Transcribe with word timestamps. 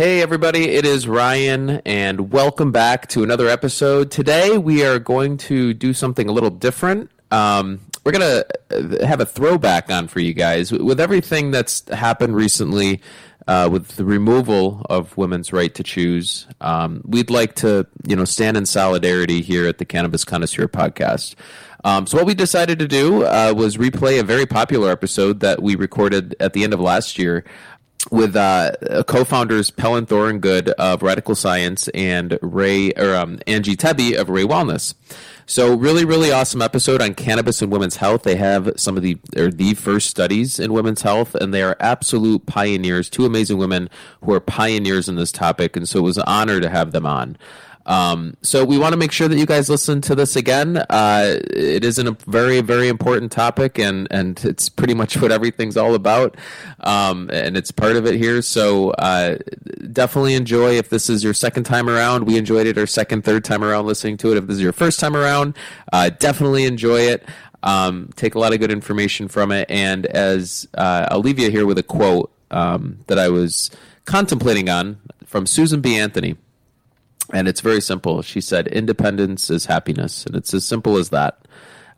Hey, 0.00 0.22
everybody, 0.22 0.70
it 0.70 0.86
is 0.86 1.06
Ryan, 1.06 1.82
and 1.84 2.32
welcome 2.32 2.72
back 2.72 3.06
to 3.08 3.22
another 3.22 3.48
episode. 3.48 4.10
Today, 4.10 4.56
we 4.56 4.82
are 4.82 4.98
going 4.98 5.36
to 5.36 5.74
do 5.74 5.92
something 5.92 6.26
a 6.26 6.32
little 6.32 6.48
different. 6.48 7.10
Um, 7.30 7.80
we're 8.02 8.12
going 8.12 8.42
to 8.70 9.06
have 9.06 9.20
a 9.20 9.26
throwback 9.26 9.90
on 9.90 10.08
for 10.08 10.20
you 10.20 10.32
guys. 10.32 10.72
With 10.72 11.00
everything 11.00 11.50
that's 11.50 11.86
happened 11.90 12.34
recently, 12.34 13.02
uh, 13.46 13.68
with 13.70 13.88
the 13.96 14.06
removal 14.06 14.86
of 14.88 15.14
women's 15.18 15.52
right 15.52 15.74
to 15.74 15.82
choose, 15.82 16.46
um, 16.62 17.02
we'd 17.04 17.28
like 17.28 17.56
to, 17.56 17.86
you 18.06 18.16
know, 18.16 18.24
stand 18.24 18.56
in 18.56 18.64
solidarity 18.64 19.42
here 19.42 19.66
at 19.66 19.76
the 19.76 19.84
Cannabis 19.84 20.24
Connoisseur 20.24 20.66
podcast. 20.66 21.34
Um, 21.84 22.06
so 22.06 22.18
what 22.18 22.26
we 22.26 22.34
decided 22.34 22.78
to 22.78 22.88
do 22.88 23.24
uh, 23.24 23.54
was 23.56 23.76
replay 23.76 24.20
a 24.20 24.22
very 24.22 24.46
popular 24.46 24.90
episode 24.90 25.40
that 25.40 25.62
we 25.62 25.76
recorded 25.76 26.36
at 26.40 26.52
the 26.52 26.64
end 26.64 26.74
of 26.74 26.80
last 26.80 27.18
year 27.18 27.44
with 28.10 28.34
uh, 28.34 28.72
co-founders 29.06 29.70
Pelin 29.70 30.06
Thorogood 30.06 30.70
of 30.70 31.00
Radicle 31.00 31.36
Science 31.36 31.88
and 31.88 32.38
Rae 32.40 32.92
or 32.92 33.14
um, 33.14 33.40
Angie 33.46 33.76
Tebbe 33.76 34.18
of 34.18 34.28
Rae 34.28 34.44
Wellness. 34.44 34.94
So 35.46 35.74
really, 35.74 36.04
really 36.04 36.30
awesome 36.30 36.62
episode 36.62 37.02
on 37.02 37.14
cannabis 37.14 37.60
and 37.60 37.72
women's 37.72 37.96
health. 37.96 38.22
They 38.22 38.36
have 38.36 38.72
some 38.76 38.96
of 38.96 39.02
the 39.02 39.18
or 39.36 39.50
the 39.50 39.74
first 39.74 40.08
studies 40.08 40.60
in 40.60 40.72
women's 40.72 41.02
health, 41.02 41.34
and 41.34 41.52
they 41.52 41.62
are 41.62 41.76
absolute 41.80 42.46
pioneers. 42.46 43.10
Two 43.10 43.26
amazing 43.26 43.58
women 43.58 43.90
who 44.22 44.32
are 44.32 44.40
pioneers 44.40 45.08
in 45.08 45.16
this 45.16 45.32
topic, 45.32 45.76
and 45.76 45.88
so 45.88 45.98
it 45.98 46.02
was 46.02 46.18
an 46.18 46.24
honor 46.28 46.60
to 46.60 46.70
have 46.70 46.92
them 46.92 47.04
on. 47.04 47.36
Um, 47.86 48.36
so 48.42 48.64
we 48.64 48.78
want 48.78 48.92
to 48.92 48.96
make 48.96 49.12
sure 49.12 49.26
that 49.28 49.36
you 49.36 49.46
guys 49.46 49.68
listen 49.68 50.00
to 50.02 50.14
this 50.14 50.36
again. 50.36 50.76
Uh, 50.76 51.38
it 51.50 51.84
is 51.84 51.98
a 51.98 52.12
very, 52.26 52.60
very 52.60 52.88
important 52.88 53.32
topic, 53.32 53.78
and 53.78 54.06
and 54.10 54.42
it's 54.44 54.68
pretty 54.68 54.94
much 54.94 55.20
what 55.20 55.32
everything's 55.32 55.76
all 55.76 55.94
about, 55.94 56.36
um, 56.80 57.30
and 57.32 57.56
it's 57.56 57.70
part 57.70 57.96
of 57.96 58.06
it 58.06 58.16
here. 58.16 58.42
So 58.42 58.90
uh, 58.90 59.38
definitely 59.92 60.34
enjoy. 60.34 60.76
If 60.76 60.90
this 60.90 61.08
is 61.08 61.24
your 61.24 61.34
second 61.34 61.64
time 61.64 61.88
around, 61.88 62.24
we 62.24 62.36
enjoyed 62.36 62.66
it. 62.66 62.78
Our 62.78 62.86
second, 62.86 63.24
third 63.24 63.44
time 63.44 63.64
around 63.64 63.86
listening 63.86 64.18
to 64.18 64.32
it. 64.32 64.36
If 64.36 64.46
this 64.46 64.56
is 64.56 64.62
your 64.62 64.72
first 64.72 65.00
time 65.00 65.16
around, 65.16 65.56
uh, 65.92 66.10
definitely 66.10 66.64
enjoy 66.64 67.00
it. 67.00 67.26
Um, 67.62 68.10
take 68.16 68.34
a 68.34 68.38
lot 68.38 68.54
of 68.54 68.60
good 68.60 68.70
information 68.70 69.28
from 69.28 69.52
it, 69.52 69.70
and 69.70 70.06
as 70.06 70.68
uh, 70.74 71.08
I'll 71.10 71.20
leave 71.20 71.38
you 71.38 71.50
here 71.50 71.66
with 71.66 71.78
a 71.78 71.82
quote 71.82 72.30
um, 72.50 72.98
that 73.06 73.18
I 73.18 73.28
was 73.28 73.70
contemplating 74.04 74.68
on 74.68 74.98
from 75.24 75.46
Susan 75.46 75.80
B. 75.80 75.96
Anthony. 75.98 76.36
And 77.32 77.48
it's 77.48 77.60
very 77.60 77.80
simple. 77.80 78.22
She 78.22 78.40
said, 78.40 78.66
independence 78.68 79.50
is 79.50 79.66
happiness. 79.66 80.26
And 80.26 80.34
it's 80.34 80.52
as 80.52 80.64
simple 80.64 80.96
as 80.96 81.10
that. 81.10 81.46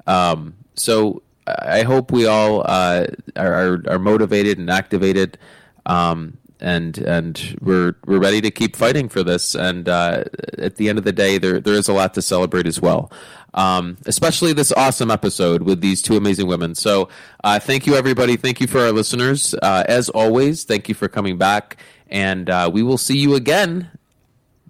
Um, 0.07 0.55
so 0.75 1.23
I 1.47 1.83
hope 1.83 2.11
we 2.11 2.27
all 2.27 2.63
uh, 2.65 3.07
are, 3.37 3.83
are, 3.89 3.99
motivated 3.99 4.59
and 4.59 4.71
activated. 4.71 5.39
Um, 5.87 6.39
and 6.61 6.99
and 6.99 7.59
we're 7.61 7.97
we're 8.07 8.21
ready 8.21 8.41
to 8.41 8.51
keep 8.51 8.77
fighting 8.77 9.09
for 9.09 9.25
this. 9.25 9.57
And 9.57 9.89
uh, 9.89 10.25
at 10.59 10.77
the 10.77 10.89
end 10.89 10.97
of 10.97 11.05
the 11.05 11.13
day, 11.13 11.37
there 11.37 11.61
there 11.61 11.75
is 11.75 11.89
a 11.89 11.93
lot 11.93 12.15
to 12.15 12.23
celebrate 12.23 12.69
as 12.69 12.81
well. 12.81 13.11
Um, 13.55 13.99
especially 14.07 14.53
this 14.53 14.73
awesome 14.73 15.11
episode 15.11 15.63
with 15.63 15.81
these 15.81 16.01
two 16.01 16.17
amazing 16.17 16.47
women. 16.47 16.75
So, 16.75 17.09
uh, 17.45 17.59
thank 17.59 17.87
you, 17.87 17.97
everybody. 17.97 18.37
Thank 18.37 18.61
you 18.61 18.67
for 18.67 18.79
our 18.79 18.93
listeners. 18.93 19.55
Uh, 19.61 19.85
as 19.89 20.09
always, 20.09 20.65
thank 20.65 20.89
you 20.89 20.95
for 20.95 21.09
coming 21.09 21.37
back. 21.37 21.79
And 22.09 22.49
uh, 22.49 22.71
we 22.73 22.83
will 22.83 22.99
see 22.99 23.19
you 23.19 23.35
again 23.35 23.91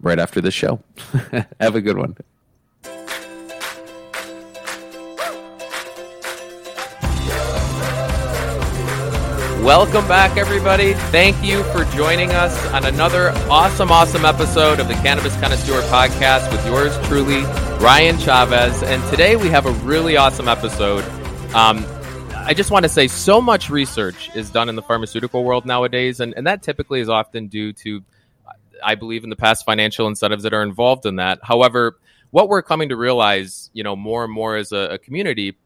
right 0.02 0.18
after 0.18 0.40
this 0.40 0.52
show. 0.52 0.80
Have 1.60 1.76
a 1.76 1.80
good 1.80 1.96
one. 1.96 2.16
Welcome 9.64 10.08
back, 10.08 10.36
everybody. 10.36 10.94
Thank 11.12 11.40
you 11.42 11.62
for 11.64 11.84
joining 11.94 12.32
us 12.32 12.66
on 12.72 12.84
another 12.84 13.30
awesome, 13.48 13.92
awesome 13.92 14.24
episode 14.24 14.80
of 14.80 14.88
the 14.88 14.94
Cannabis 14.94 15.36
Connoisseur 15.36 15.80
podcast 15.82 16.50
with 16.50 16.66
yours 16.66 16.98
truly, 17.06 17.42
Ryan 17.80 18.18
Chavez. 18.18 18.82
And 18.82 19.08
today 19.08 19.36
we 19.36 19.48
have 19.50 19.66
a 19.66 19.70
really 19.84 20.16
awesome 20.16 20.48
episode. 20.48 21.04
Um, 21.54 21.86
I 22.34 22.54
just 22.54 22.72
want 22.72 22.82
to 22.82 22.88
say 22.88 23.06
so 23.06 23.40
much 23.40 23.70
research 23.70 24.34
is 24.34 24.50
done 24.50 24.68
in 24.68 24.74
the 24.74 24.82
pharmaceutical 24.82 25.44
world 25.44 25.64
nowadays, 25.64 26.18
and, 26.18 26.34
and 26.36 26.44
that 26.48 26.64
typically 26.64 26.98
is 26.98 27.08
often 27.08 27.46
due 27.46 27.72
to 27.74 28.02
I 28.84 28.94
believe 28.94 29.24
in 29.24 29.30
the 29.30 29.36
past 29.36 29.64
financial 29.64 30.06
incentives 30.06 30.42
that 30.42 30.54
are 30.54 30.62
involved 30.62 31.06
in 31.06 31.16
that. 31.16 31.38
However, 31.42 31.98
what 32.30 32.48
we're 32.48 32.62
coming 32.62 32.88
to 32.88 32.96
realize, 32.96 33.70
you 33.72 33.84
know, 33.84 33.94
more 33.94 34.24
and 34.24 34.32
more 34.32 34.56
as 34.56 34.72
a, 34.72 34.94
a 34.94 34.98
community 34.98 35.58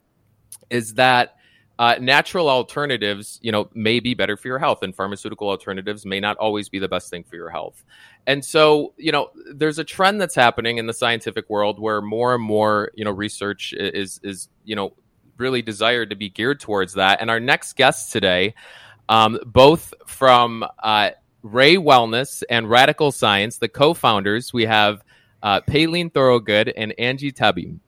is 0.71 0.95
that 0.95 1.37
uh, 1.79 1.97
natural 2.01 2.49
alternatives, 2.49 3.39
you 3.43 3.53
know, 3.53 3.69
may 3.75 4.01
be 4.01 4.15
better 4.15 4.37
for 4.37 4.49
your 4.49 4.59
health, 4.59 4.83
and 4.83 4.97
pharmaceutical 4.97 5.49
alternatives 5.49 6.07
may 6.07 6.19
not 6.19 6.37
always 6.39 6.69
be 6.69 6.79
the 6.79 6.89
best 6.89 7.11
thing 7.11 7.23
for 7.23 7.37
your 7.37 7.51
health. 7.51 7.85
And 8.27 8.43
so, 8.43 8.95
you 8.97 9.13
know, 9.13 9.29
there's 9.53 9.79
a 9.79 9.85
trend 9.85 10.21
that's 10.21 10.35
happening 10.35 10.79
in 10.79 10.87
the 10.87 10.95
scientific 10.95 11.51
world 11.51 11.79
where 11.79 12.01
more 12.01 12.35
and 12.35 12.43
more, 12.43 12.91
you 12.95 13.05
know, 13.05 13.11
research 13.11 13.75
is 13.75 14.21
is 14.23 14.49
you 14.65 14.75
know 14.75 14.95
really 15.37 15.61
desired 15.61 16.11
to 16.11 16.17
be 16.17 16.31
geared 16.31 16.61
towards 16.61 16.95
that. 16.95 17.21
And 17.21 17.31
our 17.31 17.41
next 17.41 17.77
guests 17.77 18.11
today, 18.11 18.55
um, 19.11 19.39
both 19.45 19.93
from 20.07 20.65
uh, 20.83 21.11
Rae 21.53 21.77
Wellness 21.77 22.43
and 22.51 22.67
Radicle 22.67 23.15
Science, 23.15 23.59
the 23.59 23.69
co-founders. 23.69 24.53
We 24.53 24.65
have 24.65 25.05
uh, 25.43 25.61
Pelin 25.61 26.13
Thorogood 26.13 26.73
and 26.77 26.93
Angie 26.99 27.33
Tebbe. 27.33 27.79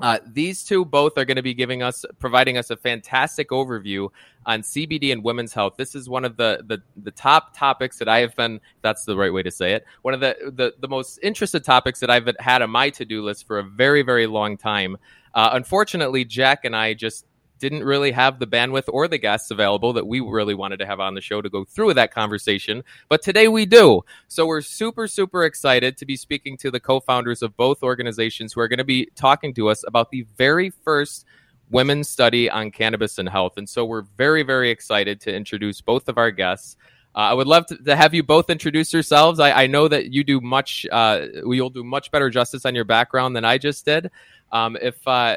Uh, 0.00 0.18
these 0.32 0.62
two 0.62 0.84
both 0.84 1.18
are 1.18 1.24
going 1.24 1.36
to 1.36 1.42
be 1.42 1.54
giving 1.54 1.82
us, 1.82 2.04
providing 2.18 2.56
us 2.56 2.70
a 2.70 2.76
fantastic 2.76 3.50
overview 3.50 4.08
on 4.46 4.62
CBD 4.62 5.12
and 5.12 5.22
women's 5.24 5.52
health. 5.52 5.74
This 5.76 5.94
is 5.94 6.08
one 6.08 6.24
of 6.24 6.36
the, 6.36 6.62
the, 6.66 6.80
the 7.02 7.10
top 7.10 7.56
topics 7.56 7.98
that 7.98 8.08
I 8.08 8.18
have 8.18 8.34
been, 8.36 8.60
that's 8.82 9.04
the 9.04 9.16
right 9.16 9.32
way 9.32 9.42
to 9.42 9.50
say 9.50 9.72
it, 9.72 9.84
one 10.02 10.14
of 10.14 10.20
the, 10.20 10.36
the, 10.54 10.74
the 10.80 10.88
most 10.88 11.18
interested 11.22 11.64
topics 11.64 11.98
that 12.00 12.10
I've 12.10 12.28
had 12.38 12.62
on 12.62 12.70
my 12.70 12.90
to 12.90 13.04
do 13.04 13.22
list 13.22 13.46
for 13.46 13.58
a 13.58 13.64
very, 13.64 14.02
very 14.02 14.26
long 14.26 14.56
time. 14.56 14.96
Uh, 15.34 15.50
unfortunately, 15.52 16.24
Jack 16.24 16.64
and 16.64 16.76
I 16.76 16.94
just 16.94 17.26
didn't 17.58 17.84
really 17.84 18.12
have 18.12 18.38
the 18.38 18.46
bandwidth 18.46 18.88
or 18.88 19.08
the 19.08 19.18
guests 19.18 19.50
available 19.50 19.92
that 19.92 20.06
we 20.06 20.20
really 20.20 20.54
wanted 20.54 20.78
to 20.78 20.86
have 20.86 21.00
on 21.00 21.14
the 21.14 21.20
show 21.20 21.42
to 21.42 21.50
go 21.50 21.64
through 21.64 21.94
that 21.94 22.12
conversation. 22.12 22.82
But 23.08 23.22
today 23.22 23.48
we 23.48 23.66
do. 23.66 24.02
So 24.28 24.46
we're 24.46 24.60
super, 24.60 25.06
super 25.08 25.44
excited 25.44 25.96
to 25.98 26.06
be 26.06 26.16
speaking 26.16 26.56
to 26.58 26.70
the 26.70 26.80
co 26.80 27.00
founders 27.00 27.42
of 27.42 27.56
both 27.56 27.82
organizations 27.82 28.52
who 28.52 28.60
are 28.60 28.68
going 28.68 28.78
to 28.78 28.84
be 28.84 29.08
talking 29.14 29.54
to 29.54 29.68
us 29.68 29.84
about 29.86 30.10
the 30.10 30.26
very 30.36 30.70
first 30.70 31.24
women's 31.70 32.08
study 32.08 32.48
on 32.50 32.70
cannabis 32.70 33.18
and 33.18 33.28
health. 33.28 33.56
And 33.56 33.68
so 33.68 33.84
we're 33.84 34.02
very, 34.16 34.42
very 34.42 34.70
excited 34.70 35.20
to 35.22 35.34
introduce 35.34 35.80
both 35.80 36.08
of 36.08 36.18
our 36.18 36.30
guests. 36.30 36.76
Uh, 37.18 37.22
I 37.22 37.34
would 37.34 37.48
love 37.48 37.66
to, 37.66 37.76
to, 37.76 37.96
have 37.96 38.14
you 38.14 38.22
both 38.22 38.48
introduce 38.48 38.92
yourselves. 38.92 39.40
I, 39.40 39.50
I 39.50 39.66
know 39.66 39.88
that 39.88 40.12
you 40.12 40.22
do 40.22 40.40
much, 40.40 40.86
uh, 40.92 41.26
you'll 41.44 41.68
do 41.68 41.82
much 41.82 42.12
better 42.12 42.30
justice 42.30 42.64
on 42.64 42.76
your 42.76 42.84
background 42.84 43.34
than 43.34 43.44
I 43.44 43.58
just 43.58 43.84
did. 43.84 44.12
Um, 44.52 44.78
if 44.80 44.96
uh, 45.04 45.36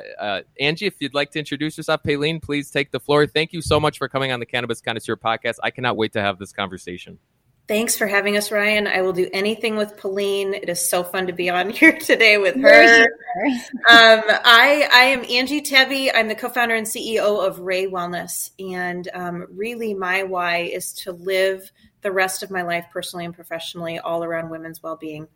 Angie, 0.59 0.85
if 0.85 0.93
you'd 0.99 1.15
like 1.15 1.31
to 1.31 1.39
introduce 1.39 1.77
yourself, 1.77 2.03
Pelin, 2.03 2.39
please 2.39 2.69
take 2.69 2.91
the 2.91 2.99
floor. 2.99 3.25
Thank 3.25 3.51
you 3.51 3.63
so 3.63 3.79
much 3.79 3.97
for 3.97 4.07
coming 4.07 4.31
on 4.31 4.39
the 4.39 4.45
Cannabis 4.45 4.79
Connoisseur 4.79 5.15
podcast. 5.15 5.55
I 5.63 5.71
cannot 5.71 5.97
wait 5.97 6.13
to 6.13 6.21
have 6.21 6.37
this 6.37 6.53
conversation. 6.53 7.17
Thanks 7.71 7.97
for 7.97 8.05
having 8.05 8.35
us, 8.35 8.51
Ryan. 8.51 8.85
I 8.85 9.01
will 9.01 9.13
do 9.13 9.29
anything 9.31 9.77
with 9.77 9.95
Pelin. 9.95 10.53
It 10.53 10.67
is 10.67 10.85
so 10.85 11.05
fun 11.05 11.27
to 11.27 11.31
be 11.31 11.49
on 11.49 11.69
here 11.69 11.97
today 11.97 12.37
with 12.37 12.57
her. 12.57 13.03
um, 13.03 13.07
I, 13.87 14.89
I 14.91 15.03
am 15.05 15.23
Angie 15.23 15.61
Tebbe. 15.61 16.11
I'm 16.13 16.27
the 16.27 16.35
co-founder 16.35 16.75
and 16.75 16.85
CEO 16.85 17.47
of 17.47 17.61
Rae 17.61 17.87
Wellness, 17.87 18.49
and 18.59 19.07
um, 19.13 19.47
really, 19.55 19.93
my 19.93 20.23
why 20.23 20.63
is 20.63 20.91
to 20.95 21.13
live 21.13 21.71
the 22.01 22.11
rest 22.11 22.43
of 22.43 22.51
my 22.51 22.63
life, 22.63 22.87
personally 22.91 23.23
and 23.23 23.33
professionally, 23.33 23.99
all 23.99 24.21
around 24.21 24.49
women's 24.49 24.83
well-being. 24.83 25.29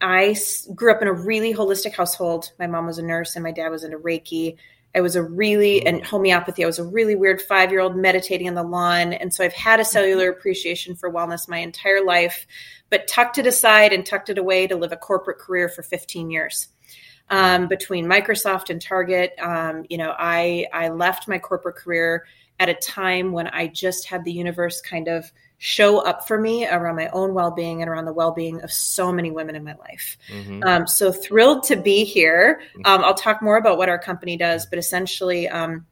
I 0.00 0.36
grew 0.76 0.92
up 0.92 1.02
in 1.02 1.08
a 1.08 1.12
really 1.12 1.54
holistic 1.54 1.96
household. 1.96 2.52
My 2.56 2.68
mom 2.68 2.86
was 2.86 2.98
a 2.98 3.02
nurse 3.02 3.34
and 3.34 3.42
my 3.42 3.50
dad 3.50 3.70
was 3.70 3.82
into 3.82 3.98
Reiki. 3.98 4.58
I 4.94 5.00
was 5.00 5.16
a 5.16 5.22
really, 5.22 5.84
and 5.84 6.04
homeopathy, 6.04 6.62
I 6.62 6.66
was 6.66 6.78
a 6.78 6.84
really 6.84 7.16
weird 7.16 7.42
five 7.42 7.70
year 7.70 7.80
old 7.80 7.96
meditating 7.96 8.48
on 8.48 8.54
the 8.54 8.62
lawn. 8.62 9.12
And 9.12 9.34
so 9.34 9.44
I've 9.44 9.52
had 9.52 9.80
a 9.80 9.84
cellular 9.84 10.30
appreciation 10.30 10.94
for 10.94 11.12
wellness 11.12 11.48
my 11.48 11.58
entire 11.58 12.04
life, 12.04 12.46
but 12.90 13.08
tucked 13.08 13.38
it 13.38 13.46
aside 13.46 13.92
and 13.92 14.06
tucked 14.06 14.30
it 14.30 14.38
away 14.38 14.66
to 14.66 14.76
live 14.76 14.92
a 14.92 14.96
corporate 14.96 15.38
career 15.38 15.68
for 15.68 15.82
15 15.82 16.30
years. 16.30 16.68
Um, 17.30 17.68
between 17.68 18.06
Microsoft 18.06 18.70
and 18.70 18.80
Target, 18.80 19.32
um, 19.40 19.84
you 19.88 19.96
know, 19.96 20.14
I, 20.16 20.66
I 20.72 20.90
left 20.90 21.26
my 21.26 21.38
corporate 21.38 21.76
career 21.76 22.26
at 22.60 22.68
a 22.68 22.74
time 22.74 23.32
when 23.32 23.48
I 23.48 23.66
just 23.66 24.06
had 24.06 24.24
the 24.24 24.32
universe 24.32 24.80
kind 24.80 25.08
of 25.08 25.32
show 25.58 25.98
up 25.98 26.26
for 26.26 26.38
me 26.38 26.66
around 26.66 26.96
my 26.96 27.08
own 27.08 27.32
well-being 27.32 27.80
and 27.80 27.88
around 27.88 28.04
the 28.04 28.12
well-being 28.12 28.60
of 28.62 28.72
so 28.72 29.12
many 29.12 29.30
women 29.30 29.54
in 29.54 29.64
my 29.64 29.74
life 29.76 30.18
mm-hmm. 30.28 30.62
um, 30.64 30.86
so 30.86 31.12
thrilled 31.12 31.62
to 31.62 31.76
be 31.76 32.04
here 32.04 32.60
mm-hmm. 32.70 32.82
um, 32.84 33.04
i'll 33.04 33.14
talk 33.14 33.42
more 33.42 33.56
about 33.56 33.78
what 33.78 33.88
our 33.88 33.98
company 33.98 34.36
does 34.36 34.66
but 34.66 34.78
essentially 34.78 35.48
um, 35.48 35.86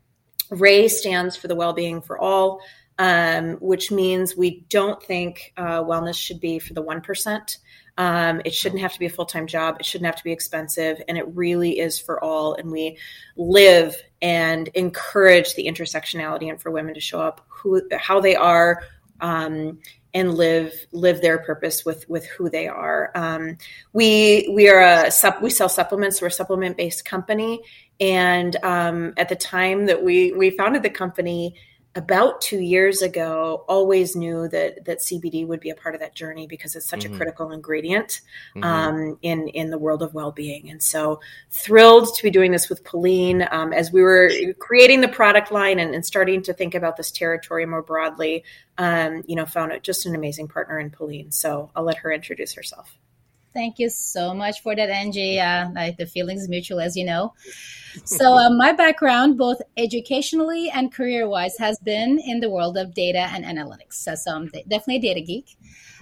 Rae 0.51 0.89
stands 0.89 1.37
for 1.37 1.49
the 1.49 1.55
well-being 1.55 2.03
for 2.03 2.19
all 2.19 2.61
um, 2.99 3.55
which 3.55 3.91
means 3.91 4.37
we 4.37 4.67
don't 4.69 5.03
think 5.03 5.53
uh, 5.57 5.83
wellness 5.83 6.17
should 6.17 6.41
be 6.41 6.59
for 6.59 6.75
the 6.75 6.83
1% 6.83 7.57
um, 7.99 8.41
it 8.45 8.55
shouldn't 8.55 8.81
have 8.81 8.93
to 8.93 8.99
be 8.99 9.07
a 9.07 9.11
full 9.11 9.27
time 9.27 9.47
job. 9.47 9.77
It 9.79 9.87
shouldn't 9.87 10.07
have 10.07 10.17
to 10.17 10.25
be 10.25 10.33
expensive. 10.33 11.03
And 11.09 11.19
it 11.19 11.27
really 11.29 11.79
is 11.79 11.99
for 11.99 12.23
all. 12.23 12.55
And 12.55 12.71
we 12.71 12.99
live 13.37 13.97
and 14.21 14.69
encourage 14.69 15.55
the 15.55 15.67
intersectionality 15.67 16.49
and 16.49 16.61
for 16.61 16.71
women 16.71 16.95
to 16.95 17.01
show 17.01 17.21
up 17.21 17.45
who, 17.49 17.83
how 17.99 18.21
they 18.21 18.35
are, 18.35 18.83
um, 19.23 19.79
and 20.15 20.35
live 20.35 20.75
live 20.93 21.23
their 21.23 21.39
purpose 21.39 21.85
with 21.87 22.07
with 22.09 22.27
who 22.27 22.51
they 22.51 22.69
are. 22.69 23.11
Um, 23.15 23.57
we 23.95 24.53
we 24.55 24.69
are 24.69 24.81
a 24.81 25.11
sup, 25.11 25.41
we 25.41 25.49
sell 25.49 25.71
supplements. 25.71 26.21
We're 26.21 26.29
a 26.29 26.33
supplement 26.33 26.77
based 26.77 27.05
company, 27.05 27.63
and 27.99 28.55
um, 28.63 29.15
at 29.17 29.31
the 29.31 29.37
time 29.37 29.87
that 29.87 30.03
we 30.03 30.33
we 30.33 30.51
founded 30.51 30.83
the 30.83 30.91
company, 30.91 31.55
about 31.95 32.41
two 32.41 32.61
years 32.61 33.03
ago 33.03 33.65
always 33.69 34.17
knew 34.17 34.49
that 34.49 34.85
that 34.87 35.01
CBD 35.01 35.47
would 35.47 35.61
be 35.61 35.71
a 35.71 35.75
part 35.75 35.95
of 35.95 36.01
that 36.01 36.15
journey 36.15 36.47
because 36.47 36.75
it's 36.75 36.89
such 36.89 37.01
mm-hmm. 37.01 37.15
a 37.15 37.17
critical 37.17 37.51
ingredient 37.51 38.23
mm-hmm. 38.57 38.65
um, 38.65 39.19
in 39.21 39.49
in 39.49 39.71
the 39.71 39.79
world 39.79 40.03
of 40.03 40.15
well 40.15 40.33
being. 40.33 40.71
And 40.71 40.83
so 40.83 41.21
thrilled 41.51 42.15
to 42.15 42.23
be 42.23 42.31
doing 42.31 42.51
this 42.51 42.71
with 42.71 42.83
Pelin 42.85 43.47
um, 43.53 43.73
as 43.73 43.93
we 43.93 44.01
were 44.01 44.31
creating 44.59 45.03
the 45.03 45.09
product 45.09 45.53
line 45.53 45.79
and, 45.79 45.95
and, 45.95 46.05
starting 46.05 46.43
to 46.43 46.55
think 46.55 46.75
about 46.75 46.97
this 46.97 47.11
territory 47.11 47.67
more 47.67 47.83
broadly. 47.83 48.45
Um, 48.79 49.23
you 49.27 49.37
know, 49.37 49.45
found 49.45 49.73
just 49.83 50.07
an 50.07 50.15
amazing 50.15 50.49
partner 50.49 50.79
in 50.79 50.91
Pelin. 50.91 51.31
So 51.33 51.71
I'll 51.77 51.85
let 51.85 51.99
her 51.99 52.11
introduce 52.11 52.55
herself. 52.55 52.97
Thank 53.53 53.79
you 53.79 53.91
so 53.91 54.35
much 54.35 54.63
for 54.63 54.75
that, 54.75 54.89
Angie. 54.89 55.39
Uh, 55.39 55.93
the 55.99 56.07
feelings 56.07 56.49
mutual, 56.49 56.81
as 56.81 56.97
you 56.97 57.05
know. 57.05 57.35
So, 58.05 58.33
uh, 58.33 58.49
my 58.49 58.73
background, 58.73 59.37
both 59.37 59.61
educationally 59.77 60.71
and 60.71 60.93
career 60.93 61.29
wise, 61.29 61.59
has 61.59 61.79
been 61.79 62.19
in 62.19 62.41
the 62.41 62.49
world 62.49 62.79
of 62.79 62.95
data 62.95 63.29
and 63.31 63.45
analytics. 63.45 63.95
So, 63.95 64.15
so 64.15 64.35
I'm 64.35 64.47
definitely 64.47 64.97
a 64.97 65.01
data 65.01 65.21
geek. 65.21 65.57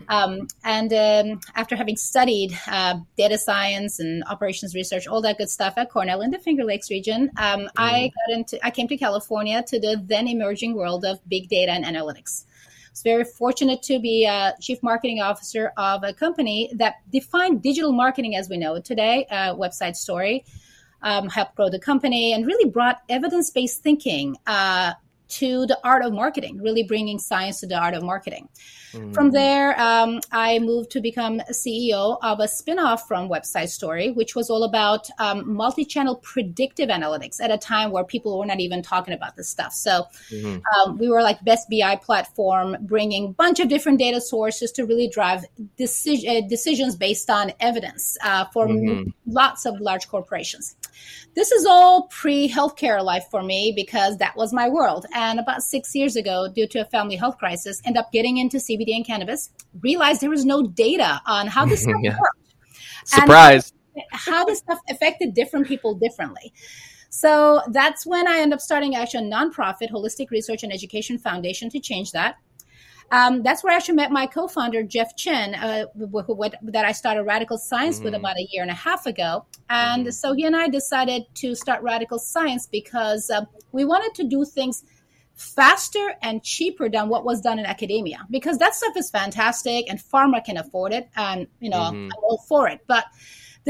Um, 0.09 0.47
and 0.65 0.93
um, 0.93 1.41
after 1.57 1.77
having 1.77 1.97
studied 1.97 2.57
uh, 2.69 2.99
data 3.19 3.37
science 3.37 3.99
and 3.99 4.23
operations 4.29 4.75
research, 4.75 5.07
all 5.07 5.21
that 5.23 5.39
good 5.39 5.51
stuff 5.51 5.75
at 5.77 5.91
Cornell 5.91 6.23
in 6.23 6.31
the 6.31 6.39
Finger 6.39 6.65
Lakes 6.65 6.91
region, 6.91 7.31
um, 7.37 7.63
mm. 7.63 7.69
I 7.77 8.13
got 8.15 8.37
into. 8.37 8.65
I 8.65 8.71
came 8.71 8.89
to 8.89 8.97
California 8.97 9.63
to 9.67 9.81
the 9.81 10.01
then 10.07 10.29
emerging 10.29 10.77
world 10.77 11.05
of 11.05 11.19
big 11.29 11.49
data 11.49 11.73
and 11.73 11.85
analytics 11.85 12.45
was 12.91 13.03
very 13.03 13.25
fortunate 13.25 13.83
to 13.83 13.99
be 13.99 14.25
a 14.25 14.55
chief 14.61 14.83
marketing 14.83 15.21
officer 15.21 15.73
of 15.77 16.03
a 16.05 16.13
company 16.13 16.71
that 16.77 16.97
defined 17.11 17.63
digital 17.63 17.93
marketing 17.93 18.37
as 18.37 18.49
we 18.49 18.57
know 18.57 18.75
it 18.75 18.85
today, 18.85 19.27
WebSideStory, 19.31 20.45
um, 21.03 21.29
helped 21.29 21.55
grow 21.57 21.71
the 21.71 21.79
company 21.79 22.33
and 22.33 22.47
really 22.47 22.69
brought 22.69 23.03
evidence 23.09 23.51
based 23.51 23.83
thinking 23.83 24.37
uh, 24.47 24.93
to 25.31 25.67
the 25.67 25.79
art 25.85 26.05
of 26.05 26.13
marketing, 26.13 26.61
really 26.61 26.83
bringing 26.83 27.19
science 27.19 27.61
to 27.61 27.67
the 27.67 27.79
art 27.79 27.95
of 27.95 28.03
marketing. 28.03 28.49
Mm. 28.93 29.15
From 29.15 29.31
there, 29.31 29.81
um, 29.81 30.21
I 30.33 30.59
moved 30.59 30.91
to 30.93 31.01
become 31.01 31.41
CEO 31.51 32.19
of 32.23 32.41
a 32.41 32.45
spinoff 32.45 33.03
from 33.07 33.29
WebSideStory, 33.29 34.15
which 34.15 34.35
was 34.35 34.51
all 34.51 34.65
about 34.65 35.09
um, 35.19 35.55
multi 35.55 35.85
channel 35.85 36.17
predictive 36.17 36.89
analytics 36.89 37.41
at 37.41 37.51
a 37.51 37.59
time 37.59 37.93
where 37.93 38.05
people 38.05 38.39
were 38.39 38.47
not 38.47 38.61
even 38.61 38.83
talking 38.83 39.15
about 39.15 39.37
this 39.37 39.49
stuff. 39.49 39.73
So 39.73 40.07
mm-hmm. 40.31 40.59
um, 40.75 40.99
we 40.99 41.09
were 41.09 41.23
like 41.23 41.43
best 41.45 41.69
BI 41.71 41.97
platform, 41.97 42.77
bringing 42.81 43.27
a 43.27 43.33
bunch 43.33 43.61
of 43.61 43.69
different 43.69 43.99
data 43.99 44.21
sources 44.21 44.73
to 44.73 44.85
really 44.85 45.09
drive 45.09 45.45
deci- 45.79 46.27
uh, 46.29 46.47
decisions 46.49 46.97
based 46.97 47.31
on 47.31 47.53
evidence 47.61 48.19
uh, 48.25 48.47
for 48.47 48.67
mm-hmm. 48.67 49.11
lots 49.27 49.67
of 49.67 49.81
large 49.81 50.09
corporations. 50.09 50.75
This 51.35 51.53
is 51.53 51.67
all 51.67 52.09
pre 52.09 52.49
healthcare 52.49 53.03
life 53.03 53.25
for 53.31 53.43
me 53.43 53.73
because 53.75 54.17
that 54.19 54.37
was 54.37 54.53
my 54.53 54.69
world. 54.69 55.07
And 55.15 55.39
about 55.39 55.63
six 55.63 55.95
years 55.95 56.17
ago, 56.17 56.49
due 56.55 56.67
to 56.69 56.81
a 56.81 56.85
family 56.87 57.17
health 57.17 57.39
crisis, 57.39 57.81
end 57.85 57.97
up 57.97 58.13
getting 58.13 58.39
into 58.39 58.59
CBD 58.59 58.95
and 58.95 59.07
cannabis. 59.07 59.51
Realized 59.81 60.21
there 60.21 60.31
was 60.31 60.45
no 60.45 60.63
data 60.63 61.21
on 61.27 61.47
how 61.47 61.65
this 61.65 61.83
stuff 61.85 61.97
yeah. 62.03 62.19
worked. 62.19 62.55
Surprise! 63.05 63.73
how 64.13 64.45
this 64.45 64.59
stuff 64.59 64.79
affected 64.89 65.35
different 65.35 65.67
people 65.67 65.95
differently. 65.95 66.53
So 67.11 67.61
that's 67.73 68.07
when 68.07 68.29
I 68.29 68.39
ended 68.39 68.55
up 68.55 68.61
starting 68.61 68.95
actually 68.95 69.27
a 69.27 69.31
nonprofit, 69.31 69.91
Wholistic 69.91 70.31
Research 70.31 70.63
and 70.63 70.73
Education 70.73 71.19
Foundation, 71.19 71.69
to 71.71 71.81
change 71.81 72.13
that. 72.13 72.37
Um, 73.13 73.43
that's 73.43 73.65
where 73.65 73.73
I 73.73 73.77
actually 73.77 73.97
met 73.97 74.13
my 74.13 74.27
co-founder 74.27 74.85
Jeff 74.85 75.17
Chen, 75.17 75.55
uh, 75.55 75.87
who, 75.99 76.21
who, 76.23 76.51
that 76.63 76.85
I 76.85 76.93
started 76.93 77.27
Radicle 77.27 77.59
Science 77.59 77.97
mm-hmm. 77.97 78.05
with 78.05 78.15
about 78.15 78.37
a 78.37 78.47
year 78.51 78.63
and 78.63 78.71
a 78.71 78.75
half 78.75 79.07
ago. 79.07 79.47
And 79.69 80.03
mm-hmm. 80.03 80.11
so 80.13 80.33
he 80.33 80.45
and 80.45 80.57
I 80.57 80.69
decided 80.69 81.25
to 81.35 81.55
start 81.55 81.83
Radicle 81.83 82.21
Science 82.21 82.67
because 82.67 83.29
uh, 83.31 83.43
we 83.73 83.85
wanted 83.85 84.15
to 84.15 84.29
do 84.29 84.45
things 84.45 84.85
faster 85.35 86.15
and 86.23 86.43
cheaper 86.43 86.89
than 86.91 87.09
what 87.09 87.25
was 87.25 87.41
done 87.41 87.59
in 87.59 87.65
academia 87.65 88.27
because 88.29 88.59
that 88.59 88.75
stuff 88.75 88.95
is 88.95 89.09
fantastic 89.09 89.89
and 89.89 89.99
pharma 89.99 90.45
can 90.45 90.59
afford 90.59 90.93
it 90.93 91.09
and 91.17 91.47
you 91.61 91.71
know 91.71 91.79
mm-hmm. 91.79 92.11
i'm 92.13 92.25
all 92.25 92.45
for 92.47 92.69
it 92.69 92.81
but 92.87 93.07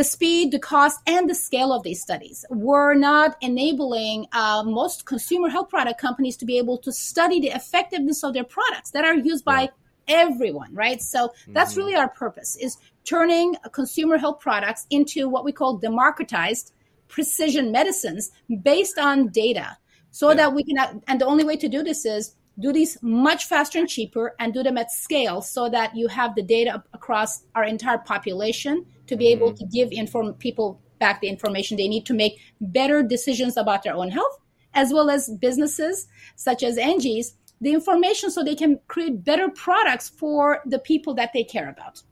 the 0.00 0.04
speed, 0.04 0.50
the 0.50 0.58
cost, 0.58 0.98
and 1.06 1.28
the 1.28 1.34
scale 1.34 1.74
of 1.74 1.82
these 1.82 2.00
studies 2.00 2.42
were 2.48 2.94
not 2.94 3.36
enabling 3.42 4.26
uh, 4.32 4.62
most 4.64 5.04
consumer 5.04 5.50
health 5.50 5.68
product 5.68 6.00
companies 6.00 6.38
to 6.38 6.46
be 6.46 6.56
able 6.56 6.78
to 6.78 6.90
study 6.90 7.38
the 7.38 7.48
effectiveness 7.48 8.24
of 8.24 8.32
their 8.32 8.44
products 8.44 8.92
that 8.92 9.04
are 9.04 9.12
used 9.14 9.44
by 9.44 9.68
everyone, 10.08 10.74
right? 10.74 11.02
So 11.02 11.28
mm-hmm. 11.28 11.52
that's 11.52 11.76
really 11.76 11.94
our 11.94 12.08
purpose 12.08 12.56
is 12.56 12.78
turning 13.04 13.56
consumer 13.72 14.16
health 14.16 14.40
products 14.40 14.86
into 14.88 15.28
what 15.28 15.44
we 15.44 15.52
call 15.52 15.76
democratized 15.76 16.72
precision 17.08 17.70
medicines 17.70 18.30
based 18.62 18.98
on 18.98 19.28
data 19.28 19.76
so 20.12 20.30
yeah. 20.30 20.36
that 20.36 20.54
we 20.54 20.64
can 20.64 21.02
and 21.08 21.20
the 21.20 21.26
only 21.26 21.44
way 21.44 21.56
to 21.56 21.68
do 21.68 21.82
this 21.82 22.06
is 22.06 22.36
do 22.58 22.72
these 22.72 22.96
much 23.02 23.46
faster 23.46 23.78
and 23.78 23.88
cheaper 23.88 24.34
and 24.38 24.54
do 24.54 24.62
them 24.62 24.78
at 24.78 24.90
scale 24.90 25.42
so 25.42 25.68
that 25.68 25.94
you 25.96 26.08
have 26.08 26.34
the 26.34 26.42
data 26.42 26.82
across 26.92 27.42
our 27.54 27.64
entire 27.64 27.98
population 27.98 28.86
to 29.10 29.16
be 29.16 29.28
able 29.28 29.48
mm-hmm. 29.48 29.68
to 29.68 29.76
give 29.76 29.88
inform 29.92 30.32
people 30.34 30.80
back 31.00 31.20
the 31.20 31.28
information 31.28 31.76
they 31.76 31.88
need 31.88 32.06
to 32.06 32.14
make 32.14 32.38
better 32.60 33.02
decisions 33.02 33.56
about 33.56 33.82
their 33.82 33.94
own 33.94 34.10
health 34.10 34.38
as 34.72 34.92
well 34.92 35.10
as 35.10 35.28
businesses 35.40 36.06
such 36.36 36.62
as 36.62 36.78
angie's 36.78 37.34
the 37.60 37.72
information 37.72 38.30
so 38.30 38.42
they 38.42 38.54
can 38.54 38.78
create 38.86 39.24
better 39.24 39.48
products 39.50 40.08
for 40.08 40.60
the 40.64 40.78
people 40.78 41.12
that 41.12 41.32
they 41.34 41.44
care 41.44 41.68
about 41.68 42.02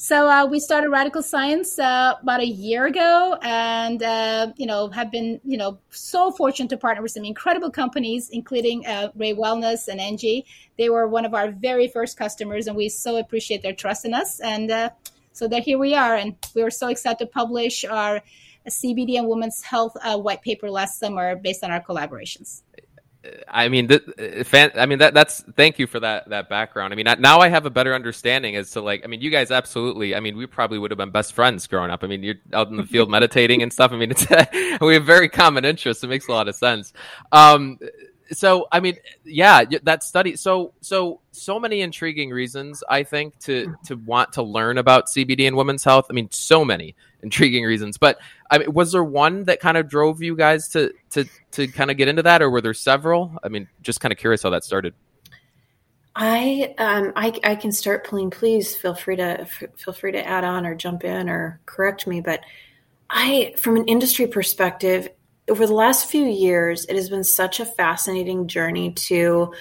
so 0.00 0.28
uh, 0.28 0.46
we 0.46 0.60
started 0.60 0.92
Radicle 0.92 1.24
Science 1.24 1.76
uh, 1.76 2.14
about 2.22 2.38
a 2.38 2.46
year 2.46 2.86
ago, 2.86 3.36
and 3.42 4.00
uh, 4.00 4.52
you 4.56 4.64
know 4.64 4.90
have 4.90 5.10
been 5.10 5.40
you 5.44 5.58
know 5.58 5.80
so 5.90 6.30
fortunate 6.30 6.70
to 6.70 6.76
partner 6.76 7.02
with 7.02 7.10
some 7.10 7.24
incredible 7.24 7.68
companies, 7.68 8.28
including 8.30 8.86
uh, 8.86 9.08
Rae 9.16 9.34
Wellness 9.34 9.88
and 9.88 10.00
Angie. 10.00 10.46
They 10.78 10.88
were 10.88 11.08
one 11.08 11.24
of 11.24 11.34
our 11.34 11.50
very 11.50 11.88
first 11.88 12.16
customers, 12.16 12.68
and 12.68 12.76
we 12.76 12.88
so 12.90 13.16
appreciate 13.16 13.62
their 13.62 13.72
trust 13.72 14.04
in 14.04 14.14
us. 14.14 14.38
And 14.38 14.70
uh, 14.70 14.90
so 15.38 15.46
that 15.46 15.62
here 15.62 15.78
we 15.78 15.94
are, 15.94 16.16
and 16.16 16.34
we 16.54 16.64
were 16.64 16.70
so 16.70 16.88
excited 16.88 17.18
to 17.20 17.26
publish 17.26 17.84
our 17.84 18.20
CBD 18.68 19.18
and 19.18 19.28
women's 19.28 19.62
health 19.62 19.96
uh, 20.02 20.18
white 20.18 20.42
paper 20.42 20.68
last 20.68 20.98
summer 20.98 21.36
based 21.36 21.62
on 21.62 21.70
our 21.70 21.80
collaborations. 21.80 22.62
I 23.48 23.68
mean, 23.68 23.88
th- 23.88 24.46
fan, 24.46 24.70
I 24.74 24.86
mean 24.86 24.98
that 24.98 25.12
that's 25.12 25.42
thank 25.54 25.78
you 25.78 25.86
for 25.86 26.00
that 26.00 26.28
that 26.30 26.48
background. 26.48 26.92
I 26.92 26.96
mean, 26.96 27.06
now 27.18 27.40
I 27.40 27.48
have 27.48 27.66
a 27.66 27.70
better 27.70 27.94
understanding 27.94 28.56
as 28.56 28.70
to 28.72 28.80
like, 28.80 29.04
I 29.04 29.06
mean, 29.06 29.20
you 29.20 29.30
guys 29.30 29.50
absolutely. 29.50 30.14
I 30.14 30.20
mean, 30.20 30.36
we 30.36 30.46
probably 30.46 30.78
would 30.78 30.90
have 30.90 30.98
been 30.98 31.10
best 31.10 31.34
friends 31.34 31.66
growing 31.66 31.90
up. 31.90 32.04
I 32.04 32.06
mean, 32.06 32.22
you're 32.22 32.36
out 32.52 32.68
in 32.68 32.76
the 32.76 32.84
field 32.84 33.10
meditating 33.16 33.62
and 33.62 33.72
stuff. 33.72 33.92
I 33.92 33.96
mean, 33.96 34.12
it's 34.12 34.26
we 34.80 34.94
have 34.94 35.04
very 35.04 35.28
common 35.28 35.64
interests. 35.64 36.02
It 36.02 36.08
makes 36.08 36.28
a 36.28 36.32
lot 36.32 36.48
of 36.48 36.54
sense. 36.54 36.92
Um, 37.32 37.78
so 38.32 38.68
I 38.70 38.80
mean, 38.80 38.96
yeah, 39.24 39.64
that 39.82 40.02
study. 40.02 40.36
So 40.36 40.74
so 40.80 41.20
so 41.32 41.58
many 41.58 41.80
intriguing 41.80 42.30
reasons 42.30 42.82
I 42.88 43.02
think 43.02 43.38
to 43.40 43.74
to 43.86 43.96
want 43.96 44.32
to 44.34 44.42
learn 44.42 44.78
about 44.78 45.06
CBD 45.06 45.46
and 45.46 45.56
women's 45.56 45.84
health. 45.84 46.06
I 46.10 46.12
mean, 46.12 46.28
so 46.30 46.64
many 46.64 46.94
intriguing 47.22 47.64
reasons. 47.64 47.98
But 47.98 48.18
I 48.50 48.58
mean, 48.58 48.72
was 48.72 48.92
there 48.92 49.04
one 49.04 49.44
that 49.44 49.60
kind 49.60 49.76
of 49.76 49.88
drove 49.88 50.22
you 50.22 50.36
guys 50.36 50.68
to 50.68 50.92
to 51.10 51.24
to 51.52 51.68
kind 51.68 51.90
of 51.90 51.96
get 51.96 52.08
into 52.08 52.22
that, 52.22 52.42
or 52.42 52.50
were 52.50 52.60
there 52.60 52.74
several? 52.74 53.36
I 53.42 53.48
mean, 53.48 53.68
just 53.82 54.00
kind 54.00 54.12
of 54.12 54.18
curious 54.18 54.42
how 54.42 54.50
that 54.50 54.64
started. 54.64 54.94
I 56.14 56.74
um 56.78 57.12
I 57.16 57.32
I 57.44 57.54
can 57.54 57.72
start. 57.72 58.06
Pelin, 58.06 58.30
please 58.30 58.74
feel 58.74 58.94
free 58.94 59.16
to 59.16 59.46
feel 59.76 59.94
free 59.94 60.12
to 60.12 60.26
add 60.26 60.44
on 60.44 60.66
or 60.66 60.74
jump 60.74 61.04
in 61.04 61.28
or 61.28 61.60
correct 61.66 62.06
me. 62.06 62.20
But 62.20 62.40
I, 63.10 63.54
from 63.56 63.76
an 63.76 63.86
industry 63.86 64.26
perspective, 64.26 65.08
over 65.48 65.66
the 65.66 65.74
last 65.74 66.06
few 66.06 66.24
years, 66.24 66.84
it 66.86 66.96
has 66.96 67.08
been 67.08 67.24
such 67.24 67.60
a 67.60 67.66
fascinating 67.66 68.48
journey 68.48 68.92
to 68.92 69.52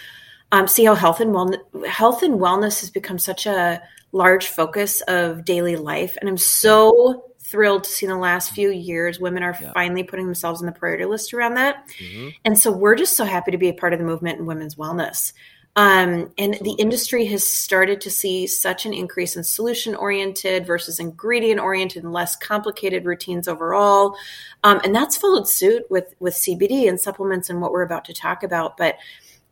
um, 0.51 0.67
see 0.67 0.85
how 0.85 0.95
health 0.95 1.19
and 1.19 1.33
wellness, 1.33 1.85
health 1.85 2.23
and 2.23 2.39
wellness 2.39 2.79
has 2.81 2.89
become 2.89 3.19
such 3.19 3.45
a 3.45 3.81
large 4.11 4.47
focus 4.47 5.01
of 5.01 5.45
daily 5.45 5.75
life, 5.75 6.17
and 6.19 6.29
I'm 6.29 6.37
so 6.37 7.23
thrilled 7.39 7.85
to 7.85 7.89
see 7.89 8.05
in 8.05 8.11
the 8.11 8.17
last 8.17 8.51
few 8.51 8.69
years 8.69 9.21
women 9.21 9.41
are 9.41 9.57
yeah. 9.61 9.71
finally 9.71 10.03
putting 10.03 10.25
themselves 10.25 10.59
in 10.59 10.65
the 10.65 10.71
priority 10.73 11.05
list 11.05 11.33
around 11.33 11.53
that. 11.53 11.87
Mm-hmm. 11.97 12.29
And 12.43 12.59
so 12.59 12.71
we're 12.71 12.95
just 12.95 13.15
so 13.15 13.23
happy 13.23 13.51
to 13.51 13.57
be 13.57 13.69
a 13.69 13.73
part 13.73 13.93
of 13.93 13.99
the 13.99 14.05
movement 14.05 14.39
in 14.39 14.45
women's 14.45 14.75
wellness. 14.75 15.31
Um, 15.77 16.31
and 16.39 16.55
the 16.61 16.75
industry 16.79 17.25
has 17.27 17.45
started 17.45 18.01
to 18.01 18.09
see 18.09 18.47
such 18.47 18.87
an 18.87 18.95
increase 18.95 19.35
in 19.37 19.43
solution 19.43 19.93
oriented 19.93 20.65
versus 20.65 20.99
ingredient 20.99 21.59
oriented 21.59 22.03
and 22.03 22.11
less 22.11 22.35
complicated 22.35 23.05
routines 23.05 23.47
overall. 23.47 24.17
Um, 24.63 24.81
and 24.83 24.93
that's 24.93 25.17
followed 25.17 25.47
suit 25.47 25.83
with, 25.91 26.15
with 26.19 26.33
CBD 26.33 26.89
and 26.89 26.99
supplements 26.99 27.51
and 27.51 27.61
what 27.61 27.71
we're 27.71 27.83
about 27.83 28.05
to 28.05 28.13
talk 28.13 28.41
about. 28.41 28.75
But 28.75 28.95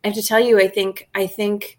I 0.02 0.08
have 0.08 0.16
to 0.16 0.22
tell 0.22 0.40
you, 0.40 0.60
I 0.60 0.66
think, 0.66 1.08
I 1.14 1.28
think 1.28 1.78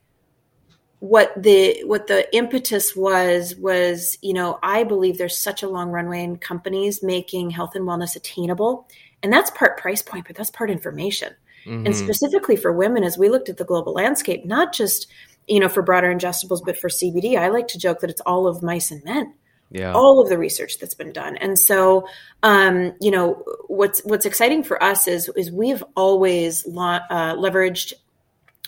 what 1.00 1.32
the 1.42 1.84
what 1.86 2.08
the 2.08 2.36
impetus 2.36 2.96
was 2.96 3.56
was 3.58 4.18
you 4.24 4.34
know 4.34 4.58
i 4.63 4.84
believe 4.84 5.20
there's 5.20 5.38
such 5.38 5.62
a 5.62 5.70
long 5.70 5.92
runway 5.92 6.24
in 6.24 6.36
companies 6.38 7.04
making 7.04 7.51
health 7.51 7.75
and 7.75 7.86
wellness 7.86 8.16
attainable 8.16 8.88
and 9.22 9.32
that's 9.32 9.51
part 9.51 9.77
price 9.77 10.01
point 10.01 10.25
but 10.25 10.36
that's 10.36 10.50
part 10.50 10.72
information 10.72 11.36
mm-hmm. 11.68 11.86
and 11.86 11.96
specifically 11.96 12.56
for 12.56 12.72
women 12.72 13.04
as 13.04 13.18
we 13.18 13.30
looked 13.30 13.50
at 13.50 13.58
the 13.58 13.66
global 13.66 13.94
landscape 13.94 14.46
not 14.46 14.74
just 14.74 15.08
you 15.48 15.60
know, 15.60 15.70
for 15.70 15.82
broader 15.82 16.14
ingestibles, 16.14 16.62
but 16.64 16.78
for 16.78 16.90
CBD, 16.90 17.38
I 17.38 17.48
like 17.48 17.70
to 17.70 17.80
joke 17.80 18.02
that 18.02 18.10
it's 18.10 18.22
all 18.22 18.48
of 18.48 18.62
mice 18.62 18.92
and 18.92 19.04
men. 19.04 19.34
Yeah. 19.70 19.94
All 19.94 20.22
of 20.22 20.30
the 20.30 20.38
research 20.38 20.80
that's 20.80 20.94
been 20.94 21.12
done, 21.12 21.36
and 21.36 21.60
so 21.60 22.08
um, 22.42 22.94
you 23.02 23.12
know 23.12 23.44
what's 23.68 24.00
what's 24.06 24.26
exciting 24.26 24.64
for 24.64 24.82
us 24.82 25.10
is 25.10 25.30
is 25.36 25.52
we've 25.52 25.84
always 25.94 26.66
lo- 26.66 27.02
uh, 27.10 27.36
leveraged 27.36 27.92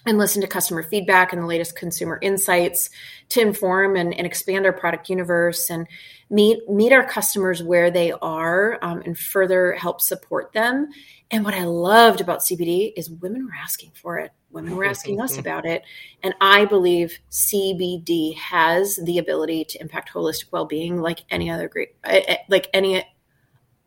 and 0.06 0.18
listen 0.18 0.42
to 0.42 0.48
customer 0.48 0.84
feedback 0.84 1.32
and 1.32 1.42
the 1.42 1.46
latest 1.46 1.78
consumer 1.78 2.20
insights 2.22 2.90
to 3.30 3.40
inform 3.40 3.96
and, 3.96 4.14
and 4.14 4.28
expand 4.28 4.66
our 4.66 4.74
product 4.74 5.10
universe 5.10 5.70
and 5.70 5.88
meet 6.30 6.68
meet 6.70 6.94
our 6.94 7.04
customers 7.04 7.64
where 7.64 7.90
they 7.90 8.12
are 8.12 8.78
um, 8.82 9.02
and 9.06 9.18
further 9.18 9.74
help 9.74 10.02
support 10.02 10.54
them. 10.54 10.90
And 11.32 11.44
what 11.44 11.54
i 11.54 11.64
loved 11.64 12.22
about 12.22 12.40
cbd 12.40 12.94
is 12.96 13.10
women 13.10 13.46
were 13.46 13.58
asking 13.62 13.92
for 13.94 14.18
it. 14.18 14.32
Women 14.52 14.76
were 14.76 14.86
asking 14.86 15.22
us 15.22 15.38
about 15.44 15.66
it. 15.66 15.84
And 16.24 16.34
i 16.42 16.66
believe 16.66 17.18
cbd 17.32 18.36
has 18.36 19.00
the 19.04 19.18
ability 19.18 19.66
to 19.66 19.82
impact 19.82 20.12
holistic 20.14 20.52
well-being 20.52 21.02
like 21.02 21.24
any 21.30 21.50
other 21.50 21.68
great 21.68 21.90
eh, 22.04 22.22
eh, 22.28 22.38
like 22.48 22.70
any 22.74 23.04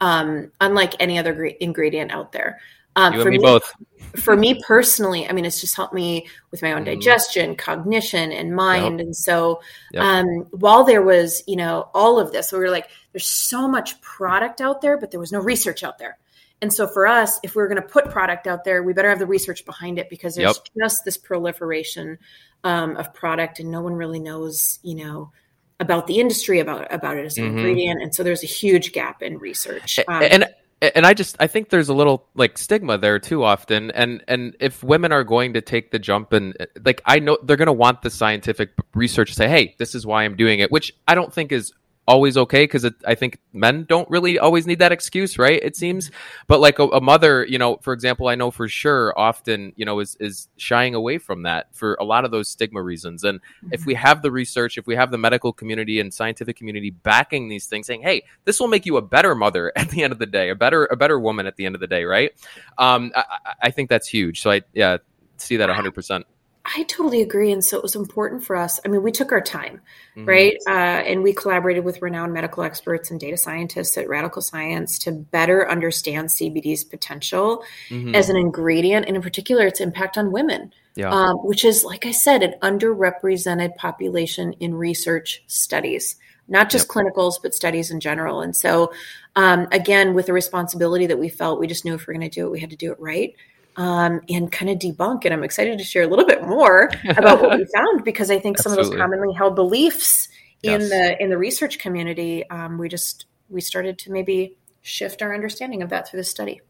um, 0.01 0.51
unlike 0.61 0.95
any 0.99 1.17
other 1.17 1.33
great 1.33 1.59
ingredient 1.61 2.11
out 2.11 2.33
there 2.33 2.59
um, 2.97 3.15
for 3.15 3.31
me, 3.31 3.39
me, 3.39 3.45
both. 3.45 3.73
for 4.17 4.37
me 4.37 4.63
personally, 4.67 5.29
I 5.29 5.33
mean, 5.33 5.45
it's 5.45 5.61
just 5.61 5.77
helped 5.77 5.95
me 5.95 6.27
with 6.51 6.63
my 6.63 6.73
own 6.73 6.85
mm-hmm. 6.85 6.95
digestion, 6.95 7.57
cognition, 7.57 8.33
and 8.33 8.55
mind. 8.55 8.99
Yep. 8.99 9.07
And 9.07 9.17
so, 9.17 9.63
yep. 9.93 10.03
um, 10.03 10.27
while 10.51 10.85
there 10.85 11.03
was, 11.03 11.43
you 11.47 11.57
know, 11.57 11.89
all 11.95 12.19
of 12.19 12.33
this, 12.33 12.53
we 12.53 12.59
were 12.59 12.71
like, 12.71 12.89
there's 13.13 13.27
so 13.27 13.67
much 13.67 14.01
product 14.01 14.61
out 14.61 14.83
there, 14.83 14.99
but 14.99 15.11
there 15.11 15.21
was 15.21 15.33
no 15.33 15.41
research 15.41 15.83
out 15.83 15.99
there. 15.99 16.19
And 16.61 16.73
so, 16.73 16.87
for 16.87 17.07
us, 17.07 17.41
if 17.43 17.57
we 17.57 17.63
are 17.63 17.69
going 17.69 17.83
to 17.83 17.89
put 17.89 18.09
product 18.09 18.47
out 18.47 18.63
there, 18.65 18.85
we 18.85 18.93
better 18.93 19.09
have 19.09 19.19
the 19.19 19.27
research 19.27 19.65
behind 19.65 19.99
it 19.99 20.09
because 20.09 20.37
there's 20.37 20.57
yep. 20.57 20.67
just 20.79 21.05
this 21.05 21.17
proliferation 21.17 22.19
um, 22.63 22.97
of 22.97 23.13
product, 23.13 23.59
and 23.59 23.69
no 23.69 23.81
one 23.81 23.95
really 23.95 24.21
knows, 24.21 24.79
you 24.83 24.95
know, 24.95 25.33
about 25.81 26.07
the 26.07 26.21
industry 26.21 26.61
about 26.61 26.93
about 26.95 27.17
it 27.17 27.27
as 27.27 27.37
an 27.37 27.45
mm-hmm. 27.45 27.59
ingredient. 27.59 28.01
And 28.01 28.15
so, 28.15 28.23
there's 28.23 28.45
a 28.45 28.47
huge 28.47 28.93
gap 28.93 29.23
in 29.23 29.39
research. 29.39 29.99
Um, 30.07 30.23
and 30.23 30.52
and 30.83 31.07
I 31.07 31.15
just 31.15 31.37
I 31.39 31.47
think 31.47 31.69
there's 31.69 31.89
a 31.89 31.95
little 31.95 32.27
like 32.35 32.59
stigma 32.59 32.99
there 32.99 33.19
too 33.19 33.45
often. 33.45 33.91
And 33.93 34.25
and 34.27 34.57
if 34.61 34.83
women 34.83 35.13
are 35.13 35.25
going 35.25 35.55
to 35.55 35.61
take 35.61 35.93
the 35.93 35.99
jump 35.99 36.33
and 36.33 36.57
like 36.85 37.01
I 37.07 37.21
know 37.21 37.39
they're 37.43 37.57
going 37.57 37.67
to 37.67 37.73
want 37.73 38.03
the 38.03 38.11
scientific 38.11 38.71
research 38.95 39.31
to 39.31 39.35
say 39.35 39.49
hey 39.49 39.75
this 39.79 39.95
is 39.95 40.05
why 40.05 40.25
I'm 40.25 40.37
doing 40.37 40.61
it 40.61 40.71
which 40.71 40.95
I 41.09 41.15
don't 41.15 41.33
think 41.33 41.53
is 41.53 41.73
always 42.07 42.37
okay 42.37 42.65
because 42.65 42.89
I 43.07 43.15
think 43.15 43.39
men 43.53 43.85
don't 43.89 44.09
really 44.11 44.39
always 44.39 44.67
need 44.67 44.81
that 44.81 44.91
excuse, 44.91 45.39
right? 45.39 45.61
It 45.63 45.77
seems, 45.77 46.11
but 46.49 46.61
like 46.61 46.79
a, 46.79 46.85
a, 46.85 47.01
mother, 47.01 47.45
you 47.45 47.59
know, 47.59 47.77
for 47.77 47.93
example, 47.93 48.29
I 48.29 48.35
know 48.35 48.51
for 48.51 48.69
sure 48.69 49.17
often, 49.17 49.73
you 49.77 49.85
know, 49.85 50.01
is 50.01 50.17
is 50.19 50.49
shying 50.57 50.95
away 50.95 51.19
from 51.19 51.43
that 51.43 51.75
for 51.75 51.97
a 52.01 52.05
lot 52.05 52.25
of 52.25 52.31
those 52.31 52.49
stigma 52.49 52.83
reasons. 52.83 53.23
And 53.23 53.41
mm-hmm. 53.41 53.69
if 53.73 53.87
we 53.87 53.95
have 53.95 54.23
the 54.23 54.33
research, 54.33 54.79
if 54.79 54.87
we 54.87 54.97
have 54.97 55.11
the 55.11 55.19
medical 55.19 55.53
community 55.53 56.01
and 56.01 56.13
scientific 56.13 56.57
community 56.57 56.91
backing 56.91 57.49
these 57.49 57.67
things, 57.67 57.87
saying, 57.87 58.03
"Hey, 58.03 58.25
this 58.45 58.59
will 58.59 58.69
make 58.69 58.85
you 58.85 58.97
a 58.97 59.03
better 59.03 59.35
mother 59.35 59.73
at 59.77 59.91
the 59.91 60.03
end 60.03 60.13
of 60.13 60.19
the 60.19 60.27
day, 60.27 60.51
a 60.51 60.57
better 60.57 60.87
a 60.87 60.97
better 60.97 61.21
woman 61.21 61.47
at 61.47 61.57
the 61.57 61.67
end 61.67 61.77
of 61.77 61.81
the 61.81 61.87
day," 61.87 62.05
right? 62.05 62.33
Um, 62.79 63.13
I, 63.15 63.25
I 63.63 63.71
think 63.71 63.89
that's 63.89 64.09
huge. 64.09 64.43
So 64.43 64.51
I 64.51 64.63
yeah 64.73 64.99
see 65.37 65.57
that 65.59 65.71
hundred 65.71 65.95
percent. 65.95 66.27
I 66.65 66.85
totally 66.85 67.23
agree. 67.23 67.51
And 67.51 67.65
so 67.65 67.77
it 67.77 67.83
was 67.83 67.97
important 67.97 68.45
for 68.45 68.55
us. 68.55 68.79
I 68.85 68.89
mean, 68.89 69.03
we 69.03 69.11
took 69.11 69.33
our 69.33 69.41
time, 69.41 69.81
mm-hmm. 70.17 70.29
right? 70.29 70.57
Uh, 70.69 70.71
and 70.71 71.23
we 71.23 71.33
collaborated 71.33 71.85
with 71.85 72.01
renowned 72.01 72.33
medical 72.33 72.63
experts 72.63 73.11
and 73.11 73.19
data 73.19 73.37
scientists 73.37 73.99
at 73.99 74.07
Radicle 74.07 74.43
Science 74.43 74.99
to 75.01 75.11
better 75.11 75.69
understand 75.69 76.29
CBD's 76.29 76.85
potential 76.85 77.65
mm-hmm. 77.89 78.15
as 78.15 78.29
an 78.29 78.37
ingredient, 78.37 79.07
and 79.07 79.17
in 79.17 79.23
particular, 79.23 79.67
its 79.67 79.81
impact 79.81 80.17
on 80.17 80.31
women, 80.31 80.73
yeah. 80.95 81.11
um, 81.11 81.39
which 81.39 81.65
is, 81.65 81.83
like 81.85 82.07
I 82.07 82.13
said, 82.13 82.45
an 82.45 82.55
underrepresented 82.63 83.75
population 83.75 84.53
in 84.61 84.75
research 84.75 85.43
studies, 85.49 86.15
not 86.47 86.71
just 86.71 86.87
yep. 86.87 87.05
clinicals, 87.05 87.43
but 87.43 87.55
studies 87.55 87.91
in 87.91 87.99
general. 87.99 88.41
And 88.41 88.55
so, 88.55 88.93
um, 89.35 89.67
again, 89.73 90.15
with 90.15 90.27
the 90.27 90.33
responsibility 90.33 91.07
that 91.07 91.19
we 91.19 91.29
felt, 91.29 91.59
we 91.59 91.67
just 91.67 91.85
knew 91.85 91.95
if 91.95 92.07
we 92.07 92.13
we're 92.13 92.21
going 92.21 92.31
to 92.31 92.35
do 92.35 92.47
it, 92.47 92.53
we 92.53 92.61
had 92.61 92.71
to 92.71 92.77
do 92.77 92.93
it 92.93 93.01
right 93.01 93.35
um, 93.77 94.21
and 94.29 94.51
kind 94.51 94.71
of 94.71 94.79
debunk. 94.79 95.25
And 95.25 95.35
I'm 95.35 95.45
excited 95.45 95.79
to 95.79 95.85
share 95.85 96.03
a 96.03 96.07
little 96.07 96.27
bit 96.27 96.43
more 96.47 96.91
about 97.09 97.43
what 97.43 97.59
we 97.59 97.67
found 97.75 98.05
because 98.05 98.31
I 98.31 98.39
think 98.39 98.59
some 98.59 98.73
of 98.73 98.77
those 98.77 98.95
commonly 98.95 99.35
held 99.35 99.55
beliefs 99.55 100.29
in 100.63 100.81
yes. 100.81 100.91
the 100.91 101.23
in 101.23 101.31
the 101.31 101.39
research 101.39 101.79
community, 101.79 102.49
um, 102.51 102.79
we 102.79 102.89
just 102.89 103.27
we 103.49 103.61
started 103.61 103.99
to 103.99 104.13
maybe 104.13 104.57
shift 104.83 105.23
our 105.23 105.35
understanding 105.35 105.83
of 105.83 105.91
that 105.91 106.09
through 106.09 106.19
the 106.19 106.25
study. 106.25 106.61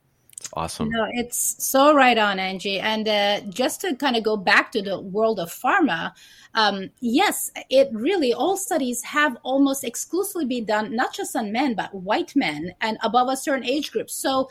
Awesome. 0.55 0.91
No, 0.91 1.07
it's 1.13 1.65
so 1.65 1.95
right 1.95 2.19
on, 2.19 2.39
Angie. 2.39 2.81
And 2.81 3.07
uh, 3.09 3.41
just 3.49 3.81
to 3.83 3.95
kind 3.95 4.17
of 4.17 4.25
go 4.25 4.37
back 4.37 4.73
to 4.73 4.83
the 4.83 5.01
world 5.01 5.39
of 5.39 5.51
pharma, 5.51 6.13
um, 6.55 6.91
yes, 7.01 7.51
it 7.71 7.89
really, 7.93 8.35
all 8.35 8.57
studies 8.57 9.03
have 9.05 9.37
almost 9.43 9.85
exclusively 9.85 10.45
been 10.45 10.65
done, 10.65 10.95
not 10.95 11.15
just 11.15 11.37
on 11.37 11.53
men, 11.53 11.75
but 11.75 11.95
white 11.95 12.35
men 12.37 12.75
and 12.81 12.99
above 13.03 13.29
a 13.29 13.37
certain 13.37 13.65
age 13.65 13.93
group. 13.93 14.11
So 14.11 14.49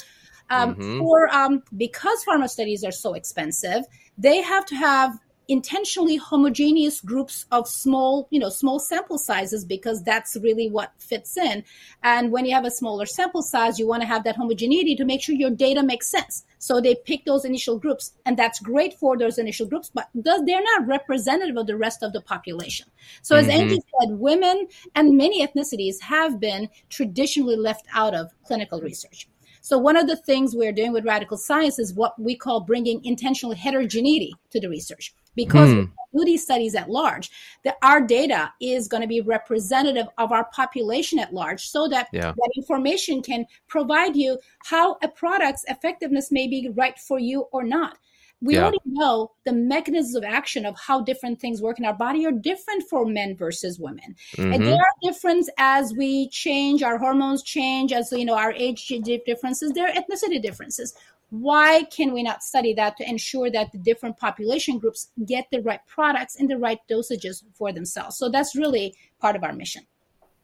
um, 0.51 0.75
mm-hmm. 0.75 1.00
For 1.00 1.34
um, 1.34 1.63
because 1.77 2.24
pharma 2.25 2.50
studies 2.50 2.84
are 2.84 2.91
so 2.91 3.13
expensive, 3.13 3.84
they 4.17 4.41
have 4.41 4.65
to 4.67 4.75
have 4.75 5.17
intentionally 5.48 6.15
homogeneous 6.15 7.01
groups 7.01 7.46
of 7.51 7.67
small 7.67 8.27
you 8.31 8.39
know 8.39 8.48
small 8.48 8.79
sample 8.79 9.17
sizes 9.17 9.65
because 9.65 10.01
that's 10.03 10.38
really 10.41 10.70
what 10.70 10.93
fits 11.00 11.36
in 11.36 11.63
and 12.03 12.31
when 12.31 12.46
you 12.46 12.53
have 12.55 12.63
a 12.63 12.72
smaller 12.72 13.05
sample 13.05 13.41
size 13.41 13.77
you 13.77 13.86
want 13.86 14.01
to 14.01 14.08
have 14.08 14.24
that 14.24 14.36
homogeneity 14.36 14.96
to 14.96 15.03
make 15.03 15.22
sure 15.22 15.36
your 15.36 15.50
data 15.50 15.84
makes 15.84 16.10
sense 16.10 16.46
so 16.58 16.79
they 16.79 16.96
pick 16.96 17.25
those 17.25 17.43
initial 17.43 17.77
groups 17.77 18.13
and 18.25 18.38
that's 18.38 18.60
great 18.60 18.93
for 18.93 19.17
those 19.17 19.38
initial 19.38 19.67
groups 19.67 19.91
but 19.93 20.08
they're 20.13 20.63
not 20.63 20.88
representative 20.88 21.58
of 21.58 21.67
the 21.67 21.75
rest 21.75 22.01
of 22.01 22.13
the 22.13 22.22
population 22.22 22.86
so 23.22 23.36
as 23.36 23.48
mm-hmm. 23.48 23.62
angie 23.62 23.81
said 24.00 24.12
women 24.12 24.67
and 24.96 25.17
many 25.17 25.46
ethnicities 25.46 26.00
have 26.00 26.39
been 26.39 26.70
traditionally 26.89 27.58
left 27.58 27.86
out 27.93 28.13
of 28.13 28.31
clinical 28.46 28.79
research 28.79 29.27
so 29.62 29.77
one 29.77 29.96
of 29.96 30.08
the 30.08 30.15
things 30.15 30.56
we're 30.56 30.72
doing 30.72 30.91
with 30.91 31.06
Radicle 31.06 31.38
Science 31.38 31.80
is 31.80 31.94
what 31.94 32.20
we 32.20 32.36
call 32.36 32.62
bringing 32.62 33.03
intentional 33.06 33.56
heterogeneity 33.56 34.34
to 34.50 34.60
the 34.60 34.68
research. 34.68 35.13
Because 35.34 35.72
hmm. 35.72 35.86
we 36.12 36.20
do 36.20 36.25
these 36.25 36.44
studies 36.44 36.75
at 36.75 36.89
large, 36.89 37.32
that 37.63 37.77
our 37.82 38.01
data 38.01 38.51
is 38.60 38.89
going 38.89 39.00
to 39.00 39.08
be 39.08 39.22
representative 39.22 40.08
of 40.18 40.34
our 40.34 40.46
population 40.46 41.20
at 41.20 41.34
large, 41.34 41.70
so 41.70 41.88
that 41.88 42.10
yeah. 42.12 42.34
that 42.36 42.50
information 42.58 43.22
can 43.22 43.46
provide 43.70 44.18
you 44.18 44.38
how 44.65 44.98
a 45.03 45.08
product's 45.08 45.63
effectiveness 45.70 46.32
may 46.32 46.50
be 46.50 46.70
right 46.75 47.00
for 47.00 47.18
you 47.18 47.48
or 47.53 47.63
not 47.63 47.98
we 48.42 48.56
yeah. 48.56 48.62
already 48.62 48.80
know 48.86 49.32
the 49.46 49.54
mechanisms 49.54 50.16
of 50.16 50.24
action 50.24 50.66
of 50.66 50.76
how 50.78 51.02
different 51.02 51.40
things 51.40 51.62
work 51.62 51.78
in 51.80 51.86
our 51.86 51.94
body 51.94 52.26
are 52.26 52.32
different 52.32 52.84
for 52.90 53.06
men 53.06 53.36
versus 53.36 53.80
women. 53.80 54.16
Mm-hmm. 54.36 54.54
and 54.54 54.66
there 54.66 54.76
are 54.76 54.94
differences 55.02 55.52
as 55.58 55.94
we 55.96 56.30
change 56.30 56.84
our 56.84 56.98
hormones 56.98 57.44
change 57.44 57.92
as 57.92 58.12
you 58.12 58.26
know 58.26 58.36
our 58.36 58.54
age 58.54 58.88
differences. 59.26 59.72
There 59.74 59.88
are 59.88 59.94
ethnicity 59.94 60.42
differences. 60.42 60.96
Why 61.30 61.84
can 61.84 62.14
we 62.14 62.24
not 62.24 62.44
study 62.44 62.74
that 62.74 62.98
to 62.98 63.10
ensure 63.10 63.50
that 63.52 63.72
the 63.72 63.78
different 63.78 64.18
population 64.18 64.80
groups 64.80 65.12
get 65.26 65.48
the 65.50 65.62
right 65.62 65.80
products 65.88 66.36
and 66.36 66.50
the 66.50 66.58
right 66.58 66.80
dosages 66.90 67.44
for 67.54 67.72
themselves? 67.72 68.18
So 68.18 68.28
that's 68.28 68.54
really 68.54 68.96
part 69.20 69.38
of 69.38 69.44
our 69.44 69.54
mission. 69.54 69.84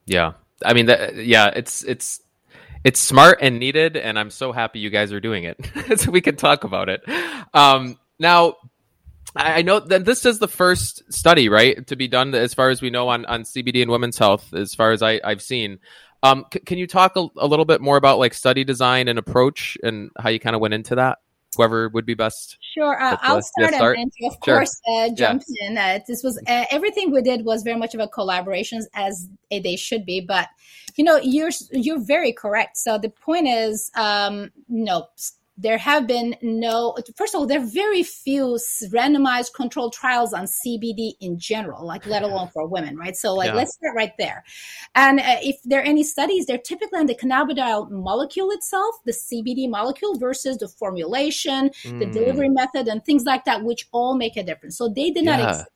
Yeah. 0.06 0.34
I 0.66 0.74
mean 0.74 0.88
that 0.88 1.16
yeah 1.16 1.48
it's 1.56 1.84
it's 1.84 2.22
it's 2.88 3.02
smart 3.02 3.40
and 3.42 3.60
needed, 3.60 3.98
and 3.98 4.18
I'm 4.18 4.30
so 4.30 4.54
happy 4.54 4.80
you 4.80 4.90
guys 4.90 5.12
are 5.12 5.20
doing 5.20 5.44
it, 5.44 5.60
so 5.98 6.10
we 6.10 6.22
can 6.22 6.38
talk 6.38 6.64
about 6.64 6.88
it. 6.88 7.04
Um, 7.54 8.00
now, 8.18 8.56
I 9.36 9.62
know 9.62 9.82
that 9.82 10.06
this 10.06 10.26
is 10.26 10.40
the 10.40 10.48
first 10.48 11.04
study, 11.12 11.50
right, 11.50 11.86
to 11.88 11.98
be 11.98 12.08
done 12.08 12.34
as 12.34 12.54
far 12.54 12.70
as 12.70 12.82
we 12.82 12.90
know 12.90 13.10
on, 13.10 13.26
on 13.26 13.44
CBD 13.44 13.82
and 13.82 13.92
women's 13.92 14.18
health, 14.18 14.54
as 14.54 14.74
far 14.74 14.92
as 14.92 15.04
I, 15.04 15.20
I've 15.22 15.42
seen. 15.42 15.80
Um, 16.24 16.46
c- 16.54 16.62
can 16.62 16.78
you 16.78 16.88
talk 16.88 17.18
a, 17.18 17.28
a, 17.36 17.46
little 17.46 17.66
bit 17.66 17.82
more 17.82 17.98
about 17.98 18.20
like 18.20 18.34
study 18.34 18.64
design 18.64 19.10
and 19.10 19.20
approach 19.20 19.78
and 19.84 20.10
how 20.18 20.30
you 20.30 20.40
kind 20.40 20.56
of 20.56 20.62
went 20.62 20.74
into 20.74 20.96
that? 20.96 21.18
Whoever 21.56 21.90
would 21.90 22.06
be 22.06 22.14
best. 22.14 22.58
Sure, 22.74 23.02
uh, 23.02 23.18
I'll 23.22 23.42
start, 23.42 23.74
start, 23.74 23.98
and 23.98 24.12
of 24.24 24.38
sure. 24.44 24.56
course 24.58 24.82
uh, 24.92 25.10
jump 25.10 25.44
yeah. 25.48 25.68
in. 25.68 25.78
Uh, 25.78 26.00
this 26.08 26.24
was 26.24 26.42
uh, 26.48 26.66
everything 26.70 27.12
we 27.12 27.22
did 27.22 27.46
was 27.46 27.64
very 27.64 27.78
much 27.78 27.94
of 27.94 28.00
a 28.00 28.08
collaborations 28.08 28.84
as 28.94 29.28
they 29.50 29.76
should 29.76 30.06
be. 30.06 30.22
But 30.22 30.50
you 30.96 31.04
know, 31.04 31.18
you're 31.18 31.52
you're 31.72 32.00
very 32.00 32.34
correct. 32.34 32.78
So 32.78 32.98
the 32.98 33.10
point 33.10 33.48
is, 33.48 33.92
um, 33.96 34.52
no, 34.68 35.08
there 35.58 35.78
have 35.78 36.08
been 36.08 36.36
no 36.42 36.96
first 37.16 37.34
of 37.34 37.40
all 37.40 37.48
there 37.48 37.60
are 37.60 37.66
very 37.66 38.04
few 38.04 38.58
randomized 38.90 39.54
controlled 39.54 39.94
trials 39.94 40.34
on 40.34 40.46
cbd 40.46 41.14
in 41.20 41.38
general 41.40 41.86
like 41.86 42.06
let 42.06 42.24
alone 42.24 42.48
for 42.54 42.68
women 42.68 42.98
right? 42.98 43.16
So 43.16 43.34
like 43.34 43.48
yeah. 43.48 43.56
let's 43.56 43.74
start 43.74 43.96
right 43.96 44.12
there. 44.18 44.44
And 44.96 45.20
uh, 45.20 45.38
if 45.42 45.58
there 45.64 45.80
are 45.80 45.84
any 45.84 46.04
studies 46.04 46.46
they're 46.46 46.58
typically 46.58 47.00
on 47.00 47.06
the 47.06 47.16
cannabidiol 47.16 47.90
molecule 47.90 48.52
itself 48.52 48.96
the 49.06 49.14
cbd 49.14 49.70
molecule 49.70 50.18
versus 50.18 50.58
the 50.58 50.68
formulation 50.68 51.70
mm. 51.84 52.00
the 52.00 52.06
delivery 52.06 52.50
method 52.50 52.88
and 52.88 53.04
things 53.06 53.24
like 53.26 53.46
that 53.46 53.64
which 53.64 53.88
all 53.92 54.16
make 54.16 54.38
a 54.38 54.44
difference. 54.44 54.78
So 54.78 54.90
they 54.90 55.12
did 55.12 55.26
not 55.26 55.40
exist 55.40 55.70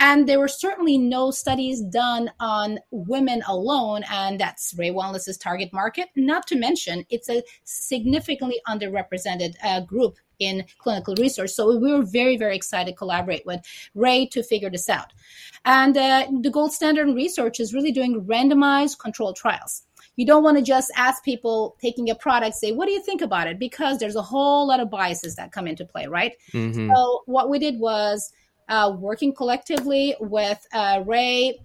And 0.00 0.28
there 0.28 0.38
were 0.38 0.48
certainly 0.48 0.96
no 0.96 1.30
studies 1.30 1.80
done 1.80 2.30
on 2.38 2.78
women 2.90 3.42
alone, 3.48 4.04
and 4.10 4.38
that's 4.38 4.74
Rae 4.78 4.90
Wellness's 4.90 5.36
target 5.36 5.72
market. 5.72 6.08
Not 6.14 6.46
to 6.48 6.56
mention, 6.56 7.04
it's 7.10 7.28
a 7.28 7.42
significantly 7.64 8.60
underrepresented 8.68 9.54
uh, 9.64 9.80
group 9.80 10.16
in 10.38 10.64
clinical 10.78 11.14
research. 11.16 11.50
So 11.50 11.76
we 11.76 11.92
were 11.92 12.02
very, 12.02 12.36
very 12.36 12.54
excited 12.54 12.92
to 12.92 12.96
collaborate 12.96 13.44
with 13.44 13.60
Rae 13.96 14.26
to 14.26 14.42
figure 14.42 14.70
this 14.70 14.88
out. 14.88 15.12
And 15.64 15.96
uh, 15.96 16.28
the 16.42 16.50
gold 16.50 16.72
standard 16.72 17.08
in 17.08 17.14
research 17.14 17.58
is 17.58 17.74
really 17.74 17.90
doing 17.90 18.24
randomized 18.24 18.98
controlled 18.98 19.34
trials. 19.34 19.82
You 20.14 20.26
don't 20.26 20.42
want 20.42 20.58
to 20.58 20.62
just 20.62 20.90
ask 20.96 21.24
people 21.24 21.76
taking 21.80 22.10
a 22.10 22.14
product, 22.14 22.56
say, 22.56 22.72
what 22.72 22.86
do 22.86 22.92
you 22.92 23.02
think 23.02 23.20
about 23.20 23.46
it? 23.46 23.58
Because 23.58 23.98
there's 23.98 24.16
a 24.16 24.22
whole 24.22 24.66
lot 24.66 24.80
of 24.80 24.90
biases 24.90 25.36
that 25.36 25.52
come 25.52 25.66
into 25.66 25.84
play, 25.84 26.06
right? 26.06 26.34
Mm-hmm. 26.52 26.92
So 26.92 27.22
what 27.26 27.50
we 27.50 27.58
did 27.58 27.78
was 27.78 28.32
uh, 28.68 28.94
working 28.98 29.34
collectively 29.34 30.14
with 30.20 30.64
uh, 30.72 31.02
Rae, 31.06 31.58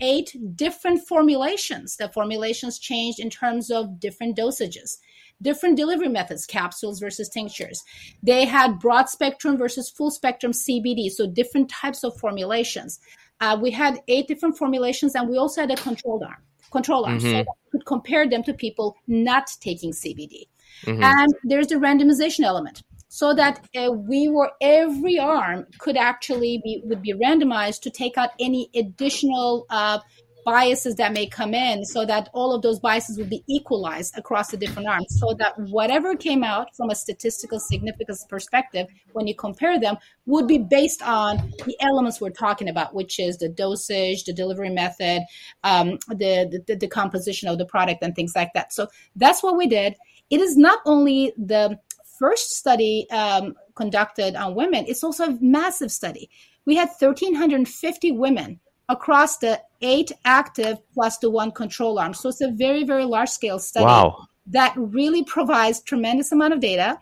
eight 0.00 0.36
different 0.54 1.06
formulations. 1.06 1.96
The 1.96 2.08
formulations 2.08 2.78
changed 2.78 3.20
in 3.20 3.30
terms 3.30 3.70
of 3.70 4.00
different 4.00 4.36
dosages 4.36 4.96
different 5.42 5.76
delivery 5.76 6.08
methods, 6.08 6.46
capsules 6.46 7.00
versus 7.00 7.28
tinctures. 7.28 7.82
They 8.22 8.44
had 8.44 8.78
broad 8.78 9.08
spectrum 9.08 9.56
versus 9.56 9.90
full 9.90 10.10
spectrum 10.10 10.52
CBD, 10.52 11.10
so 11.10 11.26
different 11.26 11.68
types 11.68 12.04
of 12.04 12.18
formulations. 12.18 13.00
Uh, 13.40 13.58
we 13.60 13.70
had 13.70 14.00
eight 14.08 14.28
different 14.28 14.56
formulations, 14.56 15.14
and 15.14 15.28
we 15.28 15.36
also 15.36 15.60
had 15.60 15.70
a 15.70 15.76
control 15.76 16.22
arm. 16.24 16.42
Control 16.70 17.04
arm, 17.04 17.18
mm-hmm. 17.18 17.30
so 17.30 17.38
we 17.38 17.70
could 17.70 17.86
compare 17.86 18.28
them 18.28 18.42
to 18.42 18.54
people 18.54 18.96
not 19.06 19.46
taking 19.60 19.92
CBD. 19.92 20.48
Mm-hmm. 20.84 21.02
And 21.02 21.34
there's 21.44 21.68
the 21.68 21.76
randomization 21.76 22.44
element 22.44 22.82
so 23.16 23.32
that 23.32 23.66
uh, 23.74 23.90
we 23.90 24.28
were 24.28 24.52
every 24.60 25.18
arm 25.18 25.64
could 25.78 25.96
actually 25.96 26.60
be 26.62 26.82
would 26.84 27.00
be 27.00 27.14
randomized 27.14 27.80
to 27.80 27.88
take 27.88 28.18
out 28.18 28.28
any 28.38 28.68
additional 28.74 29.64
uh, 29.70 29.98
biases 30.44 30.96
that 30.96 31.14
may 31.14 31.26
come 31.26 31.54
in 31.54 31.82
so 31.86 32.04
that 32.04 32.28
all 32.34 32.54
of 32.54 32.60
those 32.60 32.78
biases 32.78 33.16
would 33.16 33.30
be 33.30 33.42
equalized 33.48 34.16
across 34.18 34.50
the 34.50 34.56
different 34.58 34.86
arms. 34.86 35.06
So 35.18 35.34
that 35.38 35.58
whatever 35.58 36.14
came 36.14 36.44
out 36.44 36.68
from 36.76 36.90
a 36.90 36.94
statistical 36.94 37.58
significance 37.58 38.24
perspective 38.28 38.86
when 39.14 39.26
you 39.26 39.34
compare 39.34 39.80
them 39.80 39.96
would 40.26 40.46
be 40.46 40.58
based 40.58 41.02
on 41.02 41.38
the 41.64 41.74
elements 41.80 42.20
we're 42.20 42.30
talking 42.30 42.68
about 42.68 42.94
which 42.94 43.18
is 43.18 43.38
the 43.38 43.48
dosage 43.48 44.24
the 44.24 44.34
delivery 44.34 44.70
method 44.70 45.22
um, 45.64 45.98
the, 46.08 46.62
the, 46.66 46.76
the 46.76 46.86
composition 46.86 47.48
of 47.48 47.56
the 47.56 47.66
product 47.66 48.02
and 48.02 48.14
things 48.14 48.34
like 48.36 48.52
that. 48.52 48.74
So 48.74 48.88
that's 49.16 49.42
what 49.42 49.56
we 49.56 49.66
did. 49.66 49.94
It 50.28 50.40
is 50.40 50.56
not 50.56 50.80
only 50.84 51.32
the 51.38 51.78
first 52.18 52.56
study 52.56 53.06
um, 53.10 53.54
conducted 53.74 54.34
on 54.36 54.54
women 54.54 54.84
it's 54.86 55.04
also 55.04 55.24
a 55.24 55.38
massive 55.40 55.90
study 55.90 56.28
we 56.66 56.74
had 56.74 56.88
1350 56.88 58.12
women 58.12 58.60
across 58.88 59.38
the 59.38 59.60
eight 59.80 60.12
active 60.24 60.78
plus 60.92 61.18
the 61.18 61.30
one 61.30 61.50
control 61.50 61.98
arm. 61.98 62.14
So 62.14 62.28
it's 62.28 62.40
a 62.40 62.50
very, 62.50 62.84
very 62.84 63.04
large 63.04 63.28
scale 63.28 63.58
study 63.58 63.84
wow. 63.84 64.26
that 64.46 64.74
really 64.76 65.24
provides 65.24 65.80
tremendous 65.80 66.32
amount 66.32 66.54
of 66.54 66.60
data. 66.60 66.98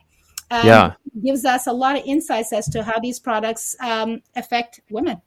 yeah. 0.50 0.94
Gives 1.22 1.44
us 1.44 1.66
a 1.66 1.72
lot 1.72 1.96
of 1.96 2.04
insights 2.04 2.52
as 2.52 2.68
to 2.70 2.82
how 2.82 2.98
these 3.00 3.18
products 3.18 3.76
um, 3.80 4.20
affect 4.36 4.80
women. 4.90 5.20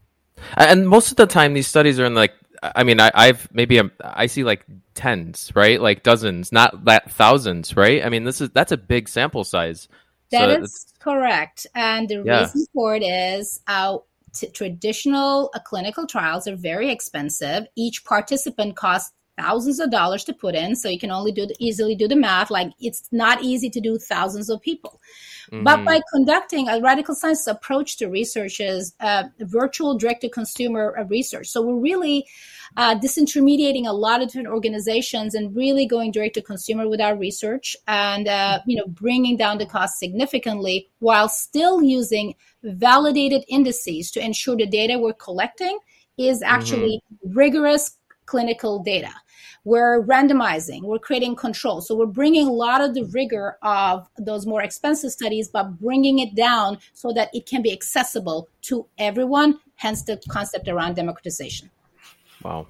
And 0.55 0.87
most 0.87 1.11
of 1.11 1.17
the 1.17 1.25
time, 1.25 1.53
these 1.53 1.67
studies 1.67 1.99
are 1.99 2.05
in 2.05 2.13
like, 2.13 2.33
I 2.61 2.83
mean, 2.83 2.99
I, 2.99 3.27
have 3.27 3.47
maybe 3.51 3.77
I'm, 3.77 3.91
I 4.01 4.27
see 4.27 4.43
like 4.43 4.65
tens, 4.93 5.51
right? 5.55 5.81
Like 5.81 6.03
dozens, 6.03 6.51
not 6.51 6.85
that 6.85 7.11
thousands, 7.11 7.75
right? 7.75 8.03
I 8.03 8.09
mean, 8.09 8.23
this 8.23 8.41
is 8.41 8.49
that's 8.51 8.71
a 8.71 8.77
big 8.77 9.09
sample 9.09 9.43
size. 9.43 9.87
That 10.31 10.49
so 10.49 10.63
is 10.63 10.93
correct. 10.99 11.67
And 11.75 12.09
the 12.09 12.23
yeah. 12.25 12.41
reason 12.41 12.65
for 12.73 12.95
it 12.95 13.03
is 13.03 13.61
uh, 13.67 13.97
t- 14.33 14.47
traditional 14.47 15.51
uh, 15.53 15.59
clinical 15.59 16.05
trials 16.05 16.47
are 16.47 16.55
very 16.55 16.89
expensive. 16.91 17.67
Each 17.75 18.03
participant 18.03 18.75
costs 18.75 19.13
thousands 19.37 19.79
of 19.79 19.91
dollars 19.91 20.23
to 20.23 20.33
put 20.33 20.55
in 20.55 20.75
so 20.75 20.89
you 20.89 20.99
can 20.99 21.11
only 21.11 21.31
do 21.31 21.45
the, 21.45 21.55
easily 21.59 21.95
do 21.95 22.07
the 22.07 22.15
math 22.15 22.49
like 22.49 22.71
it's 22.79 23.07
not 23.11 23.41
easy 23.43 23.69
to 23.69 23.79
do 23.79 23.97
thousands 23.97 24.49
of 24.49 24.61
people 24.61 24.99
mm-hmm. 25.51 25.63
but 25.63 25.83
by 25.85 26.01
conducting 26.11 26.67
a 26.67 26.73
Radicle 26.73 27.15
Science 27.15 27.47
approach 27.47 27.97
to 27.97 28.07
research 28.07 28.59
is 28.59 28.93
uh, 28.99 29.23
virtual 29.39 29.97
direct 29.97 30.21
to 30.21 30.29
consumer 30.29 30.95
uh, 30.97 31.03
research 31.05 31.47
so 31.47 31.61
we're 31.61 31.79
really 31.79 32.25
uh, 32.75 32.95
disintermediating 32.99 33.87
a 33.87 33.91
lot 33.93 34.21
of 34.21 34.27
different 34.27 34.47
organizations 34.47 35.33
and 35.35 35.55
really 35.55 35.85
going 35.85 36.11
direct 36.11 36.35
to 36.35 36.41
consumer 36.41 36.87
with 36.87 36.99
our 36.99 37.15
research 37.15 37.75
and 37.87 38.27
uh, 38.27 38.59
you 38.65 38.75
know 38.75 38.87
bringing 38.87 39.37
down 39.37 39.57
the 39.57 39.65
cost 39.65 39.99
significantly 39.99 40.89
while 40.99 41.29
still 41.29 41.81
using 41.81 42.33
validated 42.63 43.43
indices 43.47 44.11
to 44.11 44.23
ensure 44.23 44.55
the 44.55 44.65
data 44.65 44.97
we're 44.97 45.13
collecting 45.13 45.77
is 46.17 46.41
actually 46.41 47.01
mm-hmm. 47.23 47.37
rigorous 47.37 47.96
clinical 48.27 48.83
data 48.83 49.13
we're 49.63 50.03
randomizing 50.03 50.83
we're 50.83 50.99
creating 50.99 51.35
control 51.35 51.81
so 51.81 51.95
we're 51.95 52.05
bringing 52.05 52.47
a 52.47 52.51
lot 52.51 52.79
of 52.79 52.93
the 52.93 53.03
rigor 53.05 53.57
of 53.63 54.07
those 54.19 54.45
more 54.45 54.61
expensive 54.61 55.11
studies 55.11 55.49
but 55.49 55.79
bringing 55.79 56.19
it 56.19 56.35
down 56.35 56.77
so 56.93 57.11
that 57.11 57.29
it 57.33 57.47
can 57.47 57.63
be 57.63 57.73
accessible 57.73 58.47
to 58.61 58.85
everyone 58.99 59.59
hence 59.75 60.03
the 60.03 60.21
concept 60.29 60.67
around 60.67 60.95
democratization 60.95 61.69
Wow. 62.43 62.67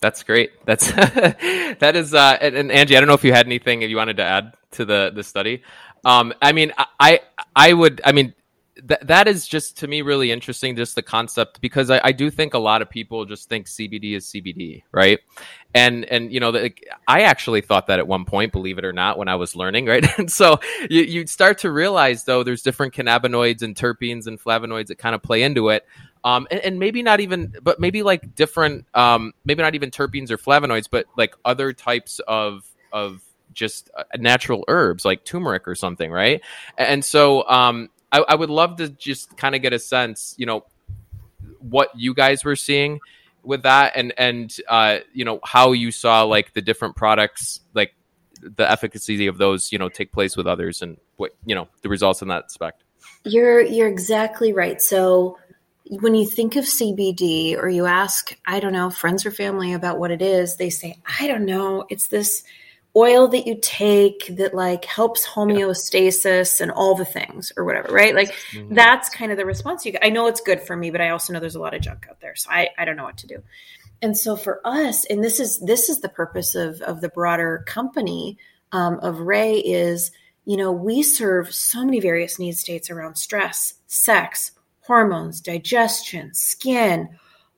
That's 0.00 0.22
great. 0.22 0.52
That's 0.64 0.90
that 0.92 1.96
is 1.96 2.14
uh 2.14 2.38
and, 2.40 2.56
and, 2.56 2.70
Angie, 2.72 2.96
I 2.96 3.00
don't 3.00 3.08
know 3.08 3.14
if 3.14 3.24
you 3.24 3.32
had 3.32 3.46
anything 3.46 3.82
if 3.82 3.90
you 3.90 3.96
wanted 3.96 4.18
to 4.18 4.24
add 4.24 4.54
to 4.72 4.84
the 4.84 5.10
the 5.14 5.24
study. 5.24 5.62
Um 6.04 6.32
I 6.40 6.52
mean 6.52 6.72
I 7.00 7.20
I 7.56 7.72
would 7.72 8.00
I 8.04 8.12
mean 8.12 8.34
that 8.84 9.06
that 9.06 9.28
is 9.28 9.46
just 9.46 9.78
to 9.78 9.88
me 9.88 10.02
really 10.02 10.30
interesting 10.30 10.76
just 10.76 10.94
the 10.94 11.02
concept 11.02 11.60
because 11.60 11.90
I, 11.90 12.00
I 12.04 12.12
do 12.12 12.30
think 12.30 12.54
a 12.54 12.58
lot 12.58 12.82
of 12.82 12.90
people 12.90 13.24
just 13.24 13.48
think 13.48 13.66
CBD 13.66 14.16
is 14.16 14.26
CBD, 14.26 14.82
right? 14.92 15.20
And 15.74 16.04
and 16.04 16.32
you 16.32 16.40
know 16.40 16.52
the, 16.52 16.72
I 17.06 17.22
actually 17.22 17.60
thought 17.60 17.88
that 17.88 17.98
at 17.98 18.06
one 18.06 18.24
point, 18.24 18.52
believe 18.52 18.78
it 18.78 18.84
or 18.84 18.92
not, 18.92 19.18
when 19.18 19.28
I 19.28 19.36
was 19.36 19.56
learning, 19.56 19.86
right? 19.86 20.06
and 20.18 20.30
so 20.30 20.60
you 20.88 21.02
you 21.02 21.26
start 21.26 21.58
to 21.58 21.70
realize 21.70 22.24
though 22.24 22.42
there's 22.42 22.62
different 22.62 22.94
cannabinoids 22.94 23.62
and 23.62 23.74
terpenes 23.74 24.26
and 24.26 24.40
flavonoids 24.40 24.88
that 24.88 24.98
kind 24.98 25.14
of 25.14 25.22
play 25.22 25.42
into 25.42 25.68
it 25.68 25.84
um, 26.24 26.46
and, 26.50 26.60
and, 26.60 26.78
maybe 26.78 27.02
not 27.02 27.20
even, 27.20 27.54
but 27.62 27.80
maybe 27.80 28.02
like 28.02 28.34
different, 28.34 28.86
um, 28.94 29.32
maybe 29.44 29.62
not 29.62 29.74
even 29.74 29.90
terpenes 29.90 30.30
or 30.30 30.38
flavonoids, 30.38 30.88
but 30.90 31.06
like 31.16 31.34
other 31.44 31.72
types 31.72 32.20
of 32.26 32.66
of 32.92 33.22
just 33.52 33.90
uh, 33.96 34.04
natural 34.16 34.64
herbs 34.68 35.04
like 35.04 35.24
turmeric 35.24 35.68
or 35.68 35.74
something, 35.74 36.10
right? 36.10 36.42
And 36.76 37.04
so, 37.04 37.48
um, 37.48 37.88
I, 38.10 38.24
I 38.28 38.34
would 38.34 38.50
love 38.50 38.76
to 38.76 38.88
just 38.88 39.36
kind 39.36 39.54
of 39.54 39.62
get 39.62 39.72
a 39.72 39.78
sense, 39.78 40.34
you 40.38 40.46
know, 40.46 40.64
what 41.58 41.90
you 41.94 42.14
guys 42.14 42.44
were 42.44 42.56
seeing 42.56 43.00
with 43.42 43.62
that, 43.62 43.92
and 43.96 44.12
and 44.16 44.54
uh, 44.68 44.98
you 45.12 45.24
know 45.24 45.40
how 45.44 45.72
you 45.72 45.90
saw 45.90 46.22
like 46.22 46.52
the 46.54 46.62
different 46.62 46.96
products, 46.96 47.60
like 47.74 47.94
the 48.40 48.70
efficacy 48.70 49.26
of 49.26 49.38
those, 49.38 49.72
you 49.72 49.78
know, 49.78 49.88
take 49.88 50.12
place 50.12 50.36
with 50.36 50.46
others, 50.46 50.82
and 50.82 50.98
what 51.16 51.34
you 51.44 51.54
know 51.54 51.68
the 51.82 51.88
results 51.88 52.22
in 52.22 52.28
that 52.28 52.44
aspect. 52.44 52.84
You're 53.24 53.60
you're 53.60 53.88
exactly 53.88 54.52
right. 54.52 54.80
So 54.80 55.38
when 55.90 56.14
you 56.14 56.26
think 56.26 56.56
of 56.56 56.64
CBD 56.64 57.56
or 57.56 57.68
you 57.68 57.86
ask, 57.86 58.36
I 58.46 58.60
don't 58.60 58.72
know, 58.72 58.90
friends 58.90 59.24
or 59.24 59.30
family 59.30 59.72
about 59.72 59.98
what 59.98 60.10
it 60.10 60.20
is, 60.20 60.56
they 60.56 60.70
say, 60.70 60.98
I 61.18 61.26
don't 61.26 61.46
know, 61.46 61.86
it's 61.88 62.08
this 62.08 62.42
oil 62.96 63.28
that 63.28 63.46
you 63.46 63.58
take 63.60 64.26
that 64.36 64.54
like 64.54 64.84
helps 64.84 65.26
homeostasis 65.26 66.60
and 66.60 66.70
all 66.70 66.94
the 66.94 67.04
things 67.04 67.52
or 67.56 67.64
whatever, 67.64 67.92
right? 67.92 68.14
Like 68.14 68.32
mm-hmm. 68.52 68.74
that's 68.74 69.08
kind 69.08 69.30
of 69.30 69.38
the 69.38 69.46
response 69.46 69.84
you 69.86 69.92
get. 69.92 70.04
I 70.04 70.08
know 70.08 70.26
it's 70.26 70.40
good 70.40 70.62
for 70.62 70.76
me, 70.76 70.90
but 70.90 71.00
I 71.00 71.10
also 71.10 71.32
know 71.32 71.40
there's 71.40 71.54
a 71.54 71.60
lot 71.60 71.74
of 71.74 71.82
junk 71.82 72.06
out 72.10 72.20
there. 72.20 72.34
So 72.34 72.50
I, 72.50 72.70
I 72.76 72.84
don't 72.84 72.96
know 72.96 73.04
what 73.04 73.18
to 73.18 73.26
do. 73.26 73.42
And 74.00 74.16
so 74.16 74.36
for 74.36 74.60
us, 74.64 75.04
and 75.06 75.22
this 75.22 75.40
is 75.40 75.58
this 75.58 75.88
is 75.88 76.00
the 76.00 76.08
purpose 76.08 76.54
of 76.54 76.80
of 76.82 77.00
the 77.00 77.08
broader 77.08 77.64
company 77.66 78.38
um, 78.72 78.98
of 79.00 79.20
Rae 79.20 79.56
is, 79.58 80.12
you 80.44 80.56
know, 80.56 80.70
we 80.72 81.02
serve 81.02 81.52
so 81.52 81.84
many 81.84 82.00
various 82.00 82.38
need 82.38 82.56
states 82.56 82.90
around 82.90 83.16
stress, 83.16 83.74
sex, 83.86 84.52
hormones, 84.80 85.40
digestion, 85.40 86.32
skin, 86.32 87.08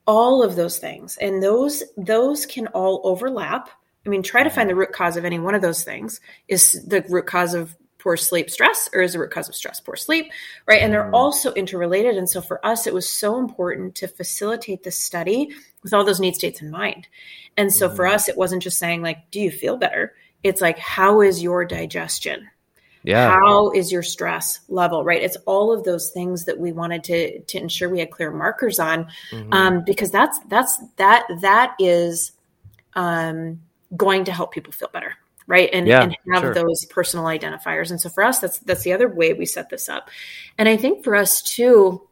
all 0.06 0.42
of 0.42 0.56
those 0.56 0.78
things. 0.78 1.16
And 1.18 1.42
those 1.42 1.82
those 1.96 2.46
can 2.46 2.68
all 2.68 3.00
overlap. 3.04 3.68
I 4.06 4.08
mean, 4.08 4.22
try 4.22 4.42
to 4.42 4.50
find 4.50 4.68
the 4.68 4.74
root 4.74 4.92
cause 4.92 5.16
of 5.16 5.24
any 5.24 5.38
one 5.38 5.54
of 5.54 5.62
those 5.62 5.84
things. 5.84 6.20
Is 6.48 6.72
the 6.86 7.04
root 7.08 7.26
cause 7.26 7.54
of 7.54 7.76
poor 8.00 8.16
sleep 8.16 8.50
stress 8.50 8.88
or 8.92 9.02
is 9.02 9.12
the 9.12 9.18
root 9.18 9.30
cause 9.30 9.48
of 9.48 9.54
stress 9.54 9.78
poor 9.78 9.94
sleep 9.94 10.32
right 10.66 10.82
and 10.82 10.92
they're 10.92 11.04
mm-hmm. 11.04 11.14
also 11.14 11.52
interrelated 11.52 12.16
and 12.16 12.28
so 12.28 12.40
for 12.40 12.64
us 12.66 12.86
it 12.86 12.94
was 12.94 13.08
so 13.08 13.38
important 13.38 13.94
to 13.94 14.08
facilitate 14.08 14.82
the 14.82 14.90
study 14.90 15.50
with 15.82 15.92
all 15.92 16.04
those 16.04 16.20
need 16.20 16.34
states 16.34 16.62
in 16.62 16.70
mind 16.70 17.06
and 17.56 17.72
so 17.72 17.88
for 17.88 18.04
mm-hmm. 18.04 18.14
us 18.14 18.28
it 18.28 18.36
wasn't 18.36 18.62
just 18.62 18.78
saying 18.78 19.02
like 19.02 19.30
do 19.30 19.40
you 19.40 19.50
feel 19.50 19.76
better 19.76 20.14
it's 20.42 20.60
like 20.60 20.78
how 20.78 21.20
is 21.20 21.42
your 21.42 21.64
digestion 21.64 22.48
yeah 23.02 23.30
how 23.30 23.70
is 23.70 23.92
your 23.92 24.02
stress 24.02 24.60
level 24.68 25.04
right 25.04 25.22
it's 25.22 25.36
all 25.46 25.72
of 25.72 25.84
those 25.84 26.10
things 26.10 26.44
that 26.46 26.58
we 26.58 26.72
wanted 26.72 27.04
to 27.04 27.38
to 27.42 27.58
ensure 27.58 27.88
we 27.88 28.00
had 28.00 28.10
clear 28.10 28.30
markers 28.30 28.78
on 28.78 29.06
mm-hmm. 29.30 29.52
um, 29.52 29.84
because 29.84 30.10
that's 30.10 30.38
that's 30.48 30.82
that 30.96 31.24
that 31.40 31.74
is 31.78 32.32
um, 32.94 33.60
going 33.96 34.24
to 34.24 34.32
help 34.32 34.52
people 34.52 34.72
feel 34.72 34.90
better 34.92 35.14
right 35.46 35.70
and, 35.72 35.86
yeah, 35.86 36.02
and 36.02 36.16
have 36.32 36.42
sure. 36.42 36.54
those 36.54 36.84
personal 36.86 37.24
identifiers 37.24 37.90
and 37.90 38.00
so 38.00 38.08
for 38.08 38.22
us 38.22 38.38
that's 38.38 38.58
that's 38.60 38.82
the 38.82 38.92
other 38.92 39.08
way 39.08 39.32
we 39.32 39.46
set 39.46 39.68
this 39.68 39.88
up 39.88 40.10
and 40.58 40.68
i 40.68 40.76
think 40.76 41.02
for 41.02 41.14
us 41.14 41.42
too 41.42 42.06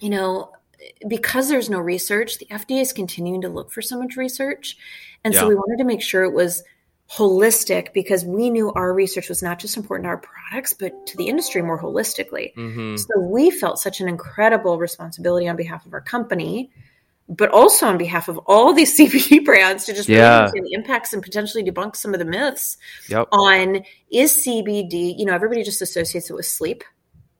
you 0.00 0.08
know 0.08 0.50
because 1.06 1.48
there's 1.48 1.70
no 1.70 1.78
research, 1.78 2.38
the 2.38 2.46
FDA 2.46 2.80
is 2.80 2.92
continuing 2.92 3.40
to 3.42 3.48
look 3.48 3.70
for 3.70 3.82
so 3.82 3.98
much 3.98 4.16
research. 4.16 4.76
And 5.24 5.34
so 5.34 5.48
we 5.48 5.54
wanted 5.54 5.78
to 5.78 5.84
make 5.84 6.02
sure 6.02 6.24
it 6.24 6.32
was 6.32 6.64
holistic 7.10 7.92
because 7.92 8.24
we 8.24 8.50
knew 8.50 8.72
our 8.72 8.92
research 8.92 9.28
was 9.28 9.42
not 9.42 9.58
just 9.58 9.76
important 9.76 10.04
to 10.06 10.08
our 10.08 10.18
products, 10.18 10.72
but 10.72 11.06
to 11.06 11.16
the 11.16 11.28
industry 11.28 11.62
more 11.62 11.80
holistically. 11.80 12.54
hmm 12.54 12.96
So 12.96 13.20
we 13.20 13.50
felt 13.50 13.78
such 13.78 14.00
an 14.00 14.08
incredible 14.08 14.78
responsibility 14.78 15.48
on 15.48 15.56
behalf 15.56 15.86
of 15.86 15.92
our 15.92 16.00
company, 16.00 16.70
but 17.28 17.50
also 17.50 17.86
on 17.86 17.96
behalf 17.98 18.28
of 18.28 18.38
all 18.46 18.72
these 18.72 18.96
CBD 18.98 19.44
brands 19.44 19.84
to 19.86 19.92
just 19.94 20.08
really 20.08 20.20
Yeah. 20.20 20.38
understand 20.40 20.66
the 20.66 20.72
impacts 20.74 21.12
and 21.12 21.22
potentially 21.22 21.62
debunk 21.64 21.96
some 21.96 22.12
of 22.14 22.18
the 22.18 22.24
myths 22.26 22.76
Yep. 23.08 23.28
on 23.32 23.82
is 24.10 24.32
CBD, 24.32 25.14
you 25.18 25.24
know, 25.24 25.34
everybody 25.34 25.62
just 25.62 25.80
associates 25.82 26.30
it 26.30 26.34
with 26.34 26.46
sleep 26.46 26.84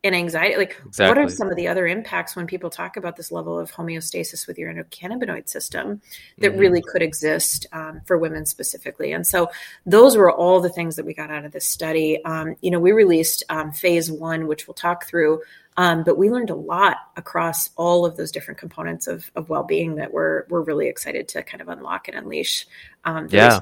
and 0.05 0.17
anxiety. 0.17 0.57
Like, 0.57 0.81
what 0.97 1.17
are 1.17 1.29
some 1.29 1.49
of 1.49 1.55
the 1.57 1.69
other 1.69 1.87
impacts 1.87 2.35
when 2.35 2.45
people 2.49 2.71
talk 2.71 2.97
about 2.97 3.15
this 3.17 3.31
level 3.31 3.57
of 3.57 3.71
homeostasis 3.71 4.49
with 4.49 4.59
your 4.59 4.73
endocannabinoid 4.73 5.49
system 5.49 6.01
that 6.39 6.55
Mhm. 6.55 6.59
really 6.59 6.83
could 6.83 7.03
exist 7.03 7.67
um, 7.73 8.01
for 8.05 8.19
women 8.19 8.45
specifically? 8.45 9.13
And 9.13 9.25
so, 9.25 9.49
those 9.87 10.17
were 10.17 10.33
all 10.33 10.59
the 10.59 10.71
things 10.71 10.97
that 10.97 11.07
we 11.07 11.15
got 11.15 11.31
out 11.31 11.45
of 11.45 11.53
this 11.53 11.67
study. 11.67 12.21
Um, 12.25 12.57
you 12.63 12.73
know, 12.73 12.81
we 12.81 12.91
released 12.91 13.45
um, 13.49 13.71
phase 13.71 14.11
one, 14.11 14.49
which 14.49 14.67
we'll 14.67 14.75
talk 14.75 15.07
through. 15.07 15.41
Um, 15.77 16.05
but 16.05 16.19
we 16.19 16.31
learned 16.31 16.51
a 16.51 16.55
lot 16.55 16.99
across 17.17 17.71
all 17.77 18.05
of 18.05 18.17
those 18.17 18.31
different 18.31 18.59
components 18.59 19.07
of, 19.07 19.31
of 19.35 19.49
well-being 19.49 19.97
that 19.97 20.13
we're 20.13 20.45
we're 20.49 20.63
really 20.63 20.89
excited 20.89 21.29
to 21.29 21.43
kind 21.43 21.61
of 21.61 21.69
unlock 21.69 22.09
and 22.09 22.17
unleash. 22.17 22.67
Um, 23.05 23.29
Yeah. 23.31 23.61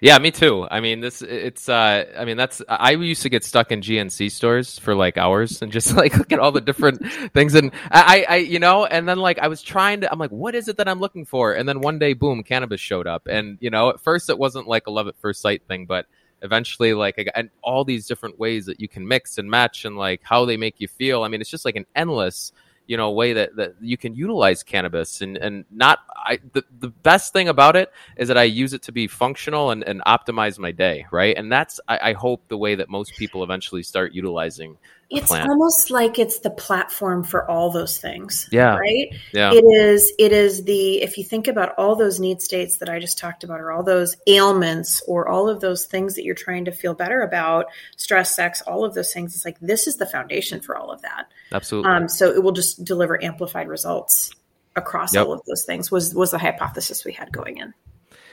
Yeah, 0.00 0.18
me 0.18 0.32
too. 0.32 0.66
I 0.68 0.80
mean, 0.80 0.98
this 0.98 1.22
it's 1.22 1.68
uh 1.68 2.04
I 2.18 2.24
mean, 2.24 2.36
that's 2.36 2.60
I 2.68 2.92
used 2.92 3.22
to 3.22 3.28
get 3.28 3.44
stuck 3.44 3.70
in 3.70 3.82
GNC 3.82 4.32
stores 4.32 4.78
for 4.80 4.96
like 4.96 5.16
hours 5.16 5.62
and 5.62 5.70
just 5.70 5.94
like 5.96 6.16
look 6.16 6.32
at 6.32 6.40
all 6.40 6.50
the 6.50 6.60
different 6.60 7.06
things 7.32 7.54
and 7.54 7.70
I 7.88 8.26
I 8.28 8.36
you 8.38 8.58
know, 8.58 8.84
and 8.84 9.08
then 9.08 9.18
like 9.18 9.38
I 9.38 9.46
was 9.46 9.62
trying 9.62 10.00
to 10.00 10.10
I'm 10.10 10.18
like 10.18 10.32
what 10.32 10.56
is 10.56 10.66
it 10.66 10.78
that 10.78 10.88
I'm 10.88 10.98
looking 10.98 11.24
for? 11.24 11.52
And 11.52 11.68
then 11.68 11.80
one 11.80 12.00
day 12.00 12.14
boom, 12.14 12.42
cannabis 12.42 12.80
showed 12.80 13.06
up. 13.06 13.28
And 13.28 13.58
you 13.60 13.70
know, 13.70 13.90
at 13.90 14.00
first 14.00 14.28
it 14.28 14.38
wasn't 14.38 14.66
like 14.66 14.88
a 14.88 14.90
love 14.90 15.06
at 15.06 15.16
first 15.18 15.40
sight 15.40 15.62
thing, 15.68 15.86
but 15.86 16.06
eventually 16.42 16.92
like 16.92 17.30
and 17.34 17.50
all 17.62 17.84
these 17.84 18.06
different 18.06 18.38
ways 18.38 18.66
that 18.66 18.80
you 18.80 18.88
can 18.88 19.06
mix 19.06 19.38
and 19.38 19.50
match 19.50 19.84
and 19.84 19.96
like 19.96 20.20
how 20.22 20.44
they 20.44 20.56
make 20.56 20.80
you 20.80 20.88
feel. 20.88 21.22
I 21.22 21.28
mean, 21.28 21.40
it's 21.40 21.50
just 21.50 21.64
like 21.64 21.76
an 21.76 21.86
endless 21.94 22.52
you 22.86 22.96
know 22.96 23.10
way 23.12 23.32
that, 23.32 23.54
that 23.56 23.74
you 23.80 23.96
can 23.96 24.14
utilize 24.14 24.62
cannabis 24.62 25.20
and 25.20 25.36
and 25.36 25.64
not 25.70 26.00
I 26.16 26.40
the, 26.52 26.64
the 26.80 26.88
best 26.88 27.32
thing 27.32 27.48
about 27.48 27.76
it 27.76 27.92
is 28.16 28.28
that 28.28 28.36
I 28.36 28.42
use 28.42 28.72
it 28.72 28.82
to 28.82 28.92
be 28.92 29.06
functional 29.06 29.70
and, 29.70 29.84
and 29.84 30.02
optimize 30.04 30.58
my 30.58 30.72
day, 30.72 31.06
right? 31.10 31.36
And 31.36 31.50
that's 31.50 31.80
I, 31.88 32.10
I 32.10 32.12
hope 32.12 32.42
the 32.48 32.58
way 32.58 32.74
that 32.74 32.88
most 32.88 33.16
people 33.16 33.44
eventually 33.44 33.82
start 33.82 34.12
utilizing 34.12 34.76
It's 35.14 35.28
plant. 35.28 35.48
almost 35.48 35.90
like 35.90 36.18
it's 36.18 36.38
the 36.40 36.50
platform 36.50 37.22
for 37.24 37.48
all 37.50 37.70
those 37.70 37.98
things. 37.98 38.48
Yeah. 38.50 38.76
Right? 38.76 39.08
Yeah. 39.32 39.52
It 39.52 39.64
is 39.64 40.12
it 40.18 40.32
is 40.32 40.64
the 40.64 41.02
if 41.02 41.18
you 41.18 41.24
think 41.24 41.48
about 41.48 41.74
all 41.78 41.96
those 41.96 42.18
need 42.20 42.40
states 42.42 42.78
that 42.78 42.88
I 42.88 42.98
just 42.98 43.18
talked 43.18 43.44
about 43.44 43.60
or 43.60 43.70
all 43.72 43.82
those 43.82 44.16
ailments 44.26 45.02
or 45.06 45.28
all 45.28 45.48
of 45.48 45.60
those 45.60 45.84
things 45.86 46.14
that 46.14 46.24
you're 46.24 46.34
trying 46.34 46.64
to 46.64 46.72
feel 46.72 46.94
better 46.94 47.20
about, 47.22 47.66
stress, 47.96 48.34
sex, 48.34 48.62
all 48.62 48.84
of 48.84 48.94
those 48.94 49.12
things, 49.12 49.34
it's 49.34 49.44
like 49.44 49.58
this 49.60 49.86
is 49.86 49.96
the 49.96 50.06
foundation 50.06 50.60
for 50.60 50.76
all 50.76 50.90
of 50.90 51.02
that. 51.02 51.26
Absolutely. 51.52 51.90
Um, 51.90 52.08
so 52.08 52.30
it 52.32 52.42
will 52.42 52.52
just 52.52 52.84
deliver 52.84 53.22
amplified 53.22 53.68
results 53.68 54.30
across 54.76 55.14
Yep. 55.14 55.26
all 55.26 55.32
of 55.34 55.42
those 55.46 55.64
things 55.64 55.90
was 55.90 56.14
was 56.14 56.30
the 56.30 56.38
hypothesis 56.38 57.04
we 57.04 57.12
had 57.12 57.30
going 57.32 57.58
in. 57.58 57.74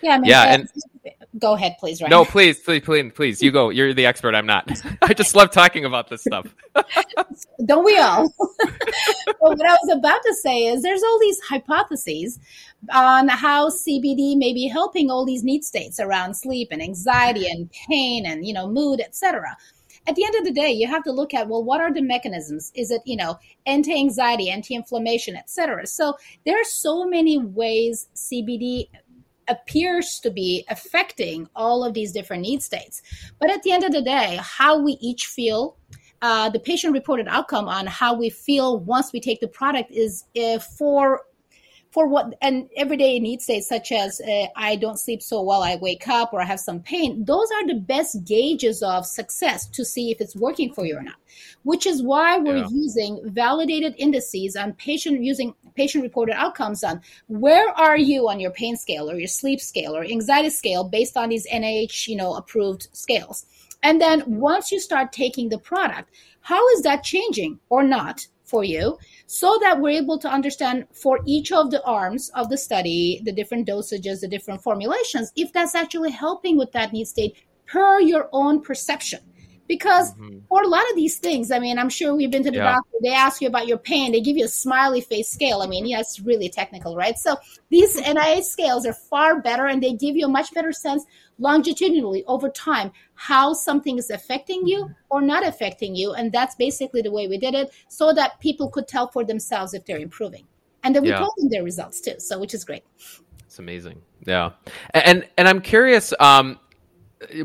Yeah, 0.01 0.11
I 0.11 0.17
mean, 0.19 0.29
Yeah, 0.29 0.53
and- 0.53 0.69
go 1.37 1.53
ahead, 1.53 1.75
please. 1.79 2.01
Ryan. 2.01 2.09
no, 2.09 2.25
please, 2.25 2.59
please, 2.59 2.81
please, 2.81 3.11
please, 3.13 3.41
you 3.41 3.51
go. 3.51 3.69
You're 3.69 3.93
the 3.93 4.05
expert. 4.05 4.33
I'm 4.33 4.45
not. 4.45 4.69
I 5.01 5.13
just 5.13 5.35
love 5.35 5.51
talking 5.51 5.85
about 5.85 6.09
this 6.09 6.21
stuff. 6.21 6.47
don't 7.65 7.85
we 7.85 7.97
all? 7.97 8.33
but 8.39 9.37
what 9.39 9.65
I 9.65 9.73
was 9.73 9.97
about 9.97 10.21
to 10.23 10.33
say 10.35 10.65
is 10.65 10.81
there's 10.81 11.03
all 11.03 11.19
these 11.19 11.39
hypotheses 11.41 12.39
on 12.93 13.27
how 13.27 13.69
CBD 13.69 14.37
may 14.37 14.53
be 14.53 14.67
helping 14.67 15.11
all 15.11 15.25
these 15.25 15.43
need 15.43 15.63
states 15.63 15.99
around 15.99 16.33
sleep 16.33 16.69
and 16.71 16.81
anxiety 16.81 17.47
and 17.49 17.69
pain 17.87 18.25
and 18.25 18.45
you 18.45 18.53
know 18.53 18.67
mood, 18.67 18.99
etc. 18.99 19.55
At 20.07 20.15
the 20.15 20.25
end 20.25 20.35
of 20.35 20.45
the 20.45 20.51
day, 20.51 20.71
you 20.71 20.87
have 20.87 21.03
to 21.03 21.11
look 21.11 21.33
at 21.33 21.47
well, 21.47 21.63
what 21.63 21.81
are 21.81 21.93
the 21.93 22.01
mechanisms? 22.01 22.71
Is 22.73 22.89
it 22.89 23.01
you 23.05 23.17
know 23.17 23.37
anti-anxiety, 23.65 24.49
anti-inflammation, 24.49 25.35
etc. 25.35 25.85
So 25.85 26.15
there 26.45 26.59
are 26.59 26.65
so 26.65 27.05
many 27.05 27.37
ways 27.37 28.07
CBD 28.15 28.87
appears 29.49 30.19
to 30.21 30.29
be 30.29 30.65
affecting 30.69 31.47
all 31.55 31.83
of 31.83 31.93
these 31.93 32.11
different 32.11 32.43
need 32.43 32.61
states. 32.61 33.01
But 33.39 33.49
at 33.49 33.63
the 33.63 33.71
end 33.71 33.83
of 33.83 33.91
the 33.91 34.01
day, 34.01 34.39
how 34.41 34.79
we 34.79 34.93
each 35.01 35.25
feel 35.25 35.77
uh, 36.21 36.49
the 36.49 36.59
patient 36.59 36.93
reported 36.93 37.27
outcome 37.29 37.67
on 37.67 37.87
how 37.87 38.13
we 38.13 38.29
feel 38.29 38.79
once 38.79 39.13
we 39.13 39.19
take 39.19 39.39
the 39.39 39.47
product 39.47 39.89
is 39.91 40.25
uh, 40.41 40.59
for 40.59 41.21
for 41.91 42.07
what 42.07 42.35
and 42.41 42.69
everyday 42.77 43.19
need 43.19 43.41
states 43.41 43.67
such 43.67 43.91
as 43.91 44.21
uh, 44.21 44.45
I 44.55 44.75
don't 44.75 44.99
sleep 44.99 45.21
so 45.21 45.41
well, 45.41 45.63
I 45.63 45.75
wake 45.77 46.07
up 46.07 46.33
or 46.33 46.41
I 46.41 46.45
have 46.45 46.59
some 46.59 46.81
pain. 46.81 47.25
Those 47.25 47.47
are 47.51 47.67
the 47.67 47.79
best 47.79 48.23
gauges 48.25 48.83
of 48.83 49.05
success 49.05 49.67
to 49.69 49.83
see 49.83 50.11
if 50.11 50.21
it's 50.21 50.35
working 50.35 50.71
for 50.73 50.85
you 50.85 50.97
or 50.97 51.01
not. 51.01 51.15
Which 51.63 51.85
is 51.87 52.03
why 52.03 52.37
we're 52.37 52.57
Yeah. 52.57 52.67
using 52.69 53.21
validated 53.25 53.95
indices 53.97 54.55
on 54.55 54.73
patient 54.73 55.23
using 55.23 55.55
patient 55.75 56.03
reported 56.03 56.35
outcomes 56.35 56.83
on 56.83 57.01
where 57.27 57.69
are 57.69 57.97
you 57.97 58.29
on 58.29 58.39
your 58.39 58.51
pain 58.51 58.75
scale 58.75 59.09
or 59.09 59.15
your 59.15 59.27
sleep 59.27 59.59
scale 59.59 59.95
or 59.95 60.03
anxiety 60.03 60.49
scale 60.49 60.83
based 60.83 61.17
on 61.17 61.29
these 61.29 61.47
NIH 61.47 62.07
you 62.07 62.15
know 62.15 62.35
approved 62.35 62.87
scales. 62.93 63.45
And 63.81 63.99
then 64.01 64.23
once 64.27 64.71
you 64.71 64.79
start 64.79 65.11
taking 65.11 65.49
the 65.49 65.57
product, 65.57 66.11
how 66.41 66.67
is 66.69 66.81
that 66.81 67.03
changing 67.03 67.59
or 67.69 67.81
not 67.81 68.27
for 68.49 68.63
you? 68.63 68.97
So 69.27 69.57
that 69.61 69.79
we're 69.79 70.01
able 70.01 70.17
to 70.19 70.27
understand 70.27 70.87
for 70.91 71.19
each 71.25 71.51
of 71.51 71.71
the 71.71 71.83
arms 71.83 72.31
of 72.35 72.49
the 72.49 72.57
study, 72.57 73.21
the 73.23 73.31
different 73.31 73.67
dosages, 73.67 74.21
the 74.21 74.27
different 74.27 74.63
formulations, 74.63 75.31
if 75.35 75.53
that's 75.53 75.75
actually 75.75 76.11
helping 76.11 76.57
with 76.57 76.71
that 76.71 76.91
need 76.91 77.07
state 77.07 77.37
per 77.67 77.99
your 77.99 78.29
own 78.33 78.61
perception. 78.61 79.19
Because 79.69 80.15
Mhm. 80.15 80.41
for 80.49 80.63
a 80.63 80.67
lot 80.67 80.81
of 80.89 80.95
these 80.95 81.17
things, 81.19 81.51
I 81.51 81.59
mean, 81.59 81.77
I'm 81.77 81.89
sure 81.89 82.15
we've 82.15 82.31
been 82.31 82.43
to 82.43 82.49
the 82.49 82.57
Yeah. 82.57 82.73
doctor, 82.73 82.97
they 83.03 83.13
ask 83.13 83.39
you 83.39 83.47
about 83.47 83.67
your 83.67 83.77
pain, 83.77 84.11
they 84.11 84.19
give 84.19 84.35
you 84.35 84.45
a 84.45 84.49
smiley 84.63 84.99
face 84.99 85.29
scale. 85.29 85.61
I 85.61 85.67
mean, 85.67 85.85
yeah, 85.85 85.99
it's 85.99 86.19
really 86.19 86.49
technical, 86.49 86.95
right? 86.95 87.17
So 87.17 87.37
these 87.69 87.95
NIH 88.01 88.45
scales 88.45 88.83
are 88.87 88.93
far 88.93 89.39
better 89.41 89.67
and 89.67 89.81
they 89.81 89.93
give 89.93 90.17
you 90.17 90.25
a 90.25 90.29
much 90.29 90.51
better 90.55 90.71
sense 90.71 91.05
longitudinally 91.37 92.25
over 92.25 92.49
time 92.49 92.91
how 93.13 93.53
something 93.53 93.99
is 93.99 94.09
affecting 94.09 94.67
you 94.67 94.89
or 95.09 95.21
not 95.21 95.45
affecting 95.45 95.95
you. 95.95 96.13
And 96.13 96.31
that's 96.31 96.55
basically 96.55 97.03
the 97.03 97.11
way 97.11 97.27
we 97.27 97.37
did 97.37 97.53
it 97.53 97.71
so 97.87 98.11
that 98.13 98.39
people 98.39 98.69
could 98.69 98.87
tell 98.87 99.07
for 99.07 99.23
themselves 99.23 99.75
if 99.75 99.85
they're 99.85 99.99
improving. 99.99 100.45
And 100.83 100.95
then 100.95 101.03
we 101.03 101.09
Yeah. 101.09 101.19
told 101.19 101.33
them 101.37 101.49
their 101.49 101.63
results 101.63 102.01
too, 102.01 102.15
so 102.17 102.39
which 102.39 102.55
is 102.55 102.65
great. 102.65 102.83
It's 103.45 103.59
amazing. 103.59 104.01
Yeah. 104.25 104.51
And 104.95 105.27
and 105.37 105.47
I'm 105.47 105.61
curious 105.61 106.11
um 106.19 106.59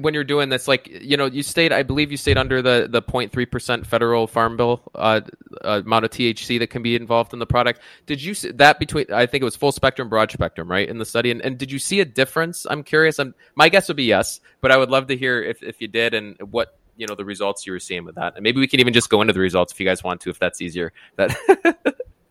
when 0.00 0.14
you're 0.14 0.24
doing 0.24 0.48
this 0.48 0.68
like 0.68 0.86
you 0.88 1.16
know 1.16 1.26
you 1.26 1.42
stayed 1.42 1.72
I 1.72 1.82
believe 1.82 2.10
you 2.10 2.16
stayed 2.16 2.38
under 2.38 2.62
the 2.62 2.86
the 2.88 3.02
0.3% 3.02 3.84
federal 3.84 4.26
farm 4.26 4.56
bill 4.56 4.82
uh, 4.94 5.20
uh, 5.64 5.82
amount 5.84 6.04
of 6.04 6.12
THC 6.12 6.58
that 6.60 6.68
can 6.68 6.82
be 6.82 6.94
involved 6.94 7.32
in 7.32 7.40
the 7.40 7.46
product. 7.46 7.80
Did 8.06 8.22
you 8.22 8.34
see 8.34 8.52
that 8.52 8.78
between 8.78 9.06
I 9.12 9.26
think 9.26 9.42
it 9.42 9.44
was 9.44 9.56
full 9.56 9.72
spectrum 9.72 10.08
broad 10.08 10.30
spectrum, 10.30 10.70
right, 10.70 10.88
in 10.88 10.98
the 10.98 11.04
study 11.04 11.30
and, 11.30 11.40
and 11.42 11.58
did 11.58 11.72
you 11.72 11.78
see 11.78 12.00
a 12.00 12.04
difference? 12.04 12.66
I'm 12.70 12.84
curious. 12.84 13.18
I'm 13.18 13.34
my 13.56 13.68
guess 13.68 13.88
would 13.88 13.96
be 13.96 14.04
yes, 14.04 14.40
but 14.60 14.70
I 14.70 14.76
would 14.76 14.90
love 14.90 15.08
to 15.08 15.16
hear 15.16 15.42
if 15.42 15.62
if 15.62 15.80
you 15.80 15.88
did 15.88 16.14
and 16.14 16.36
what 16.50 16.78
you 16.96 17.06
know 17.06 17.16
the 17.16 17.24
results 17.24 17.66
you 17.66 17.72
were 17.72 17.80
seeing 17.80 18.04
with 18.04 18.14
that. 18.14 18.34
And 18.36 18.44
maybe 18.44 18.60
we 18.60 18.68
can 18.68 18.78
even 18.80 18.92
just 18.92 19.10
go 19.10 19.20
into 19.22 19.32
the 19.32 19.40
results 19.40 19.72
if 19.72 19.80
you 19.80 19.86
guys 19.86 20.04
want 20.04 20.20
to 20.22 20.30
if 20.30 20.38
that's 20.38 20.60
easier. 20.62 20.92
That 21.16 21.36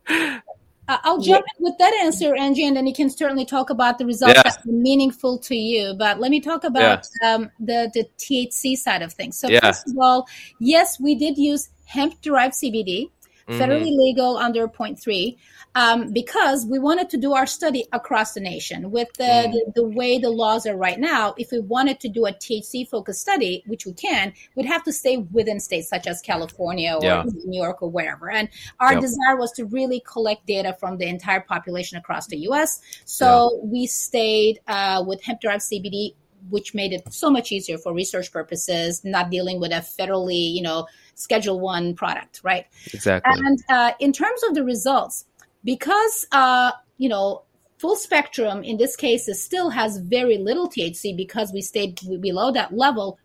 I'll 0.88 1.19
jump 1.22 1.46
in 1.58 1.63
with 1.63 1.78
that 1.80 1.93
answer, 2.04 2.36
Angie, 2.36 2.65
and 2.65 2.76
then 2.76 2.86
you 2.86 2.93
can 2.93 3.10
certainly 3.10 3.46
talk 3.46 3.69
about 3.69 3.98
the 3.98 4.06
results 4.06 4.36
Yeah. 4.36 4.43
that 4.43 4.60
are 4.67 4.72
meaningful 4.72 5.38
to 5.39 5.56
you. 5.56 5.93
But 5.98 6.19
let 6.19 6.30
me 6.30 6.41
talk 6.41 6.63
about 6.65 7.08
um, 7.24 7.50
the 7.60 7.89
the 7.93 8.06
THC 8.17 8.76
side 8.76 9.02
of 9.02 9.13
things. 9.13 9.38
So 9.38 9.48
Yeah. 9.50 9.62
first 9.62 9.88
of 9.88 9.98
all, 9.98 10.28
yes, 10.60 11.00
we 11.00 11.15
did 11.15 11.38
use 11.38 11.69
hemp 11.86 12.19
derived 12.22 12.56
CBD, 12.56 13.10
Mhm. 13.48 13.60
federally 13.60 13.98
legal 13.98 14.38
under 14.38 14.68
0.3, 14.68 15.38
um, 15.76 16.12
because 16.14 16.66
we 16.66 16.80
wanted 16.80 17.10
to 17.10 17.18
do 17.18 17.34
our 17.34 17.46
study 17.46 17.86
across 17.92 18.34
the 18.34 18.40
nation. 18.40 18.92
With 18.92 19.12
the, 19.18 19.24
Mm. 19.24 19.52
the, 19.52 19.72
the 19.76 19.84
way 19.88 20.18
the 20.18 20.30
laws 20.30 20.66
are 20.66 20.76
right 20.78 21.00
now, 21.00 21.34
if 21.38 21.52
we 21.52 21.60
wanted 21.60 22.00
to 22.02 22.10
do 22.10 22.26
a 22.26 22.32
THC 22.34 22.86
focused 22.86 23.22
study, 23.22 23.64
which 23.68 23.86
we 23.86 23.94
can, 23.94 24.34
we'd 24.56 24.66
have 24.66 24.84
to 24.84 24.94
stay 24.94 25.18
within 25.18 25.60
states 25.60 25.90
such 25.90 26.08
as 26.08 26.22
California 26.22 26.94
or 26.96 27.04
Yeah. 27.04 27.24
New 27.46 27.60
York 27.62 27.82
or 27.82 27.90
wherever. 27.90 28.30
And 28.30 28.50
our 28.80 28.94
Yep. 28.94 29.02
desire 29.02 29.36
was 29.38 29.52
to 29.54 29.66
really 29.66 30.02
collect 30.02 30.46
data 30.46 30.76
from 30.80 30.98
the 30.98 31.06
entire 31.08 31.42
population 31.42 31.98
across 31.98 32.28
the 32.28 32.38
US. 32.50 32.82
So 33.06 33.60
we 33.64 33.88
stayed 33.88 34.60
uh, 34.68 35.04
with 35.06 35.22
hemp 35.24 35.42
derived 35.42 35.64
CBD 35.64 36.16
which 36.50 36.74
made 36.74 36.92
it 36.92 37.04
so 37.14 37.30
much 37.30 37.54
easier 37.54 37.78
for 37.78 37.94
research 37.94 38.30
purposes, 38.30 39.02
not 39.06 39.30
dealing 39.30 39.62
with 39.62 39.72
a 39.72 39.76
federally, 39.76 40.52
you 40.54 40.62
know, 40.62 40.86
Schedule 41.15 41.60
One 41.60 41.95
product, 41.95 42.41
right? 42.43 42.65
Exactly. 42.93 43.34
And 43.36 43.63
uh, 43.69 43.91
in 43.99 44.13
terms 44.13 44.41
of 44.43 44.56
the 44.56 44.63
results, 44.63 45.26
because 45.63 46.26
uh, 46.32 46.71
you 46.97 47.10
know 47.10 47.43
full 47.78 47.95
spectrum 47.95 48.63
in 48.63 48.78
this 48.78 48.95
case 48.95 49.28
is 49.28 49.43
still 49.43 49.69
has 49.69 49.97
very 49.97 50.38
little 50.38 50.69
THC 50.69 51.15
because 51.17 51.52
we 51.52 51.62
stayed 51.62 51.99
below 52.21 52.52
that 52.52 52.73
level. 52.73 53.19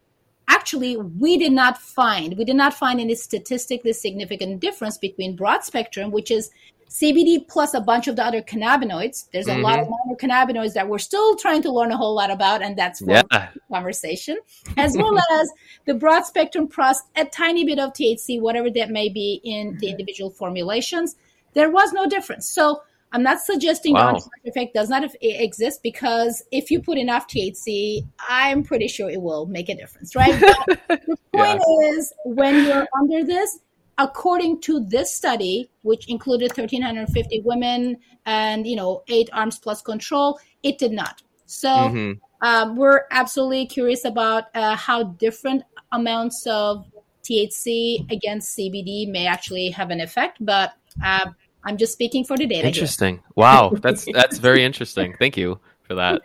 Actually, 0.49 0.97
we 0.97 1.37
did 1.37 1.53
not 1.53 1.79
find 1.79 2.37
we 2.37 2.45
did 2.45 2.57
not 2.57 2.75
find 2.75 3.01
any 3.01 3.15
statistically 3.15 3.93
significant 3.93 4.61
difference 4.61 4.99
between 4.99 5.37
broad 5.37 5.63
spectrum, 5.63 6.11
which 6.11 6.31
is 6.31 6.51
CBD 6.89 7.47
plus 7.47 7.75
a 7.75 7.81
bunch 7.81 8.09
of 8.09 8.17
the 8.17 8.25
other 8.25 8.43
cannabinoids. 8.43 9.29
There's 9.33 9.47
a 9.47 9.53
mm-hmm. 9.53 9.63
lot 9.63 9.79
of 9.79 9.89
minor 9.89 10.17
cannabinoids 10.17 10.73
that 10.75 10.89
we're 10.89 10.99
still 10.99 11.37
trying 11.37 11.63
to 11.63 11.73
learn 11.73 11.93
a 11.93 11.97
whole 11.97 12.15
lot 12.15 12.31
about, 12.31 12.63
and 12.63 12.77
that's 12.77 13.01
for 13.01 13.11
yeah. 13.11 13.49
conversation, 13.71 14.39
as 14.77 14.97
well 14.97 15.19
as 15.41 15.51
the 15.87 15.95
broad 15.95 16.25
spectrum 16.25 16.67
plus 16.67 17.03
a 17.17 17.25
tiny 17.27 17.65
bit 17.65 17.79
of 17.79 17.93
THC, 17.93 18.41
whatever 18.41 18.71
that 18.71 18.91
may 18.91 19.09
be 19.09 19.41
in 19.45 19.77
the 19.79 19.89
individual 19.89 20.31
formulations. 20.31 21.17
There 21.55 21.71
was 21.71 21.93
no 21.93 22.07
difference. 22.07 22.49
So 22.49 22.83
I'm 23.13 23.23
not 23.23 23.41
suggesting 23.41 23.95
wow. 23.95 24.19
the 24.45 24.51
effect 24.51 24.75
does 24.75 24.89
not 24.91 25.03
exist 25.21 25.83
because 25.83 26.43
if 26.53 26.71
you 26.71 26.81
put 26.81 26.99
enough 26.99 27.27
THC, 27.27 28.07
I'm 28.29 28.63
pretty 28.63 28.89
sure 28.89 29.09
it 29.09 29.21
will 29.21 29.47
make 29.47 29.69
a 29.69 29.75
difference, 29.75 30.15
right? 30.15 30.39
the 30.89 31.19
point 31.33 31.63
is 31.85 32.13
when 32.25 32.65
you're 32.67 32.87
under 32.99 33.25
this, 33.25 33.61
according 33.99 34.61
to 34.63 34.81
this 34.87 35.15
study, 35.15 35.69
which 35.83 36.09
included 36.09 36.57
1,350 36.57 37.43
women 37.45 37.99
and 38.25 38.67
you 38.67 38.77
know 38.77 39.03
eight 39.09 39.29
arms 39.33 39.59
plus 39.59 39.83
control, 39.83 40.39
it 40.63 40.79
did 40.79 40.93
not. 40.93 41.23
So 41.47 41.69
mm-hmm. 41.69 42.13
um, 42.47 42.77
we're 42.77 43.03
absolutely 43.11 43.67
curious 43.67 44.05
about 44.05 44.45
uh, 44.55 44.77
how 44.77 45.03
different 45.03 45.63
amounts 45.93 46.47
of 46.47 46.87
THC 47.25 48.11
against 48.11 48.57
CBD 48.57 49.09
may 49.09 49.27
actually 49.27 49.71
have 49.71 49.91
an 49.91 50.01
effect, 50.01 50.39
but 50.41 50.73
uh, 51.05 51.27
I'm 51.65 51.77
just 51.77 51.93
speaking 51.93 52.25
for 52.25 52.37
the 52.37 52.47
data. 52.47 52.69
Interesting. 52.69 53.17
Here. 53.17 53.25
Wow, 53.37 53.73
that's 53.81 54.07
that's 54.13 54.39
very 54.39 54.65
interesting. 54.65 55.15
Thank 55.19 55.37
you 55.37 55.59
for 55.83 55.95
that. 55.97 56.23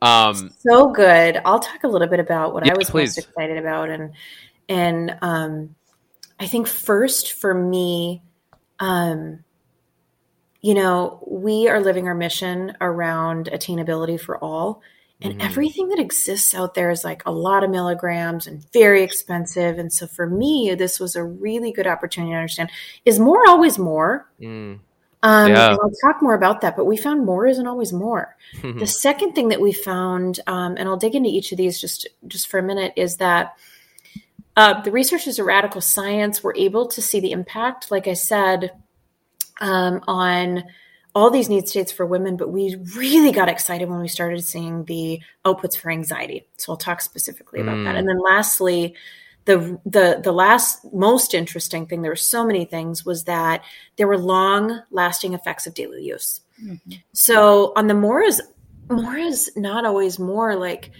Um, 0.00 0.52
so 0.58 0.92
good. 0.92 1.40
I'll 1.44 1.60
talk 1.60 1.84
a 1.84 1.88
little 1.88 2.08
bit 2.08 2.20
about 2.20 2.52
what 2.52 2.68
I 2.68 2.74
was 2.76 2.90
please. 2.90 3.16
most 3.16 3.26
excited 3.26 3.56
about, 3.56 3.90
and 3.90 4.12
and 4.68 5.16
um, 5.22 5.74
I 6.38 6.46
think 6.46 6.66
first 6.66 7.32
for 7.32 7.54
me, 7.54 8.22
um, 8.80 9.44
you 10.60 10.74
know, 10.74 11.22
we 11.26 11.68
are 11.68 11.80
living 11.80 12.08
our 12.08 12.14
mission 12.14 12.76
around 12.80 13.50
attainability 13.52 14.18
for 14.18 14.38
all, 14.38 14.82
and 15.20 15.38
mm. 15.38 15.44
everything 15.44 15.88
that 15.90 15.98
exists 15.98 16.54
out 16.54 16.74
there 16.74 16.90
is 16.90 17.04
like 17.04 17.22
a 17.26 17.32
lot 17.32 17.62
of 17.62 17.70
milligrams 17.70 18.46
and 18.46 18.64
very 18.72 19.02
expensive. 19.02 19.78
And 19.78 19.92
so 19.92 20.06
for 20.06 20.26
me, 20.26 20.74
this 20.76 20.98
was 20.98 21.16
a 21.16 21.22
really 21.22 21.70
good 21.70 21.86
opportunity 21.86 22.32
to 22.32 22.38
understand 22.38 22.70
is 23.04 23.18
more 23.18 23.48
always 23.48 23.78
more? 23.78 24.28
Mm. 24.40 24.80
Um, 25.22 25.50
yeah. 25.50 25.76
I'll 25.80 25.90
talk 26.02 26.20
more 26.20 26.34
about 26.34 26.60
that, 26.60 26.76
but 26.76 26.84
we 26.84 26.98
found 26.98 27.24
more 27.24 27.46
isn't 27.46 27.66
always 27.66 27.94
more. 27.94 28.36
the 28.62 28.86
second 28.86 29.32
thing 29.32 29.48
that 29.48 29.60
we 29.60 29.72
found, 29.72 30.40
um, 30.46 30.76
and 30.76 30.86
I'll 30.86 30.98
dig 30.98 31.14
into 31.14 31.30
each 31.30 31.50
of 31.50 31.58
these 31.58 31.80
just 31.80 32.06
just 32.26 32.48
for 32.48 32.58
a 32.58 32.62
minute, 32.62 32.92
is 32.96 33.16
that 33.16 33.56
uh, 34.56 34.80
the 34.82 34.92
researchers 34.92 35.38
at 35.38 35.46
Radicle 35.46 35.82
Science 35.82 36.42
were 36.42 36.54
able 36.56 36.86
to 36.88 37.02
see 37.02 37.20
the 37.20 37.32
impact, 37.32 37.90
like 37.90 38.06
I 38.06 38.14
said, 38.14 38.72
um, 39.60 40.02
on 40.06 40.64
all 41.14 41.30
these 41.30 41.48
need 41.48 41.68
states 41.68 41.92
for 41.92 42.04
women, 42.04 42.36
but 42.36 42.50
we 42.50 42.76
really 42.96 43.30
got 43.30 43.48
excited 43.48 43.88
when 43.88 44.00
we 44.00 44.08
started 44.08 44.42
seeing 44.42 44.84
the 44.84 45.20
outputs 45.44 45.76
for 45.76 45.90
anxiety. 45.90 46.46
So 46.56 46.72
I'll 46.72 46.76
talk 46.76 47.00
specifically 47.00 47.60
about 47.60 47.76
mm. 47.76 47.84
that. 47.84 47.96
And 47.96 48.08
then 48.08 48.20
lastly, 48.20 48.94
the 49.44 49.78
the 49.84 50.20
the 50.22 50.32
last 50.32 50.92
most 50.92 51.34
interesting 51.34 51.86
thing, 51.86 52.02
there 52.02 52.10
were 52.10 52.16
so 52.16 52.44
many 52.44 52.64
things, 52.64 53.04
was 53.04 53.24
that 53.24 53.62
there 53.96 54.08
were 54.08 54.18
long 54.18 54.82
lasting 54.90 55.34
effects 55.34 55.66
of 55.66 55.74
daily 55.74 56.02
use. 56.02 56.40
Mm-hmm. 56.62 56.94
So 57.12 57.72
on 57.76 57.86
the 57.86 57.94
more 57.94 58.22
is 58.22 58.42
more 58.90 59.16
is 59.16 59.52
not 59.56 59.84
always 59.84 60.18
more 60.18 60.56
like 60.56 60.90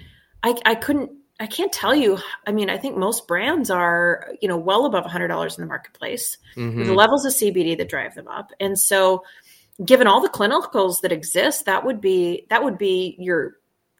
I, 0.42 0.54
I 0.64 0.74
couldn't 0.74 1.10
I 1.40 1.46
can't 1.46 1.72
tell 1.72 1.94
you. 1.94 2.18
I 2.46 2.52
mean, 2.52 2.70
I 2.70 2.78
think 2.78 2.96
most 2.96 3.26
brands 3.26 3.68
are, 3.68 4.34
you 4.40 4.48
know, 4.48 4.56
well 4.56 4.86
above 4.86 5.04
$100 5.04 5.58
in 5.58 5.62
the 5.62 5.66
marketplace. 5.66 6.38
Mm-hmm. 6.56 6.84
The 6.84 6.94
levels 6.94 7.24
of 7.24 7.32
CBD 7.32 7.76
that 7.76 7.88
drive 7.88 8.14
them 8.14 8.28
up. 8.28 8.52
And 8.60 8.78
so 8.78 9.24
given 9.84 10.06
all 10.06 10.20
the 10.20 10.28
clinicals 10.28 11.00
that 11.00 11.12
exist, 11.12 11.64
that 11.64 11.84
would 11.84 12.00
be 12.00 12.46
that 12.50 12.62
would 12.62 12.78
be 12.78 13.16
your 13.18 13.56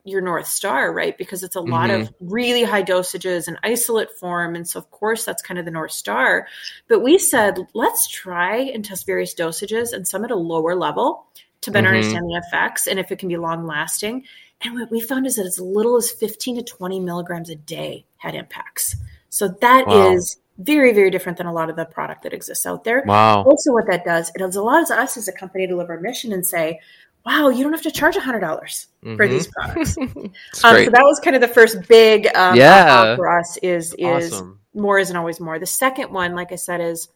your 0.06 0.20
north 0.20 0.46
star, 0.46 0.92
right? 0.92 1.16
Because 1.16 1.42
it's 1.42 1.56
a 1.56 1.60
lot 1.60 1.88
mm-hmm. 1.88 2.02
of 2.02 2.14
really 2.20 2.62
high 2.62 2.82
dosages 2.82 3.48
and 3.48 3.58
isolate 3.62 4.10
form, 4.12 4.54
and 4.54 4.68
so 4.68 4.78
of 4.78 4.90
course 4.90 5.24
that's 5.24 5.42
kind 5.42 5.58
of 5.58 5.64
the 5.64 5.70
north 5.70 5.92
star. 5.92 6.46
But 6.88 7.00
we 7.00 7.18
said 7.18 7.58
let's 7.74 8.06
try 8.06 8.58
and 8.58 8.84
test 8.84 9.06
various 9.06 9.34
dosages 9.34 9.92
and 9.92 10.06
some 10.06 10.24
at 10.24 10.30
a 10.30 10.36
lower 10.36 10.76
level 10.76 11.26
to 11.62 11.70
better 11.70 11.88
mm-hmm. 11.88 11.96
understand 11.96 12.26
the 12.26 12.42
effects 12.46 12.86
and 12.86 12.98
if 12.98 13.10
it 13.10 13.18
can 13.18 13.28
be 13.28 13.36
long 13.36 13.66
lasting. 13.66 14.24
And 14.64 14.74
what 14.74 14.90
we 14.90 15.00
found 15.00 15.26
is 15.26 15.36
that 15.36 15.46
as 15.46 15.60
little 15.60 15.96
as 15.96 16.10
15 16.10 16.56
to 16.56 16.62
20 16.62 17.00
milligrams 17.00 17.50
a 17.50 17.54
day 17.54 18.06
had 18.16 18.34
impacts. 18.34 18.96
So 19.28 19.48
that 19.60 19.86
wow. 19.86 20.12
is 20.12 20.38
very 20.58 20.92
very 20.92 21.10
different 21.10 21.38
than 21.38 21.46
a 21.46 21.52
lot 21.52 21.68
of 21.68 21.76
the 21.76 21.84
product 21.84 22.22
that 22.22 22.32
exists 22.32 22.64
out 22.64 22.84
there 22.84 23.02
wow 23.06 23.42
also 23.42 23.72
what 23.72 23.86
that 23.86 24.04
does 24.04 24.30
it 24.34 24.40
allows 24.40 24.90
us 24.90 25.16
as 25.16 25.26
a 25.26 25.32
company 25.32 25.66
to 25.66 25.76
live 25.76 25.90
our 25.90 25.98
mission 25.98 26.32
and 26.32 26.46
say 26.46 26.78
wow 27.26 27.48
you 27.48 27.64
don't 27.64 27.72
have 27.72 27.82
to 27.82 27.90
charge 27.90 28.14
a 28.14 28.20
hundred 28.20 28.40
dollars 28.40 28.86
mm-hmm. 29.04 29.16
for 29.16 29.26
these 29.26 29.48
products 29.48 29.98
um, 29.98 30.32
so 30.52 30.70
that 30.70 31.02
was 31.02 31.18
kind 31.18 31.34
of 31.34 31.42
the 31.42 31.48
first 31.48 31.88
big 31.88 32.28
um, 32.36 32.56
yeah 32.56 33.16
for 33.16 33.36
us 33.36 33.56
is 33.62 33.94
is 33.98 34.32
awesome. 34.32 34.60
more 34.74 34.98
isn't 34.98 35.16
always 35.16 35.40
more 35.40 35.58
the 35.58 35.66
second 35.66 36.12
one 36.12 36.36
like 36.36 36.52
i 36.52 36.56
said 36.56 36.80
is 36.80 37.08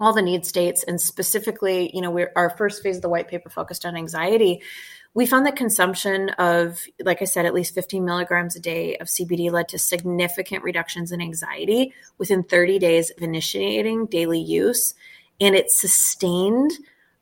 all 0.00 0.14
the 0.14 0.22
need 0.22 0.46
states 0.46 0.84
and 0.84 0.98
specifically 0.98 1.90
you 1.92 2.00
know 2.00 2.10
we're 2.10 2.32
our 2.34 2.48
first 2.48 2.82
phase 2.82 2.96
of 2.96 3.02
the 3.02 3.08
white 3.10 3.28
paper 3.28 3.50
focused 3.50 3.84
on 3.84 3.94
anxiety 3.94 4.62
we 5.14 5.26
found 5.26 5.46
that 5.46 5.54
consumption 5.54 6.30
of, 6.30 6.84
like 7.04 7.22
I 7.22 7.24
said, 7.24 7.46
at 7.46 7.54
least 7.54 7.74
15 7.74 8.04
milligrams 8.04 8.56
a 8.56 8.60
day 8.60 8.96
of 8.96 9.06
CBD 9.06 9.50
led 9.50 9.68
to 9.68 9.78
significant 9.78 10.64
reductions 10.64 11.12
in 11.12 11.20
anxiety 11.20 11.94
within 12.18 12.42
30 12.42 12.80
days 12.80 13.10
of 13.10 13.22
initiating 13.22 14.06
daily 14.06 14.40
use. 14.40 14.94
And 15.40 15.54
it 15.54 15.70
sustained 15.70 16.72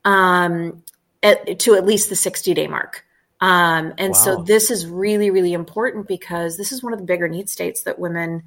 um, 0.05 0.83
at, 1.21 1.59
to 1.59 1.75
at 1.75 1.85
least 1.85 2.09
the 2.09 2.15
60 2.15 2.53
day 2.55 2.67
mark. 2.67 3.05
Um, 3.41 3.93
and 3.97 4.13
wow. 4.13 4.19
so 4.19 4.43
this 4.43 4.71
is 4.71 4.87
really, 4.87 5.29
really 5.29 5.53
important 5.53 6.07
because 6.07 6.57
this 6.57 6.71
is 6.71 6.81
one 6.81 6.93
of 6.93 6.99
the 6.99 7.05
bigger 7.05 7.27
need 7.27 7.47
states 7.47 7.83
that 7.83 7.99
women, 7.99 8.43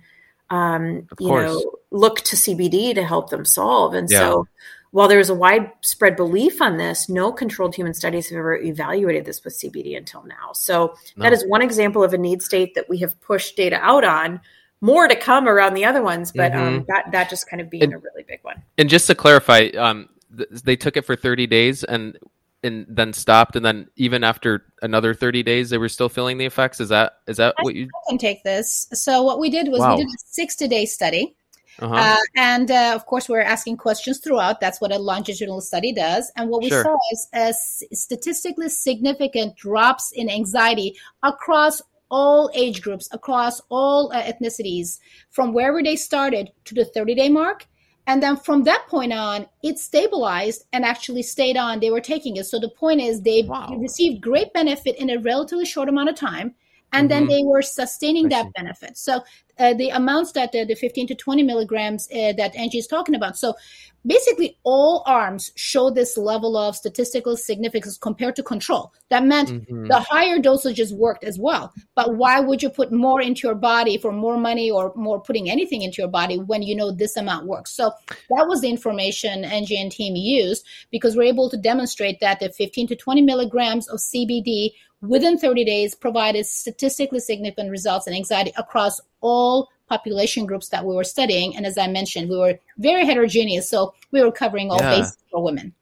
um, 0.50 1.06
you 1.20 1.28
know, 1.28 1.76
look 1.92 2.20
to 2.22 2.37
CBD 2.37 2.94
to 2.94 3.04
help 3.04 3.30
them 3.30 3.44
solve. 3.44 3.94
And 3.94 4.09
yeah. 4.11 4.18
so 4.18 4.48
while 4.96 5.09
there 5.09 5.20
is 5.20 5.28
a 5.28 5.35
widespread 5.35 6.16
belief 6.16 6.62
on 6.62 6.78
this, 6.78 7.06
no 7.11 7.30
controlled 7.30 7.74
human 7.74 7.92
studies 7.92 8.30
have 8.30 8.38
ever 8.38 8.56
evaluated 8.56 9.26
this 9.26 9.44
with 9.44 9.52
CBD 9.52 9.94
until 9.94 10.22
now. 10.22 10.54
So 10.54 10.94
no. 11.18 11.22
that 11.24 11.35
is 11.35 11.44
one 11.48 11.61
example 11.61 12.02
of 12.02 12.14
a 12.14 12.18
need 12.18 12.40
state 12.40 12.74
that 12.76 12.88
we 12.88 12.96
have 13.00 13.20
pushed 13.20 13.59
data 13.59 13.76
out 13.76 14.04
on. 14.04 14.40
More 14.80 15.06
to 15.06 15.14
come 15.14 15.48
around 15.48 15.74
the 15.74 15.85
other 15.85 16.02
ones, 16.02 16.32
but 16.32 16.52
um, 16.52 16.59
mm-hmm. 16.59 16.76
um, 16.76 16.85
that 16.88 17.12
that 17.12 17.28
just 17.28 17.46
kind 17.46 17.61
of 17.61 17.68
being 17.68 17.82
and, 17.82 17.92
a 17.92 17.98
really 17.98 18.24
big 18.26 18.38
one. 18.40 18.62
And 18.78 18.88
just 18.88 19.06
to 19.09 19.14
clarify, 19.14 19.68
um, 19.76 20.09
th- 20.35 20.48
they 20.64 20.76
took 20.76 20.96
it 20.96 21.02
for 21.02 21.14
30 21.14 21.46
days 21.46 21.85
and 21.85 22.18
and 22.62 22.87
then 22.88 23.12
stopped, 23.12 23.54
and 23.54 23.66
then 23.66 23.88
even 23.96 24.24
after 24.24 24.64
another 24.80 25.12
30 25.12 25.42
days, 25.42 25.68
they 25.68 25.76
were 25.76 25.90
still 25.90 26.09
feeling 26.09 26.38
the 26.38 26.46
effects. 26.46 26.80
Is 26.80 26.88
that 26.88 27.18
is 27.26 27.37
that 27.37 27.54
I 27.59 27.62
what 27.64 27.74
you 27.74 27.90
can 28.09 28.16
take 28.16 28.42
this? 28.44 28.88
So 28.94 29.22
what 29.22 29.40
we 29.40 29.50
did 29.50 29.68
was 29.68 29.80
wow. 29.80 29.94
we 29.94 30.04
did 30.04 30.09
a 30.09 30.18
60 30.30 30.68
day 30.68 30.87
study. 30.87 31.36
Uh-huh. 31.78 31.94
Uh, 31.94 32.16
and 32.36 32.70
uh, 32.70 32.92
of 32.94 33.06
course, 33.06 33.28
we're 33.28 33.40
asking 33.40 33.76
questions 33.76 34.18
throughout. 34.18 34.60
That's 34.60 34.80
what 34.80 34.92
a 34.92 34.98
longitudinal 34.98 35.60
study 35.60 35.92
does. 35.92 36.32
And 36.36 36.50
what 36.50 36.62
we 36.62 36.70
sure. 36.70 36.82
saw 36.82 36.96
is 37.12 37.28
a 37.34 37.94
statistically 37.94 38.68
significant 38.68 39.56
drops 39.56 40.12
in 40.12 40.30
anxiety 40.30 40.96
across 41.22 41.82
all 42.10 42.50
age 42.54 42.82
groups, 42.82 43.08
across 43.12 43.60
all 43.68 44.12
uh, 44.12 44.22
ethnicities, 44.22 44.98
from 45.30 45.52
wherever 45.52 45.82
they 45.82 45.96
started 45.96 46.50
to 46.64 46.74
the 46.74 46.84
30 46.84 47.14
day 47.14 47.28
mark. 47.28 47.66
And 48.08 48.22
then 48.22 48.36
from 48.36 48.62
that 48.64 48.86
point 48.86 49.12
on, 49.12 49.46
it 49.64 49.80
stabilized 49.80 50.64
and 50.72 50.84
actually 50.84 51.24
stayed 51.24 51.56
on. 51.56 51.80
They 51.80 51.90
were 51.90 52.00
taking 52.00 52.36
it. 52.36 52.44
So 52.44 52.60
the 52.60 52.68
point 52.68 53.00
is, 53.00 53.20
they 53.20 53.42
wow. 53.42 53.76
received 53.76 54.22
great 54.22 54.52
benefit 54.52 54.96
in 54.96 55.10
a 55.10 55.18
relatively 55.18 55.66
short 55.66 55.88
amount 55.88 56.10
of 56.10 56.14
time 56.14 56.54
and 56.92 57.10
mm-hmm. 57.10 57.26
then 57.26 57.28
they 57.28 57.42
were 57.44 57.62
sustaining 57.62 58.28
that 58.30 58.52
benefit. 58.54 58.96
So 58.96 59.22
uh, 59.59 59.75
the 59.75 59.88
amounts 59.90 60.33
that 60.33 60.55
uh, 60.55 60.64
the 60.64 60.75
15 60.75 61.07
to 61.09 61.14
20 61.14 61.42
milligrams 61.42 62.09
uh, 62.12 62.33
that 62.37 62.55
Angie 62.57 62.79
is 62.79 62.87
talking 62.87 63.14
about. 63.14 63.37
So 63.37 63.55
basically, 64.07 64.59
all 64.62 65.03
arms 65.07 65.51
show 65.57 65.90
this 65.90 66.16
level 66.16 66.57
of 66.57 66.77
statistical 66.77 67.37
significance 67.37 67.99
compared 67.99 68.37
to 68.37 68.42
control. 68.42 68.92
That 69.09 69.25
meant 69.25 69.49
mm-hmm. 69.49 69.87
the 69.87 70.01
higher 70.01 70.38
dosages 70.38 70.92
worked 70.92 71.25
as 71.25 71.38
well. 71.38 71.73
But 71.95 72.16
why 72.16 72.40
would 72.40 72.62
you 72.62 72.71
put 72.71 72.92
more 72.92 73.21
into 73.21 73.47
your 73.49 73.55
body 73.55 73.99
for 73.99 74.12
more 74.12 74.38
money 74.38 74.71
or 74.71 74.92
more 74.95 75.21
putting 75.21 75.51
anything 75.51 75.83
into 75.83 76.03
your 76.03 76.11
body 76.11 76.38
when 76.38 76.62
you 76.62 76.77
know 76.77 76.92
this 76.92 77.16
amount 77.16 77.47
works? 77.47 77.73
So 77.73 77.92
that 78.09 78.47
was 78.47 78.61
the 78.61 78.69
information 78.69 79.45
Angie 79.45 79.81
and 79.81 79.90
team 79.90 80.16
used 80.16 80.66
because 80.90 81.16
we're 81.16 81.25
able 81.25 81.51
to 81.51 81.57
demonstrate 81.57 82.21
that 82.21 82.40
the 82.40 82.51
15 82.51 82.88
to 82.88 82.97
20 82.97 83.23
milligrams 83.23 83.88
of 83.88 83.99
CBD 84.01 84.73
within 85.00 85.38
30 85.38 85.64
days 85.64 85.94
provided 85.94 86.46
statistically 86.46 87.20
significant 87.20 87.70
results 87.70 88.06
in 88.06 88.14
anxiety 88.14 88.52
across 88.56 89.00
all 89.20 89.68
population 89.88 90.46
groups 90.46 90.68
that 90.70 90.85
we 90.85 90.94
were 90.94 91.04
studying. 91.04 91.56
And 91.56 91.64
as 91.64 91.78
I 91.78 91.87
mentioned, 91.87 92.28
we 92.28 92.37
were 92.37 92.59
very 92.78 93.04
heterogeneous, 93.04 93.68
so 93.68 93.94
we 94.11 94.22
were 94.22 94.32
covering 94.32 94.70
all 94.70 94.80
yeah. 94.80 94.96
bases 94.96 95.18
for 95.30 95.42
women. 95.42 95.74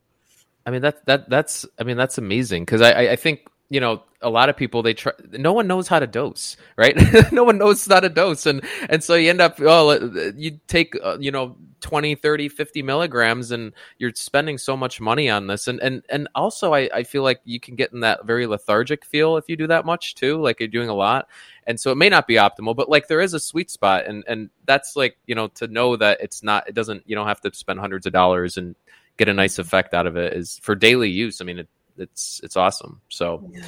I 0.66 0.70
mean 0.70 0.82
that 0.82 1.04
that 1.06 1.28
that's 1.28 1.66
I 1.78 1.84
mean 1.84 1.96
that's 1.96 2.16
amazing 2.16 2.62
because 2.64 2.80
I 2.80 3.12
I 3.12 3.16
think 3.16 3.48
you 3.70 3.80
know 3.80 4.02
a 4.20 4.30
lot 4.30 4.48
of 4.48 4.56
people 4.56 4.82
they 4.82 4.94
try 4.94 5.12
no 5.32 5.52
one 5.52 5.66
knows 5.66 5.88
how 5.88 5.98
to 5.98 6.06
dose 6.06 6.56
right? 6.76 6.96
No 7.32 7.44
one 7.44 7.58
knows 7.58 7.86
how 7.86 8.00
to 8.00 8.08
dose. 8.08 8.46
And 8.46 8.62
and 8.88 9.02
so 9.02 9.14
you 9.14 9.30
end 9.30 9.40
up 9.40 9.58
oh 9.60 9.92
you 10.36 10.58
take 10.66 10.96
uh, 11.02 11.18
you 11.18 11.30
know 11.30 11.56
20 11.80 12.14
30 12.14 12.48
50 12.48 12.82
milligrams 12.82 13.50
and 13.50 13.72
you're 13.98 14.12
spending 14.14 14.56
so 14.56 14.76
much 14.76 15.00
money 15.00 15.28
on 15.28 15.46
this. 15.46 15.68
And 15.68 15.80
and 15.80 16.02
and 16.08 16.28
also 16.34 16.72
I, 16.74 16.88
I 16.94 17.02
feel 17.02 17.22
like 17.22 17.40
you 17.44 17.60
can 17.60 17.76
get 17.76 17.92
in 17.92 18.00
that 18.00 18.24
very 18.24 18.46
lethargic 18.46 19.04
feel 19.04 19.36
if 19.36 19.48
you 19.48 19.56
do 19.56 19.66
that 19.68 19.84
much 19.84 20.14
too 20.14 20.40
like 20.40 20.60
you're 20.60 20.68
doing 20.68 20.88
a 20.88 20.94
lot. 20.94 21.28
And 21.66 21.80
so 21.80 21.90
it 21.90 21.96
may 21.96 22.08
not 22.08 22.26
be 22.26 22.34
optimal 22.34 22.76
but 22.76 22.88
like 22.88 23.08
there 23.08 23.20
is 23.20 23.34
a 23.34 23.40
sweet 23.40 23.70
spot 23.70 24.06
and 24.06 24.24
and 24.26 24.50
that's 24.66 24.96
like 24.96 25.16
you 25.26 25.34
know 25.34 25.48
to 25.48 25.66
know 25.68 25.96
that 25.96 26.20
it's 26.20 26.42
not 26.42 26.68
it 26.68 26.74
doesn't 26.74 27.02
you 27.06 27.14
don't 27.14 27.28
have 27.28 27.40
to 27.42 27.54
spend 27.54 27.80
hundreds 27.80 28.06
of 28.06 28.12
dollars 28.12 28.56
and 28.56 28.74
get 29.16 29.28
a 29.28 29.34
nice 29.34 29.58
effect 29.58 29.94
out 29.94 30.06
of 30.06 30.16
it 30.16 30.32
is 30.32 30.58
for 30.62 30.74
daily 30.74 31.10
use. 31.10 31.40
I 31.40 31.44
mean 31.44 31.60
it, 31.60 31.68
it's 31.96 32.40
it's 32.42 32.56
awesome. 32.56 33.00
So, 33.08 33.48
yeah. 33.52 33.62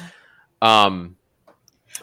um, 0.61 1.15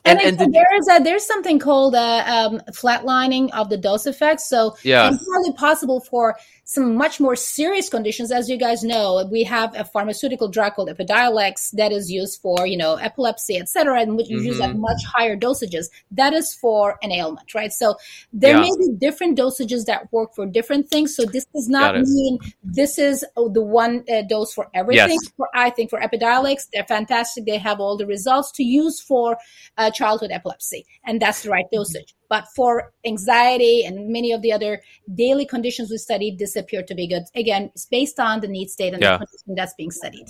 and, 0.05 0.21
and, 0.21 0.41
and 0.41 0.55
there's 0.55 0.89
a, 0.91 1.03
there's 1.03 1.25
something 1.27 1.59
called 1.59 1.95
uh, 1.95 2.25
um, 2.27 2.61
flatlining 2.73 3.51
of 3.53 3.69
the 3.69 3.77
dose 3.77 4.07
effect. 4.07 4.41
So 4.41 4.77
yeah. 4.83 5.11
it's 5.13 5.25
probably 5.25 5.53
possible 5.53 6.01
for 6.01 6.37
some 6.65 6.97
much 6.97 7.21
more 7.21 7.37
serious 7.37 7.89
conditions. 7.89 8.33
As 8.33 8.49
you 8.49 8.57
guys 8.57 8.83
know, 8.83 9.27
we 9.31 9.45
have 9.45 9.75
a 9.77 9.85
pharmaceutical 9.85 10.49
drug 10.49 10.75
called 10.75 10.89
Epidiolex 10.89 11.71
that 11.73 11.93
is 11.93 12.11
used 12.11 12.41
for, 12.41 12.67
you 12.67 12.77
know, 12.77 12.97
epilepsy, 12.97 13.59
etc., 13.59 14.01
and 14.01 14.17
which 14.17 14.29
mm-hmm. 14.29 14.47
use 14.47 14.61
at 14.61 14.75
much 14.77 15.05
higher 15.05 15.37
dosages. 15.37 15.87
That 16.11 16.33
is 16.33 16.55
for 16.55 16.99
an 17.03 17.13
ailment, 17.13 17.55
right? 17.55 17.73
So 17.73 17.97
there 18.33 18.57
yeah. 18.57 18.63
may 18.63 18.71
be 18.79 18.93
different 18.97 19.39
dosages 19.39 19.85
that 19.85 20.11
work 20.13 20.35
for 20.35 20.47
different 20.47 20.89
things. 20.89 21.15
So 21.15 21.25
this 21.25 21.45
does 21.55 21.69
not 21.69 22.01
mean 22.01 22.39
this 22.63 22.99
is 22.99 23.25
the 23.37 23.63
one 23.63 24.05
uh, 24.11 24.23
dose 24.23 24.55
for 24.55 24.69
everything. 24.75 25.19
Yes. 25.23 25.33
For 25.37 25.49
I 25.55 25.71
think 25.71 25.91
for 25.91 26.01
Epidiolex, 26.01 26.69
they're 26.73 26.85
fantastic. 26.85 27.45
They 27.45 27.59
have 27.59 27.79
all 27.79 27.97
the 27.97 28.07
results 28.07 28.51
to 28.53 28.65
use 28.65 29.01
for 29.01 29.37
uh, 29.77 29.91
childhood 29.91 30.31
epilepsy, 30.31 30.87
and 31.05 31.21
that's 31.21 31.43
the 31.43 31.51
right 31.51 31.67
dosage. 31.73 32.15
But 32.29 32.47
for 32.55 32.93
anxiety 33.05 33.85
and 33.85 34.09
many 34.09 34.33
of 34.33 34.43
the 34.43 34.53
other 34.53 34.83
daily 35.15 35.47
conditions 35.47 35.91
we 35.91 35.99
studied, 35.99 36.39
this 36.39 36.57
appeared 36.57 36.87
to 36.89 36.95
be 36.95 37.07
good. 37.07 37.25
Again, 37.35 37.71
it's 37.75 37.87
based 37.87 38.21
on 38.21 38.41
the 38.41 38.49
need 38.49 38.71
state 38.71 38.95
and 38.95 39.03
yeah. 39.03 39.19
the 39.19 39.27
condition 39.27 39.55
that's 39.55 39.75
being 39.75 39.91
studied. 39.91 40.27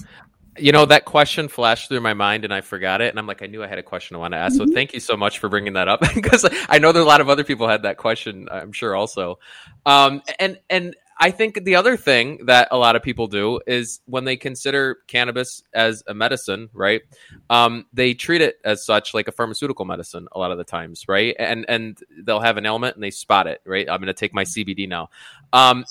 You 0.57 0.71
know, 0.71 0.87
that 0.87 1.05
question 1.05 1.49
flashed 1.49 1.89
through 1.89 2.01
my 2.01 2.15
mind 2.15 2.45
and 2.45 2.55
I 2.55 2.61
forgot 2.61 3.01
it. 3.01 3.09
And 3.11 3.19
I'm 3.19 3.27
like, 3.27 3.43
I 3.43 3.47
knew 3.47 3.65
I 3.65 3.67
had 3.67 3.79
a 3.79 3.83
question 3.83 4.15
I 4.15 4.21
want 4.21 4.33
to 4.35 4.39
ask. 4.39 4.55
Mm-hmm. 4.55 4.69
So 4.69 4.75
thank 4.75 4.95
you 4.95 5.01
so 5.01 5.17
much 5.17 5.41
for 5.41 5.49
bringing 5.49 5.73
that 5.73 5.89
up 5.89 6.01
because 6.15 6.49
I 6.69 6.79
know 6.79 6.93
that 6.93 7.01
a 7.01 7.05
lot 7.05 7.21
of 7.21 7.29
other 7.29 7.43
people 7.43 7.67
had 7.67 7.83
that 7.83 7.97
question, 7.97 8.49
I'm 8.51 8.73
sure 8.73 8.95
also. 8.95 9.41
Um, 9.85 10.23
and, 10.39 10.59
and 10.71 10.95
I 11.19 11.31
think 11.31 11.65
the 11.65 11.77
other 11.77 11.97
thing 11.97 12.47
that 12.47 12.69
a 12.71 12.77
lot 12.77 12.97
of 12.97 13.03
people 13.03 13.29
do 13.29 13.61
is 13.67 14.01
when 14.07 14.25
they 14.25 14.37
consider 14.37 14.99
cannabis 15.07 15.63
as 15.73 16.03
a 16.07 16.15
medicine, 16.15 16.71
right? 16.73 17.03
Um, 17.49 17.87
they 17.93 18.15
treat 18.15 18.41
it 18.41 18.57
as 18.65 18.85
such, 18.85 19.15
like 19.15 19.29
a 19.29 19.33
pharmaceutical 19.33 19.85
medicine, 19.85 20.27
a 20.33 20.39
lot 20.39 20.51
of 20.51 20.59
the 20.59 20.65
times, 20.65 21.07
right? 21.09 21.37
And 21.39 21.67
and 21.69 21.99
they'll 22.25 22.41
have 22.41 22.57
an 22.57 22.67
ailment 22.67 22.97
and 22.97 23.05
they 23.05 23.11
spot 23.11 23.47
it, 23.47 23.61
right? 23.65 23.89
I'm 23.89 24.01
going 24.01 24.07
to 24.07 24.13
take 24.13 24.35
my 24.35 24.45
CBD 24.45 24.89
now. 24.89 25.11
Um, 25.53 25.85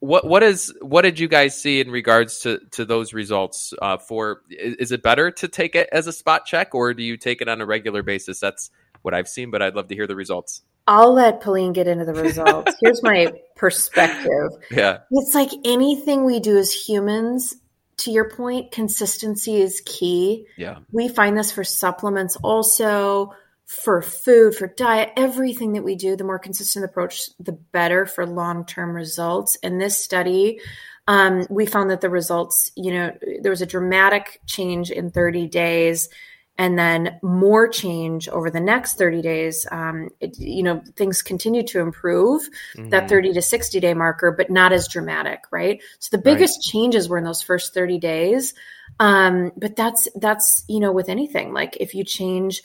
what 0.00 0.26
what 0.26 0.42
is 0.42 0.72
what 0.80 1.02
did 1.02 1.18
you 1.18 1.28
guys 1.28 1.58
see 1.58 1.80
in 1.80 1.90
regards 1.90 2.40
to 2.40 2.60
to 2.72 2.84
those 2.84 3.12
results? 3.12 3.72
Uh, 3.80 3.96
for 3.96 4.42
is, 4.50 4.76
is 4.76 4.92
it 4.92 5.02
better 5.02 5.30
to 5.30 5.48
take 5.48 5.74
it 5.74 5.88
as 5.92 6.06
a 6.06 6.12
spot 6.12 6.44
check, 6.46 6.74
or 6.74 6.94
do 6.94 7.02
you 7.02 7.16
take 7.16 7.40
it 7.40 7.48
on 7.48 7.60
a 7.60 7.66
regular 7.66 8.02
basis? 8.02 8.40
That's 8.40 8.70
what 9.02 9.14
I've 9.14 9.28
seen, 9.28 9.50
but 9.50 9.62
I'd 9.62 9.74
love 9.74 9.88
to 9.88 9.94
hear 9.94 10.06
the 10.06 10.16
results. 10.16 10.62
I'll 10.86 11.14
let 11.14 11.40
Pelin 11.40 11.72
get 11.72 11.86
into 11.86 12.04
the 12.04 12.14
results. 12.22 12.74
Here's 12.80 13.02
my 13.02 13.32
perspective. 13.56 14.50
Yeah. 14.70 14.98
It's 15.10 15.34
like 15.34 15.50
anything 15.64 16.24
we 16.24 16.40
do 16.40 16.58
as 16.58 16.72
humans, 16.72 17.54
to 17.98 18.10
your 18.10 18.28
point, 18.28 18.72
consistency 18.72 19.60
is 19.60 19.82
key. 19.86 20.46
Yeah. 20.56 20.78
We 20.92 21.08
find 21.08 21.36
this 21.36 21.52
for 21.52 21.64
supplements 21.64 22.36
also, 22.36 23.32
for 23.66 24.02
food, 24.02 24.54
for 24.54 24.66
diet, 24.66 25.10
everything 25.16 25.72
that 25.74 25.84
we 25.84 25.94
do, 25.94 26.16
the 26.16 26.24
more 26.24 26.38
consistent 26.38 26.84
approach, 26.84 27.30
the 27.38 27.52
better 27.52 28.04
for 28.04 28.26
long 28.26 28.66
term 28.66 28.94
results. 28.94 29.56
In 29.56 29.78
this 29.78 29.96
study, 29.96 30.60
um, 31.06 31.46
we 31.50 31.66
found 31.66 31.90
that 31.90 32.00
the 32.00 32.10
results, 32.10 32.72
you 32.76 32.92
know, 32.92 33.12
there 33.40 33.50
was 33.50 33.62
a 33.62 33.66
dramatic 33.66 34.40
change 34.46 34.90
in 34.90 35.10
30 35.10 35.48
days 35.48 36.08
and 36.56 36.78
then 36.78 37.18
more 37.22 37.66
change 37.68 38.28
over 38.28 38.50
the 38.50 38.60
next 38.60 38.94
30 38.94 39.22
days 39.22 39.66
um, 39.70 40.08
it, 40.20 40.38
you 40.38 40.62
know 40.62 40.82
things 40.96 41.22
continue 41.22 41.62
to 41.62 41.80
improve 41.80 42.42
mm-hmm. 42.76 42.90
that 42.90 43.08
30 43.08 43.32
to 43.32 43.42
60 43.42 43.80
day 43.80 43.94
marker 43.94 44.32
but 44.32 44.50
not 44.50 44.72
as 44.72 44.88
dramatic 44.88 45.44
right 45.50 45.82
so 45.98 46.16
the 46.16 46.22
biggest 46.22 46.58
right. 46.58 46.72
changes 46.72 47.08
were 47.08 47.18
in 47.18 47.24
those 47.24 47.42
first 47.42 47.74
30 47.74 47.98
days 47.98 48.54
um, 49.00 49.50
but 49.56 49.76
that's 49.76 50.08
that's 50.16 50.64
you 50.68 50.80
know 50.80 50.92
with 50.92 51.08
anything 51.08 51.52
like 51.52 51.76
if 51.80 51.94
you 51.94 52.04
change 52.04 52.62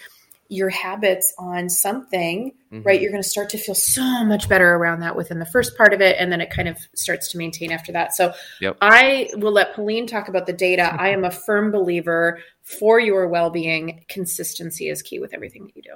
your 0.50 0.70
habits 0.70 1.32
on 1.38 1.70
something, 1.70 2.52
mm-hmm. 2.72 2.82
right, 2.82 3.00
you're 3.00 3.12
going 3.12 3.22
to 3.22 3.30
start 3.30 3.50
to 3.52 3.58
feel 3.58 3.76
so 3.76 4.26
much 4.26 4.50
better 4.50 4.74
around 4.74 5.02
that 5.02 5.16
within 5.16 5.38
the 5.38 5.46
first 5.46 5.78
part 5.78 5.94
of 5.94 6.02
it. 6.02 6.16
And 6.20 6.32
then 6.32 6.42
it 6.42 6.50
kind 6.50 6.68
of 6.68 6.78
starts 6.96 7.32
to 7.32 7.38
maintain 7.38 7.72
after 7.72 7.92
that. 7.92 8.16
So 8.16 8.34
yep. 8.60 8.76
I 8.82 9.30
will 9.36 9.52
let 9.52 9.76
Pelin 9.76 10.08
talk 10.08 10.28
about 10.28 10.48
the 10.48 10.54
data. 10.54 10.96
I 11.00 11.10
am 11.10 11.24
a 11.24 11.32
firm 11.32 11.72
believer 11.72 12.40
for 12.78 13.00
your 13.00 13.28
well 13.28 13.50
being, 13.50 14.06
consistency 14.10 14.90
is 14.90 15.02
key 15.02 15.20
with 15.20 15.34
everything 15.34 15.66
that 15.66 15.76
you 15.76 15.82
do. 15.82 15.94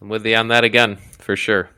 I'm 0.00 0.08
with 0.08 0.24
you 0.24 0.36
on 0.36 0.48
that 0.48 0.64
again, 0.64 0.96
for 1.18 1.36
sure. 1.36 1.68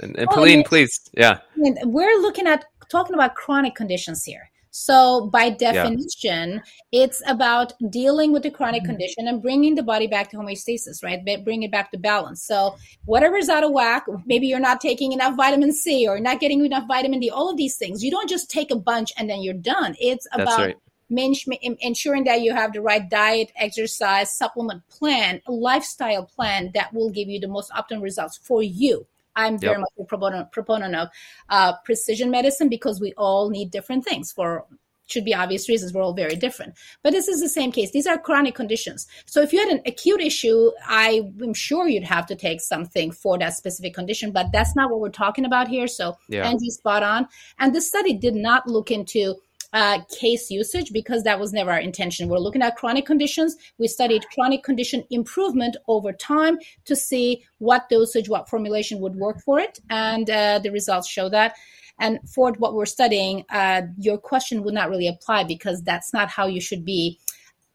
And, 0.00 0.16
and 0.16 0.28
oh, 0.30 0.34
Pelin, 0.34 0.64
please. 0.64 1.00
Yeah. 1.16 1.38
We're 1.56 2.20
looking 2.20 2.46
at 2.46 2.64
talking 2.90 3.14
about 3.14 3.34
chronic 3.34 3.74
conditions 3.74 4.24
here. 4.24 4.50
So, 4.70 5.30
by 5.32 5.48
definition, 5.48 6.60
yeah. 6.92 7.04
it's 7.04 7.22
about 7.26 7.72
dealing 7.88 8.30
with 8.30 8.42
the 8.42 8.50
chronic 8.50 8.82
mm-hmm. 8.82 8.90
condition 8.90 9.26
and 9.26 9.40
bringing 9.40 9.74
the 9.74 9.82
body 9.82 10.06
back 10.06 10.30
to 10.30 10.36
homeostasis, 10.36 11.02
right? 11.02 11.24
Bring 11.44 11.62
it 11.62 11.72
back 11.72 11.90
to 11.92 11.98
balance. 11.98 12.42
So, 12.42 12.76
whatever's 13.06 13.48
out 13.48 13.64
of 13.64 13.70
whack, 13.70 14.04
maybe 14.26 14.46
you're 14.46 14.60
not 14.60 14.82
taking 14.82 15.12
enough 15.12 15.34
vitamin 15.34 15.72
C 15.72 16.06
or 16.06 16.20
not 16.20 16.40
getting 16.40 16.62
enough 16.62 16.86
vitamin 16.86 17.20
D, 17.20 17.30
all 17.30 17.50
of 17.50 17.56
these 17.56 17.78
things, 17.78 18.04
you 18.04 18.10
don't 18.10 18.28
just 18.28 18.50
take 18.50 18.70
a 18.70 18.76
bunch 18.76 19.14
and 19.16 19.30
then 19.30 19.40
you're 19.40 19.54
done. 19.54 19.96
It's 19.98 20.26
about 20.32 20.58
right. 20.58 20.76
Ensuring 21.08 22.24
that 22.24 22.40
you 22.40 22.52
have 22.52 22.72
the 22.72 22.80
right 22.80 23.08
diet, 23.08 23.52
exercise, 23.56 24.36
supplement 24.36 24.86
plan, 24.88 25.40
lifestyle 25.46 26.24
plan 26.24 26.70
that 26.74 26.92
will 26.92 27.10
give 27.10 27.28
you 27.28 27.40
the 27.40 27.48
most 27.48 27.70
optimal 27.70 28.02
results 28.02 28.36
for 28.36 28.62
you. 28.62 29.06
I'm 29.36 29.58
very 29.58 29.74
yep. 29.74 29.80
much 29.80 29.92
a 30.00 30.04
proponent, 30.04 30.50
proponent 30.50 30.94
of 30.94 31.08
uh, 31.50 31.74
precision 31.84 32.30
medicine 32.30 32.68
because 32.68 33.00
we 33.00 33.12
all 33.18 33.50
need 33.50 33.70
different 33.70 34.04
things 34.04 34.32
for 34.32 34.64
should 35.06 35.24
be 35.24 35.34
obvious 35.34 35.68
reasons 35.68 35.92
we're 35.92 36.02
all 36.02 36.14
very 36.14 36.34
different 36.34 36.74
but 37.02 37.12
this 37.12 37.28
is 37.28 37.40
the 37.40 37.48
same 37.48 37.70
case 37.70 37.92
these 37.92 38.06
are 38.06 38.18
chronic 38.18 38.54
conditions 38.54 39.06
so 39.24 39.40
if 39.40 39.52
you 39.52 39.58
had 39.60 39.68
an 39.68 39.80
acute 39.86 40.20
issue 40.20 40.70
i'm 40.88 41.54
sure 41.54 41.88
you'd 41.88 42.02
have 42.02 42.26
to 42.26 42.34
take 42.34 42.60
something 42.60 43.10
for 43.10 43.38
that 43.38 43.54
specific 43.54 43.94
condition 43.94 44.32
but 44.32 44.46
that's 44.52 44.74
not 44.74 44.90
what 44.90 45.00
we're 45.00 45.08
talking 45.08 45.44
about 45.44 45.68
here 45.68 45.86
so 45.86 46.16
yeah. 46.28 46.44
angie 46.44 46.70
spot 46.70 47.02
on 47.02 47.26
and 47.58 47.74
this 47.74 47.86
study 47.86 48.14
did 48.14 48.34
not 48.34 48.66
look 48.66 48.90
into 48.90 49.36
uh, 49.72 50.00
case 50.18 50.50
usage 50.50 50.92
because 50.92 51.22
that 51.24 51.38
was 51.38 51.52
never 51.52 51.70
our 51.70 51.80
intention. 51.80 52.28
We're 52.28 52.38
looking 52.38 52.62
at 52.62 52.76
chronic 52.76 53.06
conditions. 53.06 53.56
We 53.78 53.88
studied 53.88 54.24
chronic 54.32 54.62
condition 54.62 55.04
improvement 55.10 55.76
over 55.88 56.12
time 56.12 56.58
to 56.84 56.96
see 56.96 57.44
what 57.58 57.88
dosage, 57.88 58.28
what 58.28 58.48
formulation 58.48 59.00
would 59.00 59.16
work 59.16 59.40
for 59.44 59.58
it, 59.58 59.78
and 59.90 60.28
uh, 60.30 60.58
the 60.60 60.70
results 60.70 61.08
show 61.08 61.28
that. 61.30 61.54
And 61.98 62.18
for 62.28 62.52
what 62.58 62.74
we're 62.74 62.86
studying, 62.86 63.44
uh, 63.50 63.82
your 63.98 64.18
question 64.18 64.62
would 64.64 64.74
not 64.74 64.90
really 64.90 65.08
apply 65.08 65.44
because 65.44 65.82
that's 65.82 66.12
not 66.12 66.28
how 66.28 66.46
you 66.46 66.60
should 66.60 66.84
be, 66.84 67.18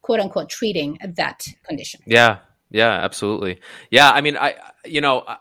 quote 0.01 0.19
unquote, 0.19 0.49
treating 0.49 0.99
that 1.15 1.47
condition. 1.63 2.01
Yeah, 2.05 2.37
yeah, 2.69 2.91
absolutely. 2.91 3.59
Yeah, 3.89 4.11
I 4.11 4.21
mean, 4.21 4.37
I, 4.37 4.55
you 4.85 5.01
know, 5.01 5.23
I 5.27 5.37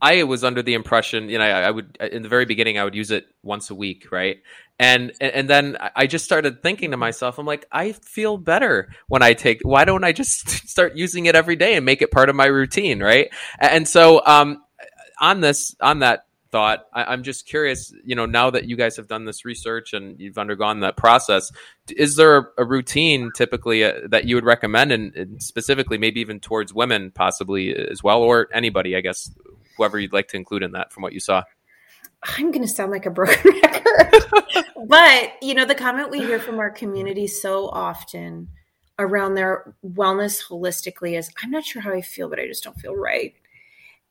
was 0.00 0.44
under 0.44 0.62
the 0.62 0.74
impression, 0.74 1.28
you 1.28 1.38
know, 1.38 1.44
I, 1.44 1.62
I, 1.62 1.70
would 1.70 1.96
in 2.00 2.22
the 2.22 2.28
very 2.28 2.44
beginning 2.44 2.78
I 2.78 2.84
would 2.84 2.94
use 2.94 3.10
it 3.10 3.26
once 3.42 3.70
a 3.70 3.74
week, 3.74 4.12
right? 4.12 4.38
And 4.78 5.12
and 5.20 5.48
then 5.48 5.78
I 5.96 6.06
just 6.06 6.26
started 6.26 6.62
thinking 6.62 6.90
to 6.90 6.98
myself, 6.98 7.38
I'm 7.38 7.46
like, 7.46 7.66
I 7.72 7.92
feel 7.92 8.36
better 8.36 8.90
when 9.08 9.22
I 9.22 9.32
take. 9.32 9.62
Why 9.62 9.86
don't 9.86 10.04
I 10.04 10.12
just 10.12 10.48
start 10.68 10.96
using 10.96 11.26
it 11.26 11.34
every 11.34 11.56
day 11.56 11.76
and 11.76 11.86
make 11.86 12.02
it 12.02 12.10
part 12.10 12.28
of 12.28 12.36
my 12.36 12.46
routine, 12.46 13.02
right? 13.02 13.30
And 13.58 13.88
so, 13.88 14.22
um, 14.26 14.62
on 15.18 15.40
this, 15.40 15.74
on 15.80 16.00
that 16.00 16.26
thought, 16.50 16.86
I, 16.92 17.12
am 17.14 17.22
just 17.22 17.46
curious. 17.46 17.92
You 18.04 18.16
know, 18.16 18.26
now 18.26 18.50
that 18.50 18.68
you 18.68 18.76
guys 18.76 18.96
have 18.96 19.08
done 19.08 19.24
this 19.24 19.44
research 19.44 19.94
and 19.94 20.20
you've 20.20 20.38
undergone 20.38 20.80
that 20.80 20.96
process, 20.96 21.50
is 21.88 22.16
there 22.16 22.36
a, 22.36 22.44
a 22.58 22.64
routine 22.64 23.30
typically 23.34 23.84
uh, 23.84 23.92
that 24.08 24.26
you 24.26 24.34
would 24.34 24.44
recommend, 24.44 24.92
and, 24.92 25.14
and 25.16 25.42
specifically 25.42 25.96
maybe 25.98 26.20
even 26.20 26.38
towards 26.38 26.74
women, 26.74 27.10
possibly 27.10 27.74
as 27.74 28.02
well, 28.02 28.22
or 28.22 28.48
anybody, 28.52 28.94
I 28.94 29.00
guess, 29.00 29.30
whoever 29.76 29.98
you'd 29.98 30.12
like 30.12 30.28
to 30.28 30.36
include 30.36 30.62
in 30.62 30.72
that 30.72 30.92
from 30.92 31.02
what 31.02 31.12
you 31.12 31.20
saw. 31.20 31.42
I'm 32.22 32.50
going 32.50 32.62
to 32.62 32.68
sound 32.68 32.90
like 32.90 33.06
a 33.06 33.10
broken 33.10 33.52
record. 33.62 34.64
but, 34.88 35.32
you 35.42 35.54
know, 35.54 35.64
the 35.64 35.74
comment 35.74 36.10
we 36.10 36.18
hear 36.18 36.38
from 36.38 36.58
our 36.58 36.70
community 36.70 37.26
so 37.26 37.68
often 37.68 38.48
around 38.98 39.34
their 39.34 39.74
wellness 39.84 40.42
holistically 40.48 41.18
is 41.18 41.30
I'm 41.42 41.50
not 41.50 41.64
sure 41.64 41.82
how 41.82 41.92
I 41.92 42.00
feel, 42.00 42.28
but 42.28 42.40
I 42.40 42.46
just 42.46 42.64
don't 42.64 42.78
feel 42.80 42.96
right. 42.96 43.34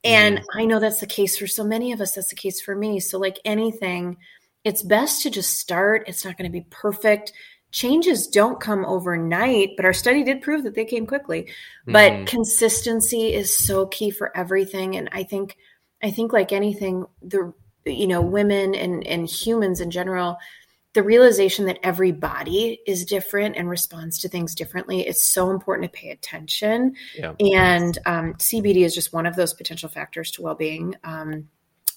And 0.04 0.38
mm. 0.38 0.44
I 0.54 0.66
know 0.66 0.80
that's 0.80 1.00
the 1.00 1.08
case 1.08 1.38
for 1.38 1.48
so 1.48 1.64
many 1.64 1.92
of 1.92 2.00
us. 2.00 2.14
That's 2.14 2.30
the 2.30 2.36
case 2.36 2.62
for 2.62 2.76
me. 2.76 3.00
So, 3.00 3.18
like 3.18 3.40
anything, 3.44 4.18
it's 4.64 4.84
best 4.84 5.24
to 5.24 5.30
just 5.30 5.60
start. 5.60 6.04
It's 6.08 6.24
not 6.24 6.38
going 6.38 6.50
to 6.50 6.54
be 6.54 6.66
perfect 6.70 7.34
changes 7.76 8.28
don't 8.28 8.62
come 8.62 8.86
overnight, 8.86 9.72
but 9.76 9.84
our 9.84 9.92
study 9.92 10.24
did 10.24 10.42
prove 10.42 10.64
that 10.64 10.76
they 10.76 10.86
came 10.86 11.06
quickly. 11.06 11.50
But 11.86 12.14
mm-hmm. 12.14 12.24
consistency 12.24 13.34
is 13.34 13.54
so 13.54 13.88
key 13.88 14.12
for 14.12 14.36
everything. 14.36 14.96
And 14.96 15.10
I 15.12 15.24
think, 15.24 15.58
I 16.02 16.10
think 16.10 16.32
like 16.32 16.54
anything, 16.54 17.06
the, 17.22 17.54
you 17.86 18.08
know, 18.08 18.22
women 18.22 18.76
and, 18.76 19.06
and 19.06 19.30
humans 19.30 19.82
in 19.82 19.92
general, 19.92 20.38
the 20.94 21.04
realization 21.04 21.66
that 21.66 21.78
every 21.84 22.14
body 22.14 22.80
is 22.88 23.04
different 23.04 23.58
and 23.58 23.70
responds 23.70 24.20
to 24.20 24.30
things 24.30 24.56
differently 24.56 25.06
it's 25.06 25.22
so 25.22 25.52
important 25.52 25.92
to 25.92 26.00
pay 26.00 26.10
attention 26.10 26.96
yeah. 27.18 27.34
and 27.42 27.98
um, 28.06 28.34
cbd 28.36 28.86
is 28.86 28.96
just 28.96 29.12
one 29.12 29.26
of 29.26 29.36
those 29.36 29.54
potential 29.54 29.90
factors 29.90 30.32
to 30.32 30.42
well-being 30.42 30.96
um, 31.04 31.50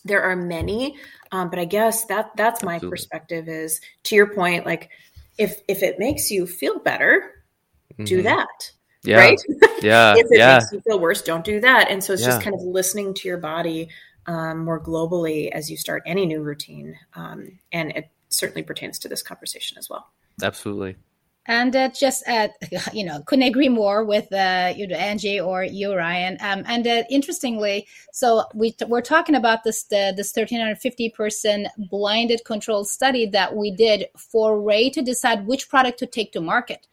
there 0.05 0.23
are 0.23 0.35
many 0.35 0.97
um, 1.31 1.49
but 1.49 1.61
i 1.61 1.65
guess 1.65 2.07
that 2.07 2.33
that's 2.37 2.65
my 2.65 2.75
Absolutely. 2.75 2.97
perspective 2.97 3.49
is 3.49 3.81
to 4.03 4.17
your 4.17 4.35
point 4.35 4.67
like 4.67 4.91
if 5.39 5.63
if 5.69 5.83
it 5.83 5.99
makes 5.99 6.31
you 6.31 6.47
feel 6.47 6.79
better 6.81 7.45
mm-hmm. 7.93 8.05
do 8.05 8.23
that 8.23 8.73
yeah. 9.05 9.17
right 9.17 9.41
yeah 9.83 10.15
if 10.17 10.27
it 10.31 10.39
yeah. 10.39 10.55
makes 10.59 10.73
you 10.73 10.81
feel 10.81 10.99
worse 10.99 11.23
don't 11.23 11.45
do 11.45 11.61
that 11.61 11.91
and 11.91 12.03
so 12.03 12.13
it's 12.13 12.23
yeah. 12.23 12.29
just 12.29 12.43
kind 12.43 12.55
of 12.55 12.63
listening 12.63 13.15
to 13.15 13.29
your 13.29 13.39
body 13.39 13.89
um, 14.27 14.59
more 14.65 14.79
globally 14.79 15.51
as 15.51 15.71
you 15.71 15.77
start 15.77 16.03
any 16.05 16.27
new 16.27 16.43
routine 16.43 16.95
um, 17.15 17.59
and 17.73 17.93
it 17.93 18.11
certainly 18.29 18.63
pertains 18.63 18.99
to 18.99 19.09
this 19.09 19.23
conversation 19.23 19.79
as 19.79 19.89
well 19.89 20.11
absolutely 20.43 20.97
and 21.49 21.75
uh, 21.75 21.89
just 21.89 22.23
uh, 22.29 22.49
you 22.93 23.05
know 23.05 23.23
couldn't 23.27 23.49
agree 23.49 23.69
more 23.69 24.05
with 24.05 24.33
uh, 24.33 24.73
you 24.77 24.87
know, 24.87 24.97
Angie 24.97 25.41
or 25.41 25.65
you 25.65 25.95
Ryan. 25.95 26.37
Um, 26.41 26.63
and 26.67 26.87
uh, 26.87 27.03
interestingly, 27.11 27.89
so 28.13 28.45
we 28.55 28.73
t- 28.73 28.85
we're 28.85 29.01
talking 29.01 29.35
about 29.35 29.65
this 29.65 29.85
the, 29.85 30.13
this 30.17 30.33
1350 30.35 31.11
person 31.11 31.67
blinded 31.91 32.43
controlled 32.45 32.89
study 32.89 33.27
that 33.27 33.57
we 33.57 33.71
did 33.71 34.07
for 34.17 34.61
Rae 34.61 34.91
to 34.91 35.03
decide 35.03 35.47
which 35.47 35.69
product 35.69 35.99
to 36.01 36.07
take 36.07 36.33
to 36.33 36.41
market. 36.41 36.87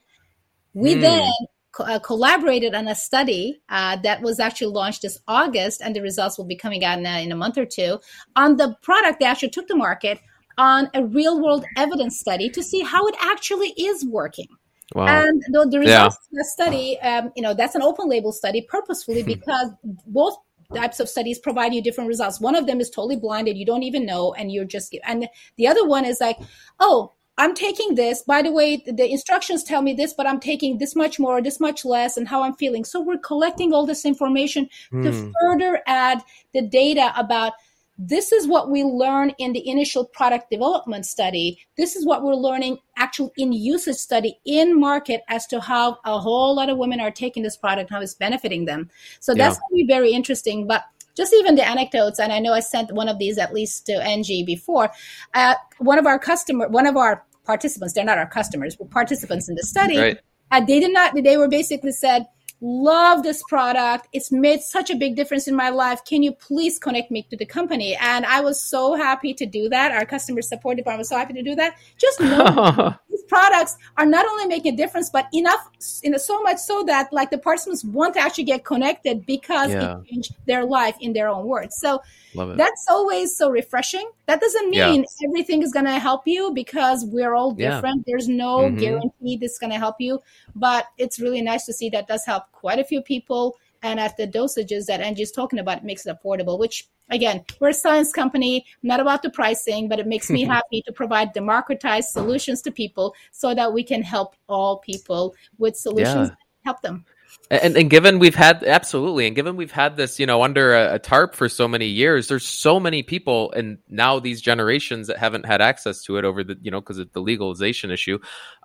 We 0.74 0.96
mm. 0.96 1.02
then 1.02 1.32
co- 1.74 1.84
uh, 1.84 2.00
collaborated 2.00 2.74
on 2.74 2.88
a 2.88 2.96
study 2.96 3.62
uh, 3.68 3.98
that 3.98 4.22
was 4.22 4.40
actually 4.40 4.72
launched 4.74 5.02
this 5.02 5.20
August, 5.28 5.82
and 5.82 5.94
the 5.94 6.02
results 6.02 6.38
will 6.38 6.46
be 6.46 6.56
coming 6.56 6.84
out 6.86 6.98
in 6.98 7.06
a, 7.06 7.24
in 7.24 7.32
a 7.32 7.36
month 7.36 7.58
or 7.58 7.66
two 7.66 8.00
on 8.38 8.56
the 8.56 8.76
product 8.82 9.20
they 9.20 9.26
actually 9.26 9.50
took 9.50 9.68
to 9.68 9.76
market 9.76 10.20
on 10.58 10.90
a 10.94 11.06
real 11.06 11.42
world 11.42 11.66
evidence 11.78 12.20
study 12.20 12.50
to 12.50 12.64
see 12.64 12.82
how 12.82 13.06
it 13.08 13.16
actually 13.22 13.70
is 13.78 14.06
working. 14.06 14.48
Wow. 14.94 15.08
And 15.08 15.42
the, 15.48 15.68
the 15.70 15.80
results 15.80 15.90
yeah. 15.90 16.06
of 16.06 16.18
the 16.32 16.46
study, 16.46 17.00
um, 17.00 17.32
you 17.36 17.42
know, 17.42 17.54
that's 17.54 17.76
an 17.76 17.82
open 17.82 18.08
label 18.08 18.32
study 18.32 18.62
purposefully 18.62 19.24
because 19.36 19.72
both 20.06 20.38
types 20.74 21.00
of 21.00 21.10
studies 21.10 21.40
provide 21.40 21.74
you 21.74 21.82
different 21.82 22.08
results. 22.08 22.40
One 22.40 22.56
of 22.56 22.68
them 22.68 22.80
is 22.80 22.90
totally 22.90 23.16
blinded, 23.16 23.58
you 23.58 23.66
don't 23.66 23.84
even 23.84 24.06
know, 24.06 24.34
and 24.34 24.52
you're 24.52 24.66
just, 24.66 24.96
and 25.06 25.28
the 25.58 25.68
other 25.68 25.86
one 25.86 26.06
is 26.06 26.20
like, 26.20 26.38
oh, 26.80 27.12
I'm 27.38 27.54
taking 27.54 27.96
this. 27.96 28.22
By 28.22 28.42
the 28.42 28.52
way, 28.52 28.78
the 28.86 29.10
instructions 29.12 29.64
tell 29.64 29.82
me 29.82 29.94
this, 29.94 30.14
but 30.14 30.26
I'm 30.26 30.40
taking 30.40 30.78
this 30.78 30.96
much 30.96 31.20
more, 31.20 31.42
this 31.42 31.60
much 31.60 31.84
less, 31.84 32.16
and 32.16 32.28
how 32.28 32.44
I'm 32.44 32.56
feeling. 32.56 32.86
So 32.86 33.02
we're 33.02 33.18
collecting 33.18 33.74
all 33.74 33.86
this 33.86 34.06
information 34.06 34.70
mm. 34.92 35.04
to 35.04 35.12
hmm. 35.12 35.32
further 35.42 35.82
add 35.86 36.22
the 36.54 36.62
data 36.62 37.14
about 37.18 37.54
this 37.98 38.32
is 38.32 38.48
what 38.48 38.70
we 38.70 38.84
learn 38.84 39.32
in 39.38 39.54
the 39.54 39.68
initial 39.68 40.06
product 40.06 40.50
development 40.50 41.06
study. 41.06 41.60
This 41.78 41.96
is 41.96 42.06
what 42.06 42.24
we're 42.24 42.36
learning 42.36 42.80
actually 42.98 43.32
in 43.38 43.54
usage 43.54 43.96
study 43.96 44.40
in 44.46 44.80
market 44.80 45.22
as 45.30 45.48
to 45.48 45.62
how 45.62 45.98
a 46.04 46.20
whole 46.20 46.56
lot 46.56 46.70
of 46.70 46.78
women 46.78 47.00
are 47.00 47.12
taking 47.12 47.44
this 47.44 47.56
product, 47.56 47.90
how 47.90 48.02
it's 48.02 48.14
benefiting 48.14 48.66
them. 48.66 48.90
So 49.20 49.34
that's 49.34 49.58
going 49.58 49.70
to 49.70 49.76
be 49.76 49.88
very 49.88 50.12
interesting. 50.12 50.68
But 50.68 50.84
just 51.16 51.34
even 51.34 51.56
the 51.56 51.66
anecdotes, 51.66 52.20
and 52.20 52.34
I 52.34 52.40
know 52.40 52.54
I 52.54 52.60
sent 52.60 52.92
one 52.92 53.08
of 53.08 53.18
these 53.18 53.38
at 53.38 53.54
least 53.54 53.86
to 53.86 53.94
Angie 53.94 54.44
before. 54.44 54.92
Uh, 55.34 55.56
one 55.78 55.98
of 55.98 56.06
our 56.06 56.20
customer, 56.20 56.68
one 56.68 56.86
of 56.86 56.98
our 56.98 57.24
participants, 57.46 57.94
they're 57.94 58.04
not 58.04 58.18
our 58.18 58.30
customers, 58.30 58.76
but 58.76 58.90
participants 58.92 59.48
in 59.48 59.56
the 59.56 59.64
study, 59.64 59.98
right. 59.98 60.20
uh, 60.52 60.60
they 60.60 60.80
did 60.80 60.92
not. 60.92 61.16
They 61.16 61.38
were 61.38 61.48
basically 61.48 61.94
said, 61.94 62.26
love 62.62 63.24
this 63.24 63.44
product. 63.48 64.08
It's 64.14 64.32
made 64.32 64.62
such 64.62 64.90
a 64.90 64.96
big 64.96 65.16
difference 65.16 65.48
in 65.48 65.56
my 65.56 65.70
life. 65.70 66.04
Can 66.06 66.24
you 66.24 66.32
please 66.32 66.80
connect 66.80 67.12
me 67.12 67.24
to 67.30 67.38
the 67.38 67.46
company? 67.46 67.96
And 67.96 68.26
I 68.26 68.42
was 68.42 68.62
so 68.62 68.96
happy 68.96 69.34
to 69.34 69.46
do 69.46 69.70
that. 69.70 69.92
Our 69.92 70.06
customer 70.06 70.42
support 70.42 70.78
department 70.78 71.00
was 71.00 71.10
so 71.10 71.18
happy 71.18 71.34
to 71.34 71.44
do 71.44 71.56
that. 71.56 71.78
Just 71.98 72.20
know 72.20 72.96
these 73.10 73.24
products 73.24 73.78
are 73.98 74.06
not 74.06 74.26
only 74.26 74.48
making 74.48 74.74
a 74.74 74.78
difference, 74.78 75.10
but 75.10 75.28
enough, 75.34 75.70
in 76.04 76.12
know, 76.12 76.18
so 76.18 76.42
much 76.42 76.58
so 76.58 76.84
that 76.84 77.12
like 77.12 77.30
the 77.30 77.38
participants 77.38 77.84
want 77.84 78.14
to 78.16 78.20
actually 78.20 78.46
get 78.46 78.66
connected 78.66 79.26
because 79.26 79.72
yeah. 79.72 80.00
it 80.00 80.06
changed 80.08 80.36
their 80.48 80.66
life 80.66 80.96
in 81.00 81.14
their 81.14 81.30
own 81.30 81.46
words. 81.46 81.76
So 81.80 82.02
that's 82.36 82.86
always 82.90 83.36
so 83.36 83.50
refreshing. 83.50 84.10
That 84.26 84.42
doesn't 84.42 84.70
mean 84.70 85.02
yeah. 85.02 85.28
everything 85.28 85.62
is 85.62 85.72
going 85.72 85.86
to 85.86 86.00
help 86.00 86.24
you 86.26 86.52
because 86.54 87.06
we're 87.06 87.36
all 87.36 87.52
different. 87.52 87.98
Yeah. 87.98 88.04
There's 88.08 88.28
no 88.28 88.60
mm-hmm. 88.60 88.78
guarantee 88.78 89.38
this 89.38 89.54
is 89.54 89.60
going 89.60 89.72
to 89.72 89.80
help 89.80 89.98
you, 90.00 90.22
but 90.56 90.86
it's 90.98 91.20
really 91.20 91.42
nice 91.42 91.66
to 91.66 91.74
see 91.74 91.90
that 91.92 92.08
does 92.08 92.26
help 92.26 92.45
quite 92.52 92.80
a 92.80 92.84
few 92.84 93.02
people. 93.02 93.58
And 93.82 94.00
at 94.00 94.18
the 94.18 94.28
dosages 94.28 94.86
that 94.86 95.02
Angie's 95.02 95.32
talking 95.32 95.60
about, 95.60 95.78
it 95.78 95.84
makes 95.84 96.06
it 96.06 96.18
affordable, 96.18 96.58
which 96.58 96.88
again, 97.10 97.44
we're 97.60 97.70
a 97.70 97.74
science 97.74 98.12
company, 98.12 98.66
not 98.84 99.00
about 99.00 99.22
the 99.22 99.30
pricing, 99.30 99.88
but 99.88 100.00
it 100.00 100.08
makes 100.08 100.30
me 100.30 100.44
happy 100.56 100.82
to 100.84 100.92
provide 100.92 101.34
democratized 101.34 102.10
solutions 102.10 102.62
to 102.64 102.72
people 102.72 103.14
so 103.32 103.54
that 103.54 103.74
we 103.74 103.84
can 103.84 104.02
help 104.02 104.36
all 104.48 104.80
people 104.80 105.36
with 105.58 105.76
solutions 105.76 106.30
yeah. 106.30 106.36
help 106.64 106.82
them. 106.82 107.06
And, 107.52 107.78
and 107.78 107.90
given 107.92 108.18
we've 108.18 108.36
had 108.36 108.64
absolutely, 108.64 109.28
and 109.28 109.36
given 109.36 109.56
we've 109.56 109.72
had 109.72 109.98
this, 109.98 110.20
you 110.20 110.26
know, 110.26 110.42
under 110.42 110.74
a, 110.74 110.96
a, 110.96 111.00
tarp 111.00 111.36
for 111.36 111.48
so 111.48 111.68
many 111.68 111.86
years, 111.86 112.28
there's 112.28 112.46
so 112.46 112.80
many 112.80 113.04
people, 113.04 113.52
and 113.52 113.78
now 113.88 114.20
these 114.20 114.42
generations 114.42 115.08
that 115.08 115.18
haven't 115.18 115.46
had 115.46 115.62
access 115.62 116.02
to 116.04 116.18
it 116.18 116.26
over 116.26 116.44
the, 116.44 116.58
you 116.62 116.72
know, 116.72 116.82
because 116.82 116.98
of 116.98 117.12
the 117.14 117.20
legalization 117.20 117.92
issue. 117.92 118.18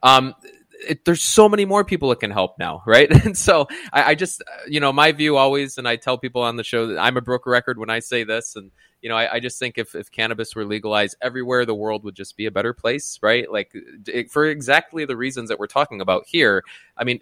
Um, 0.03 0.35
it, 0.89 1.05
there's 1.05 1.23
so 1.23 1.49
many 1.49 1.65
more 1.65 1.85
people 1.85 2.09
that 2.11 2.21
can 2.21 2.31
help 2.31 2.59
now, 2.59 2.83
right? 2.87 3.11
And 3.25 3.37
so 3.37 3.69
I, 3.93 4.11
I, 4.11 4.15
just, 4.15 4.43
you 4.67 4.81
know, 4.81 4.93
my 4.93 5.13
view 5.13 5.37
always, 5.37 5.79
and 5.79 5.87
I 5.87 5.97
tell 5.97 6.19
people 6.19 6.43
on 6.43 6.57
the 6.57 6.65
show 6.65 6.87
that 6.89 6.99
I'm 6.99 7.17
a 7.17 7.21
broker 7.21 7.51
record 7.51 7.79
when 7.79 7.91
I 7.91 7.99
say 8.01 8.25
this, 8.25 8.57
and 8.57 8.71
you 9.03 9.09
know, 9.09 9.17
I, 9.17 9.35
I 9.35 9.41
just 9.41 9.59
think 9.59 9.79
if, 9.79 9.95
if 9.95 10.11
cannabis 10.11 10.55
were 10.55 10.65
legalized 10.65 11.17
everywhere, 11.23 11.65
the 11.65 11.75
world 11.75 12.05
would 12.05 12.15
just 12.15 12.37
be 12.37 12.47
a 12.47 12.51
better 12.51 12.75
place, 12.75 13.19
right? 13.23 13.51
Like 13.51 13.73
it, 14.07 14.31
for 14.31 14.47
exactly 14.47 15.05
the 15.05 15.17
reasons 15.17 15.49
that 15.49 15.59
we're 15.59 15.67
talking 15.67 16.01
about 16.01 16.27
here. 16.27 16.65
I 16.97 17.05
mean, 17.05 17.21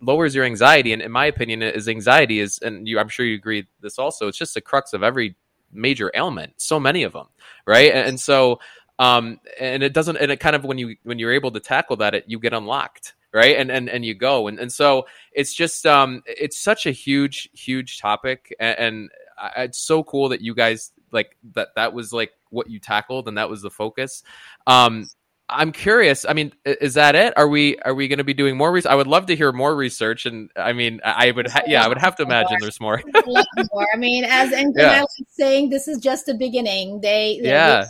lowers 0.00 0.34
your 0.34 0.44
anxiety, 0.44 0.92
and 0.92 1.02
in 1.02 1.12
my 1.12 1.26
opinion, 1.26 1.62
is 1.62 1.88
anxiety 1.88 2.40
is, 2.40 2.58
and 2.58 2.86
you, 2.86 2.98
I'm 2.98 3.08
sure 3.08 3.24
you 3.24 3.34
agree 3.34 3.66
this 3.80 3.98
also. 3.98 4.28
It's 4.28 4.38
just 4.38 4.54
the 4.54 4.60
crux 4.60 4.92
of 4.92 5.02
every 5.02 5.36
major 5.72 6.10
ailment. 6.14 6.54
So 6.58 6.80
many 6.80 7.02
of 7.02 7.12
them, 7.12 7.28
right? 7.66 7.92
and 7.92 8.18
so 8.18 8.60
um, 9.00 9.40
and 9.58 9.82
it 9.82 9.94
doesn't 9.94 10.18
and 10.18 10.30
it 10.30 10.38
kind 10.38 10.54
of 10.54 10.62
when 10.62 10.76
you 10.76 10.94
when 11.04 11.18
you're 11.18 11.32
able 11.32 11.50
to 11.50 11.58
tackle 11.58 11.96
that 11.96 12.14
it 12.14 12.24
you 12.26 12.38
get 12.38 12.52
unlocked 12.52 13.14
right 13.32 13.56
and 13.56 13.70
and, 13.70 13.88
and 13.88 14.04
you 14.04 14.14
go 14.14 14.46
and, 14.46 14.60
and 14.60 14.70
so 14.70 15.06
it's 15.32 15.54
just 15.54 15.86
um 15.86 16.22
it's 16.26 16.58
such 16.58 16.84
a 16.84 16.90
huge 16.90 17.48
huge 17.54 17.98
topic 17.98 18.54
and, 18.60 18.78
and 18.78 19.10
it's 19.56 19.78
so 19.78 20.04
cool 20.04 20.28
that 20.28 20.42
you 20.42 20.54
guys 20.54 20.92
like 21.12 21.36
that 21.54 21.68
that 21.76 21.94
was 21.94 22.12
like 22.12 22.32
what 22.50 22.68
you 22.68 22.78
tackled 22.78 23.26
and 23.26 23.38
that 23.38 23.48
was 23.48 23.62
the 23.62 23.70
focus 23.70 24.22
um 24.66 25.08
I'm 25.52 25.72
curious. 25.72 26.24
I 26.28 26.32
mean, 26.32 26.52
is 26.64 26.94
that 26.94 27.16
it? 27.16 27.36
Are 27.36 27.48
we 27.48 27.76
are 27.78 27.92
we 27.92 28.06
going 28.06 28.18
to 28.18 28.24
be 28.24 28.34
doing 28.34 28.56
more 28.56 28.70
research? 28.70 28.92
I 28.92 28.94
would 28.94 29.08
love 29.08 29.26
to 29.26 29.34
hear 29.34 29.50
more 29.50 29.74
research, 29.74 30.24
and 30.24 30.48
I 30.54 30.72
mean, 30.72 31.00
I 31.02 31.32
would, 31.32 31.48
ha- 31.48 31.64
yeah, 31.66 31.84
I 31.84 31.88
would 31.88 31.98
have 31.98 32.14
to 32.18 32.22
imagine 32.22 32.58
there's 32.60 32.80
more. 32.80 33.02
more. 33.26 33.86
I 33.92 33.96
mean, 33.96 34.22
as 34.22 34.52
and 34.52 34.72
yeah. 34.78 35.00
was 35.00 35.22
saying, 35.30 35.70
this 35.70 35.88
is 35.88 35.98
just 35.98 36.26
the 36.26 36.34
beginning. 36.34 37.00
They, 37.00 37.40
yeah 37.42 37.86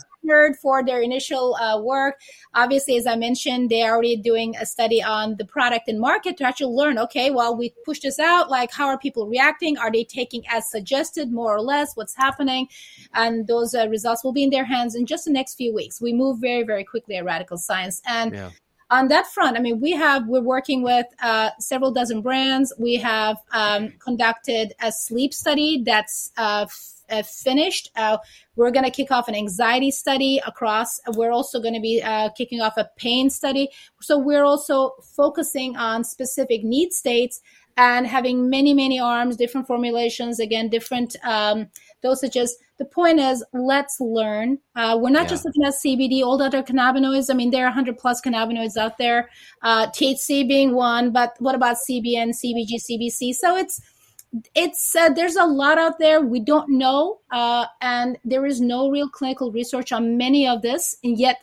for 0.61 0.85
their 0.85 1.01
initial 1.01 1.57
uh, 1.57 1.81
work. 1.81 2.21
Obviously, 2.55 2.97
as 2.97 3.07
I 3.07 3.17
mentioned, 3.17 3.71
they're 3.71 3.93
already 3.93 4.17
doing 4.17 4.55
a 4.57 4.67
study 4.67 5.03
on 5.03 5.37
the 5.37 5.45
product 5.45 5.89
and 5.89 5.99
market 5.99 6.37
to 6.39 6.45
actually 6.45 6.75
learn, 6.75 6.99
okay, 6.99 7.31
well, 7.31 7.57
we 7.57 7.75
pushed 7.85 8.03
this 8.03 8.19
out. 8.19 8.51
Like, 8.51 8.71
how 8.73 8.87
are 8.87 8.99
people 8.99 9.27
reacting? 9.27 9.79
Are 9.79 9.91
they 9.91 10.05
taking 10.05 10.45
as 10.49 10.71
suggested, 10.71 11.33
more 11.33 11.55
or 11.55 11.61
less? 11.61 11.97
What's 11.97 12.15
happening? 12.15 12.69
And 13.15 13.47
those 13.47 13.75
uh, 13.75 13.89
results 13.89 14.23
will 14.23 14.33
be 14.33 14.45
in 14.45 14.51
their 14.51 14.65
hands 14.65 14.95
in 14.95 15.07
just 15.07 15.25
the 15.25 15.33
next 15.33 15.55
few 15.55 15.75
weeks. 15.75 16.01
We 16.01 16.13
move 16.13 16.39
very, 16.41 16.63
very 16.63 16.85
quickly 16.85 17.17
at 17.17 17.25
Radicle 17.25 17.59
Science. 17.59 18.01
And 18.07 18.33
yeah 18.33 18.51
on 18.91 19.09
that 19.09 19.27
front, 19.29 19.57
I 19.57 19.61
mean, 19.61 19.81
we 19.81 19.93
have 19.93 20.27
we're 20.27 20.43
working 20.43 20.83
with 20.83 21.07
uh, 21.23 21.51
several 21.59 21.93
dozen 21.93 22.23
brands. 22.23 22.73
We 22.79 22.97
have 22.97 23.37
um, 23.53 23.93
conducted 24.01 24.75
a 24.81 24.91
sleep 24.91 25.33
study 25.33 25.83
that's 25.85 26.33
uh, 26.37 26.67
uh, 27.11 27.23
finished. 27.23 27.91
Uh, 27.97 28.19
we're 28.57 28.71
going 28.71 28.85
to 28.85 28.91
kick 28.91 29.11
off 29.11 29.29
an 29.29 29.35
anxiety 29.35 29.91
study 29.91 30.41
across. 30.47 31.01
We're 31.15 31.33
also 31.33 31.61
going 31.61 31.75
to 31.75 31.81
be 31.81 32.03
uh, 32.03 32.31
kicking 32.31 32.61
off 32.61 32.77
a 32.77 32.89
pain 32.97 33.31
study. 33.31 33.69
So 34.01 34.19
we're 34.19 34.45
also 34.45 34.93
focusing 35.17 35.77
on 35.77 36.05
specific 36.05 36.65
need 36.65 36.93
states 36.93 37.41
and 37.77 38.07
having 38.07 38.51
many, 38.51 38.75
many 38.75 38.99
arms, 38.99 39.37
different 39.37 39.67
formulations, 39.67 40.39
again, 40.39 40.69
different 40.69 41.17
um, 41.25 41.69
dosages. 42.05 42.51
The 42.79 42.85
point 42.85 43.21
is, 43.21 43.45
let's 43.53 43.99
learn. 44.01 44.59
Uh, 44.75 44.99
we're 45.01 45.11
not 45.11 45.23
yeah. 45.23 45.29
just 45.29 45.45
looking 45.45 45.65
at 45.65 45.75
CBD, 45.85 46.23
all 46.23 46.37
the 46.37 46.45
other 46.45 46.63
cannabinoids. 46.63 47.31
I 47.31 47.35
mean, 47.35 47.51
there 47.51 47.65
are 47.65 47.71
100 47.71 47.97
plus 47.97 48.21
cannabinoids 48.21 48.77
out 48.77 48.99
there, 48.99 49.31
uh, 49.63 49.87
THC 49.89 50.47
being 50.49 50.75
one, 50.75 51.11
but 51.11 51.37
what 51.39 51.55
about 51.55 51.77
CBN, 51.89 52.35
CBG, 52.35 52.81
CBC? 52.91 53.35
So 53.35 53.57
it's 53.57 53.81
it's 54.55 54.95
uh, 54.95 55.09
there's 55.11 55.37
a 55.37 55.45
lot 55.45 55.79
out 55.79 55.99
there. 55.99 56.21
We 56.21 56.41
don't 56.41 56.79
know 56.79 57.21
uh, 57.31 57.67
and 57.81 58.17
there 58.25 58.47
is 58.47 58.61
no 58.61 58.91
real 58.91 59.09
clinical 59.09 59.51
research 59.53 59.93
on 59.93 60.17
many 60.17 60.47
of 60.47 60.63
this 60.63 60.97
and 61.03 61.19
yet 61.19 61.39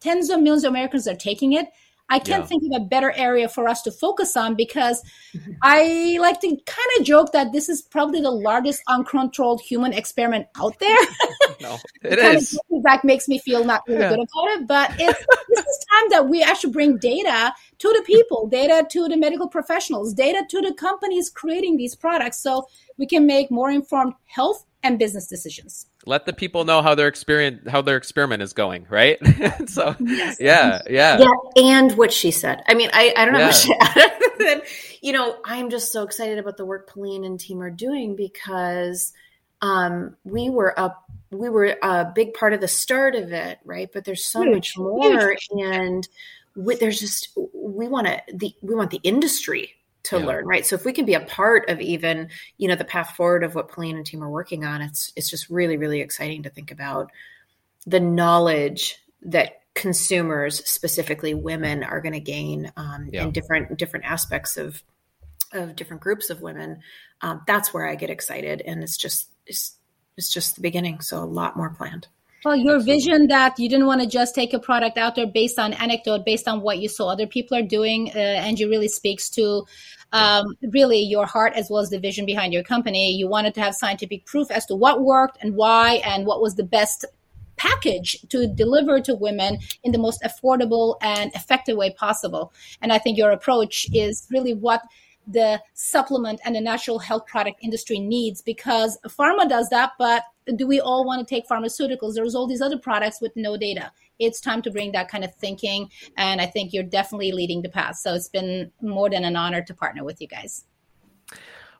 tens 0.00 0.30
of 0.30 0.40
millions 0.40 0.64
of 0.64 0.70
americans 0.70 1.08
are 1.08 1.16
taking 1.16 1.52
it 1.52 1.66
I 2.10 2.18
can't 2.18 2.44
yeah. 2.44 2.46
think 2.46 2.62
of 2.64 2.82
a 2.82 2.84
better 2.84 3.12
area 3.12 3.48
for 3.48 3.68
us 3.68 3.82
to 3.82 3.92
focus 3.92 4.36
on 4.36 4.54
because 4.54 5.02
mm-hmm. 5.34 5.52
I 5.62 6.16
like 6.20 6.40
to 6.40 6.48
kind 6.48 6.88
of 6.98 7.04
joke 7.04 7.32
that 7.32 7.52
this 7.52 7.68
is 7.68 7.82
probably 7.82 8.20
the 8.22 8.30
largest 8.30 8.82
uncontrolled 8.88 9.60
human 9.60 9.92
experiment 9.92 10.46
out 10.56 10.78
there. 10.78 10.96
no, 11.60 11.76
it 12.02 12.18
is. 12.18 12.58
That 12.82 13.04
makes 13.04 13.28
me 13.28 13.38
feel 13.38 13.64
not 13.64 13.82
really 13.86 14.00
yeah. 14.00 14.10
good 14.10 14.20
about 14.20 14.48
it, 14.48 14.66
but 14.66 14.90
it's 14.98 15.26
this 15.48 15.66
is 15.66 15.86
time 15.90 16.08
that 16.10 16.28
we 16.28 16.42
actually 16.42 16.72
bring 16.72 16.96
data 16.98 17.52
to 17.78 17.88
the 17.88 18.02
people, 18.06 18.48
data 18.48 18.86
to 18.90 19.08
the 19.08 19.16
medical 19.16 19.48
professionals, 19.48 20.14
data 20.14 20.44
to 20.48 20.60
the 20.62 20.72
companies 20.74 21.28
creating 21.28 21.76
these 21.76 21.94
products, 21.94 22.38
so 22.38 22.66
we 22.98 23.06
can 23.06 23.26
make 23.26 23.50
more 23.50 23.70
informed 23.70 24.14
health 24.26 24.64
and 24.82 24.98
business 24.98 25.26
decisions 25.26 25.86
let 26.06 26.24
the 26.24 26.32
people 26.32 26.64
know 26.64 26.82
how 26.82 26.94
their 26.94 27.08
experience 27.08 27.68
how 27.68 27.82
their 27.82 27.96
experiment 27.96 28.42
is 28.42 28.52
going 28.52 28.86
right 28.88 29.18
so 29.66 29.94
yes. 30.00 30.36
yeah 30.40 30.80
yeah 30.88 31.18
yeah 31.18 31.62
and 31.62 31.96
what 31.96 32.12
she 32.12 32.30
said 32.30 32.62
i 32.68 32.74
mean 32.74 32.90
i, 32.92 33.12
I 33.16 33.24
don't 33.24 33.34
know 33.34 33.40
yeah. 33.40 33.50
she 33.50 33.74
add 33.80 34.62
you 35.00 35.12
know 35.12 35.38
i'm 35.44 35.70
just 35.70 35.92
so 35.92 36.02
excited 36.02 36.38
about 36.38 36.56
the 36.56 36.64
work 36.64 36.90
Pelin 36.92 37.24
and 37.24 37.40
team 37.40 37.60
are 37.60 37.70
doing 37.70 38.14
because 38.16 39.12
um, 39.60 40.16
we 40.24 40.50
were 40.50 40.78
up 40.78 41.04
we 41.30 41.48
were 41.48 41.76
a 41.82 42.10
big 42.14 42.34
part 42.34 42.52
of 42.52 42.60
the 42.60 42.68
start 42.68 43.14
of 43.14 43.32
it 43.32 43.58
right 43.64 43.90
but 43.92 44.04
there's 44.04 44.24
so 44.24 44.42
huge, 44.42 44.54
much 44.54 44.78
more 44.78 45.30
huge. 45.30 45.48
and 45.52 46.08
we, 46.54 46.74
there's 46.76 47.00
just 47.00 47.36
we 47.52 47.88
want 47.88 48.06
to 48.06 48.20
the 48.32 48.54
we 48.62 48.74
want 48.74 48.90
the 48.90 49.00
industry 49.02 49.74
to 50.08 50.18
yeah. 50.18 50.24
learn, 50.24 50.46
right? 50.46 50.64
So 50.64 50.74
if 50.74 50.84
we 50.84 50.92
can 50.92 51.04
be 51.04 51.14
a 51.14 51.20
part 51.20 51.68
of 51.68 51.80
even, 51.80 52.28
you 52.56 52.68
know, 52.68 52.74
the 52.74 52.84
path 52.84 53.14
forward 53.14 53.44
of 53.44 53.54
what 53.54 53.68
Pelin 53.68 53.96
and 53.96 54.06
team 54.06 54.22
are 54.22 54.30
working 54.30 54.64
on, 54.64 54.80
it's 54.80 55.12
it's 55.16 55.28
just 55.28 55.50
really, 55.50 55.76
really 55.76 56.00
exciting 56.00 56.42
to 56.44 56.50
think 56.50 56.70
about 56.70 57.10
the 57.86 58.00
knowledge 58.00 58.96
that 59.22 59.62
consumers, 59.74 60.64
specifically 60.68 61.34
women, 61.34 61.84
are 61.84 62.00
going 62.00 62.14
to 62.14 62.20
gain 62.20 62.72
um, 62.76 63.08
yeah. 63.12 63.24
in 63.24 63.30
different 63.32 63.78
different 63.78 64.06
aspects 64.06 64.56
of 64.56 64.82
of 65.52 65.76
different 65.76 66.02
groups 66.02 66.30
of 66.30 66.40
women. 66.40 66.80
Um, 67.20 67.42
that's 67.46 67.74
where 67.74 67.86
I 67.86 67.94
get 67.94 68.10
excited, 68.10 68.62
and 68.64 68.82
it's 68.82 68.96
just 68.96 69.28
it's, 69.46 69.76
it's 70.16 70.32
just 70.32 70.54
the 70.54 70.62
beginning. 70.62 71.00
So 71.00 71.22
a 71.22 71.24
lot 71.24 71.56
more 71.56 71.70
planned. 71.70 72.08
Well, 72.44 72.54
your 72.54 72.80
vision 72.80 73.26
that 73.28 73.58
you 73.58 73.68
didn't 73.68 73.86
want 73.86 74.00
to 74.00 74.06
just 74.06 74.34
take 74.34 74.54
a 74.54 74.60
product 74.60 74.96
out 74.96 75.16
there 75.16 75.26
based 75.26 75.58
on 75.58 75.72
anecdote, 75.72 76.24
based 76.24 76.46
on 76.46 76.60
what 76.60 76.78
you 76.78 76.88
saw 76.88 77.08
other 77.08 77.26
people 77.26 77.56
are 77.56 77.62
doing, 77.62 78.12
uh, 78.14 78.18
Angie 78.18 78.64
really 78.64 78.88
speaks 78.88 79.28
to 79.30 79.64
um, 80.12 80.46
really 80.72 81.00
your 81.00 81.26
heart 81.26 81.54
as 81.54 81.68
well 81.68 81.82
as 81.82 81.90
the 81.90 81.98
vision 81.98 82.26
behind 82.26 82.52
your 82.52 82.62
company. 82.62 83.12
You 83.12 83.28
wanted 83.28 83.54
to 83.54 83.60
have 83.60 83.74
scientific 83.74 84.24
proof 84.24 84.50
as 84.52 84.66
to 84.66 84.76
what 84.76 85.02
worked 85.02 85.38
and 85.42 85.56
why, 85.56 85.94
and 86.04 86.26
what 86.26 86.40
was 86.40 86.54
the 86.54 86.62
best 86.62 87.04
package 87.56 88.16
to 88.28 88.46
deliver 88.46 89.00
to 89.00 89.16
women 89.16 89.58
in 89.82 89.90
the 89.90 89.98
most 89.98 90.22
affordable 90.22 90.96
and 91.02 91.34
effective 91.34 91.76
way 91.76 91.90
possible. 91.90 92.52
And 92.80 92.92
I 92.92 92.98
think 92.98 93.18
your 93.18 93.32
approach 93.32 93.88
is 93.92 94.28
really 94.30 94.54
what 94.54 94.82
the 95.26 95.60
supplement 95.74 96.40
and 96.44 96.54
the 96.54 96.60
natural 96.60 96.98
health 96.98 97.26
product 97.26 97.58
industry 97.62 97.98
needs 97.98 98.40
because 98.40 98.96
pharma 99.08 99.48
does 99.48 99.68
that, 99.68 99.92
but 99.98 100.22
do 100.56 100.66
we 100.66 100.80
all 100.80 101.04
want 101.04 101.26
to 101.26 101.34
take 101.34 101.48
pharmaceuticals? 101.48 102.14
There's 102.14 102.34
all 102.34 102.46
these 102.46 102.60
other 102.60 102.78
products 102.78 103.20
with 103.20 103.32
no 103.36 103.56
data. 103.56 103.92
It's 104.18 104.40
time 104.40 104.62
to 104.62 104.70
bring 104.70 104.92
that 104.92 105.08
kind 105.08 105.24
of 105.24 105.34
thinking. 105.34 105.90
And 106.16 106.40
I 106.40 106.46
think 106.46 106.72
you're 106.72 106.84
definitely 106.84 107.32
leading 107.32 107.62
the 107.62 107.68
path. 107.68 107.96
So 107.96 108.14
it's 108.14 108.28
been 108.28 108.72
more 108.80 109.10
than 109.10 109.24
an 109.24 109.36
honor 109.36 109.62
to 109.62 109.74
partner 109.74 110.04
with 110.04 110.20
you 110.20 110.28
guys. 110.28 110.64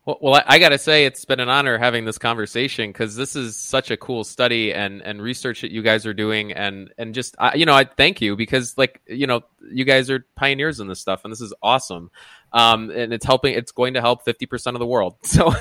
Well, 0.09 0.17
well, 0.23 0.43
I, 0.47 0.59
got 0.59 0.71
to 0.71 0.79
say, 0.79 1.05
it's 1.05 1.27
been 1.27 1.39
an 1.39 1.51
honor 1.51 1.77
having 1.77 2.07
this 2.07 2.17
conversation 2.17 2.91
because 2.91 3.15
this 3.15 3.37
is 3.37 3.57
such 3.57 3.91
a 3.91 3.97
cool 3.99 4.25
study 4.25 4.73
and, 4.73 5.03
and 5.03 5.21
research 5.21 5.61
that 5.61 5.71
you 5.71 5.83
guys 5.83 6.07
are 6.07 6.15
doing, 6.15 6.51
and 6.53 6.91
and 6.97 7.15
just 7.15 7.35
I, 7.39 7.57
you 7.57 7.67
know, 7.67 7.75
I 7.75 7.85
thank 7.85 8.23
you 8.23 8.35
because 8.35 8.79
like 8.79 9.03
you 9.07 9.27
know, 9.27 9.43
you 9.71 9.85
guys 9.85 10.09
are 10.09 10.25
pioneers 10.35 10.81
in 10.81 10.89
this 10.89 10.99
stuff, 10.99 11.25
and 11.25 11.33
this 11.33 11.43
is 11.43 11.53
awesome 11.63 12.11
um, 12.53 12.91
and 12.91 13.13
it's 13.13 13.25
helping. 13.25 13.55
It's 13.55 13.73
going 13.73 13.95
to 13.95 14.01
help 14.01 14.25
fifty 14.25 14.47
percent 14.47 14.77
of 14.77 14.81
the 14.81 14.87
world. 14.87 15.17
So 15.29 15.53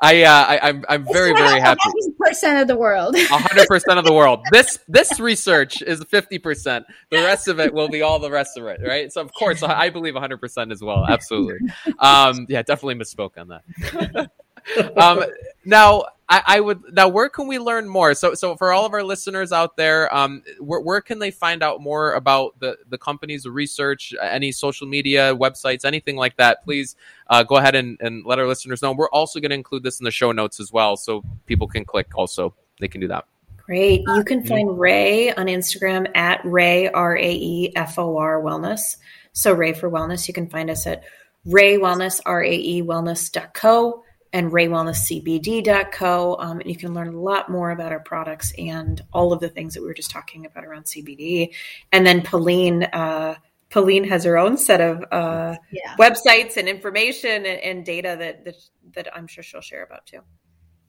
I, 0.00 0.24
uh, 0.24 0.30
I, 0.30 0.58
I'm, 0.62 0.84
I'm 0.88 1.04
very, 1.04 1.32
very 1.32 1.58
happy. 1.60 1.80
Percent 2.18 2.60
of 2.60 2.68
the 2.68 2.76
world. 2.76 3.16
hundred 3.18 3.66
percent 3.66 3.98
of 3.98 4.04
the 4.04 4.12
world. 4.12 4.40
This, 4.50 4.78
this 4.88 5.18
research 5.20 5.80
is 5.80 6.04
fifty 6.04 6.38
percent. 6.38 6.84
The 7.10 7.18
rest 7.18 7.48
of 7.48 7.60
it 7.60 7.72
will 7.72 7.88
be 7.88 8.02
all 8.02 8.18
the 8.18 8.30
rest 8.30 8.58
of 8.58 8.66
it, 8.66 8.80
right? 8.84 9.10
So 9.10 9.22
of 9.22 9.32
course, 9.32 9.62
I 9.62 9.88
believe 9.88 10.14
hundred 10.16 10.38
percent 10.38 10.72
as 10.72 10.82
well. 10.82 11.06
Absolutely. 11.08 11.68
Um, 11.98 12.46
yeah, 12.48 12.62
definitely 12.62 12.96
misspoke 12.96 13.38
on 13.38 13.48
that. 13.48 14.30
um, 14.96 15.24
now 15.64 16.04
I, 16.28 16.42
I, 16.46 16.60
would 16.60 16.82
now 16.92 17.08
where 17.08 17.28
can 17.28 17.46
we 17.46 17.58
learn 17.58 17.88
more? 17.88 18.14
So 18.14 18.34
so 18.34 18.56
for 18.56 18.72
all 18.72 18.84
of 18.84 18.92
our 18.92 19.02
listeners 19.02 19.52
out 19.52 19.76
there 19.76 20.12
um, 20.14 20.42
where, 20.58 20.80
where 20.80 21.00
can 21.00 21.18
they 21.18 21.30
find 21.30 21.62
out 21.62 21.80
more 21.80 22.14
about 22.14 22.58
the 22.58 22.76
the 22.88 22.98
company's 22.98 23.46
research 23.46 24.12
any 24.20 24.50
social 24.50 24.86
media 24.86 25.34
websites 25.34 25.84
anything 25.84 26.16
like 26.16 26.36
that? 26.36 26.64
Please 26.64 26.96
uh, 27.28 27.42
go 27.42 27.56
ahead 27.56 27.74
and, 27.76 27.96
and 28.00 28.24
let 28.26 28.38
our 28.38 28.46
listeners 28.46 28.82
know. 28.82 28.92
We're 28.92 29.10
also 29.10 29.38
going 29.38 29.50
to 29.50 29.56
include 29.56 29.84
this 29.84 30.00
in 30.00 30.04
the 30.04 30.10
show 30.10 30.32
notes 30.32 30.58
as 30.58 30.72
well 30.72 30.96
so 30.96 31.22
people 31.46 31.68
can 31.68 31.84
click 31.84 32.16
also. 32.16 32.54
They 32.80 32.88
can 32.88 33.00
do 33.00 33.08
that. 33.08 33.24
Great. 33.58 34.02
You 34.06 34.24
can 34.24 34.44
find 34.44 34.78
Rae 34.78 35.32
on 35.32 35.46
instagram 35.46 36.08
at 36.16 36.40
Rae 36.44 36.88
r-a-e-f-o-r 36.88 38.40
wellness. 38.42 38.96
So 39.32 39.52
Rae 39.52 39.72
for 39.74 39.90
wellness 39.90 40.26
you 40.26 40.34
can 40.34 40.48
find 40.48 40.70
us 40.70 40.86
at 40.86 41.04
rae 41.44 41.78
wellness 41.78 42.20
r-a-e 42.26 42.82
wellness.co 42.82 44.02
and 44.32 44.52
raewellnesscbd.co. 44.52 46.36
Um, 46.38 46.60
and 46.60 46.70
you 46.70 46.76
can 46.76 46.94
learn 46.94 47.08
a 47.08 47.20
lot 47.20 47.50
more 47.50 47.70
about 47.70 47.92
our 47.92 48.00
products 48.00 48.52
and 48.58 49.00
all 49.12 49.32
of 49.32 49.40
the 49.40 49.48
things 49.48 49.74
that 49.74 49.80
we 49.80 49.86
were 49.86 49.94
just 49.94 50.10
talking 50.10 50.46
about 50.46 50.64
around 50.64 50.84
CBD. 50.84 51.54
And 51.92 52.06
then 52.06 52.22
Pelin, 52.22 52.88
uh, 52.92 53.36
Pelin 53.70 54.08
has 54.08 54.24
her 54.24 54.38
own 54.38 54.56
set 54.56 54.80
of 54.80 55.04
uh, 55.10 55.56
yeah. 55.72 55.96
websites 55.98 56.56
and 56.56 56.68
information 56.68 57.46
and, 57.46 57.60
and 57.60 57.84
data 57.84 58.16
that, 58.18 58.44
that, 58.44 58.56
that 58.94 59.16
I'm 59.16 59.26
sure 59.26 59.42
she'll 59.42 59.60
share 59.60 59.84
about 59.84 60.06
too. 60.06 60.20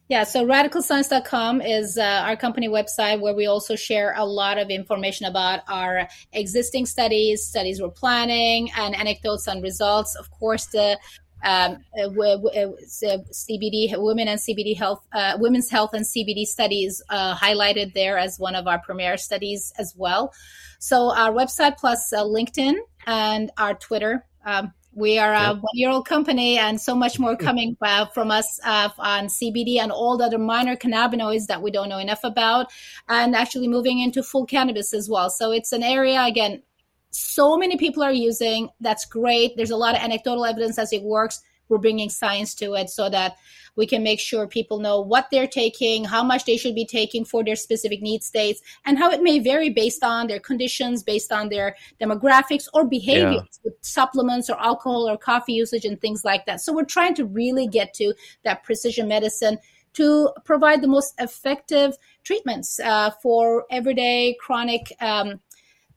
Yeah, 0.09 0.23
so 0.23 0.45
radiclescience.com 0.45 1.61
is 1.61 1.97
uh, 1.97 2.23
our 2.25 2.37
company 2.37 2.69
website 2.69 3.19
where 3.19 3.35
we 3.35 3.45
also 3.45 3.75
share 3.75 4.13
a 4.15 4.23
lot 4.23 4.57
of 4.57 4.69
information 4.69 5.25
about 5.25 5.63
our 5.67 6.07
existing 6.31 6.85
studies, 6.85 7.45
studies 7.45 7.81
we're 7.81 7.89
planning, 7.89 8.71
and 8.77 8.95
anecdotes 8.95 9.47
and 9.47 9.61
results. 9.61 10.15
Of 10.15 10.31
course, 10.31 10.67
the 10.67 10.97
um, 11.43 11.77
uh, 11.97 12.09
CBD 12.09 13.97
women 13.97 14.27
and 14.27 14.39
CBD 14.39 14.75
health, 14.75 15.05
uh, 15.13 15.37
women's 15.39 15.69
health 15.69 15.93
and 15.93 16.05
CBD 16.05 16.45
studies 16.45 17.01
uh, 17.09 17.35
highlighted 17.35 17.93
there 17.93 18.17
as 18.17 18.39
one 18.39 18.55
of 18.55 18.67
our 18.67 18.79
premier 18.79 19.17
studies 19.17 19.71
as 19.77 19.93
well. 19.95 20.33
So 20.79 21.13
our 21.15 21.31
website 21.31 21.77
plus 21.77 22.11
uh, 22.13 22.23
LinkedIn 22.23 22.75
and 23.05 23.51
our 23.57 23.73
Twitter. 23.73 24.25
Um, 24.45 24.73
we 24.93 25.19
are 25.19 25.31
a 25.31 25.53
one-year-old 25.53 26.07
company, 26.07 26.57
and 26.57 26.81
so 26.81 26.95
much 26.95 27.19
more 27.19 27.35
coming 27.35 27.77
uh, 27.83 28.07
from 28.07 28.31
us 28.31 28.59
uh, 28.65 28.89
on 28.97 29.27
CBD 29.27 29.77
and 29.77 29.91
all 29.91 30.17
the 30.17 30.23
other 30.23 30.39
minor 30.39 30.75
cannabinoids 30.75 31.45
that 31.45 31.61
we 31.61 31.69
don't 31.69 31.87
know 31.87 31.99
enough 31.99 32.21
about, 32.23 32.71
and 33.07 33.35
actually 33.35 33.67
moving 33.67 33.99
into 33.99 34.23
full 34.23 34.47
cannabis 34.47 34.95
as 34.95 35.07
well. 35.07 35.29
So 35.29 35.51
it's 35.51 35.71
an 35.71 35.83
area 35.83 36.23
again 36.23 36.63
so 37.11 37.57
many 37.57 37.77
people 37.77 38.03
are 38.03 38.11
using. 38.11 38.69
That's 38.79 39.05
great. 39.05 39.55
There's 39.55 39.71
a 39.71 39.77
lot 39.77 39.95
of 39.95 40.01
anecdotal 40.01 40.45
evidence 40.45 40.77
as 40.77 40.93
it 40.93 41.03
works. 41.03 41.41
We're 41.69 41.77
bringing 41.77 42.09
science 42.09 42.55
to 42.55 42.75
it 42.75 42.89
so 42.89 43.09
that 43.09 43.35
we 43.75 43.85
can 43.85 44.03
make 44.03 44.19
sure 44.19 44.47
people 44.47 44.79
know 44.79 44.99
what 45.01 45.27
they're 45.31 45.47
taking, 45.47 46.03
how 46.03 46.23
much 46.23 46.45
they 46.45 46.57
should 46.57 46.75
be 46.75 46.85
taking 46.85 47.23
for 47.23 47.43
their 47.43 47.55
specific 47.55 48.01
need 48.01 48.23
states, 48.23 48.61
and 48.85 48.97
how 48.97 49.11
it 49.11 49.21
may 49.21 49.39
vary 49.39 49.69
based 49.69 50.03
on 50.03 50.27
their 50.27 50.39
conditions, 50.39 51.03
based 51.03 51.31
on 51.31 51.49
their 51.49 51.75
demographics 52.01 52.67
or 52.73 52.85
behaviors 52.85 53.33
yeah. 53.35 53.59
with 53.63 53.73
supplements 53.81 54.49
or 54.49 54.59
alcohol 54.59 55.07
or 55.09 55.17
coffee 55.17 55.53
usage 55.53 55.85
and 55.85 56.01
things 56.01 56.25
like 56.25 56.45
that. 56.45 56.59
So 56.59 56.73
we're 56.73 56.85
trying 56.85 57.15
to 57.15 57.25
really 57.25 57.67
get 57.67 57.93
to 57.95 58.13
that 58.43 58.63
precision 58.63 59.07
medicine 59.07 59.59
to 59.93 60.31
provide 60.45 60.81
the 60.81 60.87
most 60.87 61.13
effective 61.19 61.95
treatments 62.23 62.79
uh, 62.79 63.11
for 63.21 63.65
everyday 63.71 64.35
chronic 64.39 64.91
um, 65.01 65.39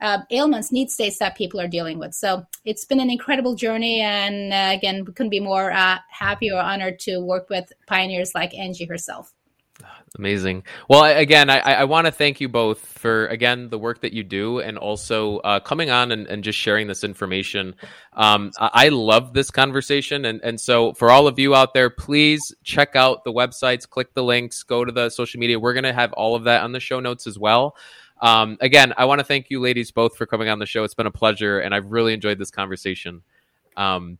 uh, 0.01 0.19
ailments, 0.31 0.73
need 0.73 0.91
states 0.91 1.19
that 1.19 1.37
people 1.37 1.61
are 1.61 1.69
dealing 1.69 1.99
with. 1.99 2.15
So 2.15 2.45
it's 2.65 2.85
been 2.85 3.01
an 3.01 3.11
incredible 3.11 3.55
journey. 3.55 4.01
And 4.01 4.53
uh, 4.53 4.77
again, 4.77 5.05
we 5.05 5.13
couldn't 5.13 5.31
be 5.31 5.41
more 5.41 5.71
uh, 5.71 5.99
happy 6.09 6.51
or 6.51 6.61
honored 6.61 6.99
to 7.01 7.19
work 7.21 7.51
with 7.51 7.73
pioneers 7.87 8.35
like 8.35 8.55
Angie 8.55 8.87
herself. 8.87 9.33
Amazing. 10.19 10.65
Well, 10.89 11.05
again, 11.05 11.51
I, 11.51 11.61
I 11.61 11.85
want 11.85 12.07
to 12.07 12.11
thank 12.11 12.41
you 12.41 12.49
both 12.49 12.81
for 12.81 13.27
again 13.29 13.69
the 13.69 13.79
work 13.79 14.01
that 14.01 14.13
you 14.13 14.25
do, 14.25 14.59
and 14.59 14.77
also 14.77 15.39
uh, 15.39 15.61
coming 15.61 15.91
on 15.91 16.13
and, 16.13 16.27
and, 16.27 16.43
just 16.43 16.59
sharing 16.59 16.89
this 16.89 17.05
information. 17.05 17.77
Um, 18.15 18.51
I, 18.59 18.71
I 18.73 18.89
love 18.89 19.35
this 19.35 19.51
conversation, 19.51 20.25
and 20.25 20.41
and 20.43 20.61
so 20.61 20.95
for 20.95 21.11
all 21.11 21.27
of 21.27 21.39
you 21.39 21.55
out 21.55 21.75
there, 21.75 21.91
please 21.91 22.55
check 22.65 22.97
out 22.97 23.25
the 23.25 23.33
websites, 23.33 23.89
click 23.89 24.13
the 24.15 24.25
links, 24.25 24.63
go 24.65 24.85
to 24.85 24.93
the 24.93 25.11
social 25.11 25.39
media. 25.39 25.61
We're 25.61 25.75
going 25.75 25.85
to 25.85 25.93
have 25.93 26.13
all 26.15 26.35
of 26.35 26.45
that 26.45 26.63
on 26.63 26.73
the 26.73 26.81
show 26.81 27.01
notes 27.01 27.27
as 27.27 27.39
well. 27.39 27.77
Um, 28.21 28.59
again, 28.61 28.93
I 28.97 29.07
want 29.07 29.21
to 29.21 29.25
thank 29.25 29.51
you, 29.51 29.61
ladies, 29.61 29.91
both 29.91 30.17
for 30.17 30.27
coming 30.27 30.49
on 30.49 30.59
the 30.59 30.67
show. 30.67 30.85
It's 30.85 30.95
been 30.95 31.07
a 31.07 31.11
pleasure, 31.11 31.61
and 31.61 31.75
I've 31.75 31.87
really 31.87 32.13
enjoyed 32.13 32.39
this 32.39 32.51
conversation. 32.51 33.23
Um, 33.77 34.19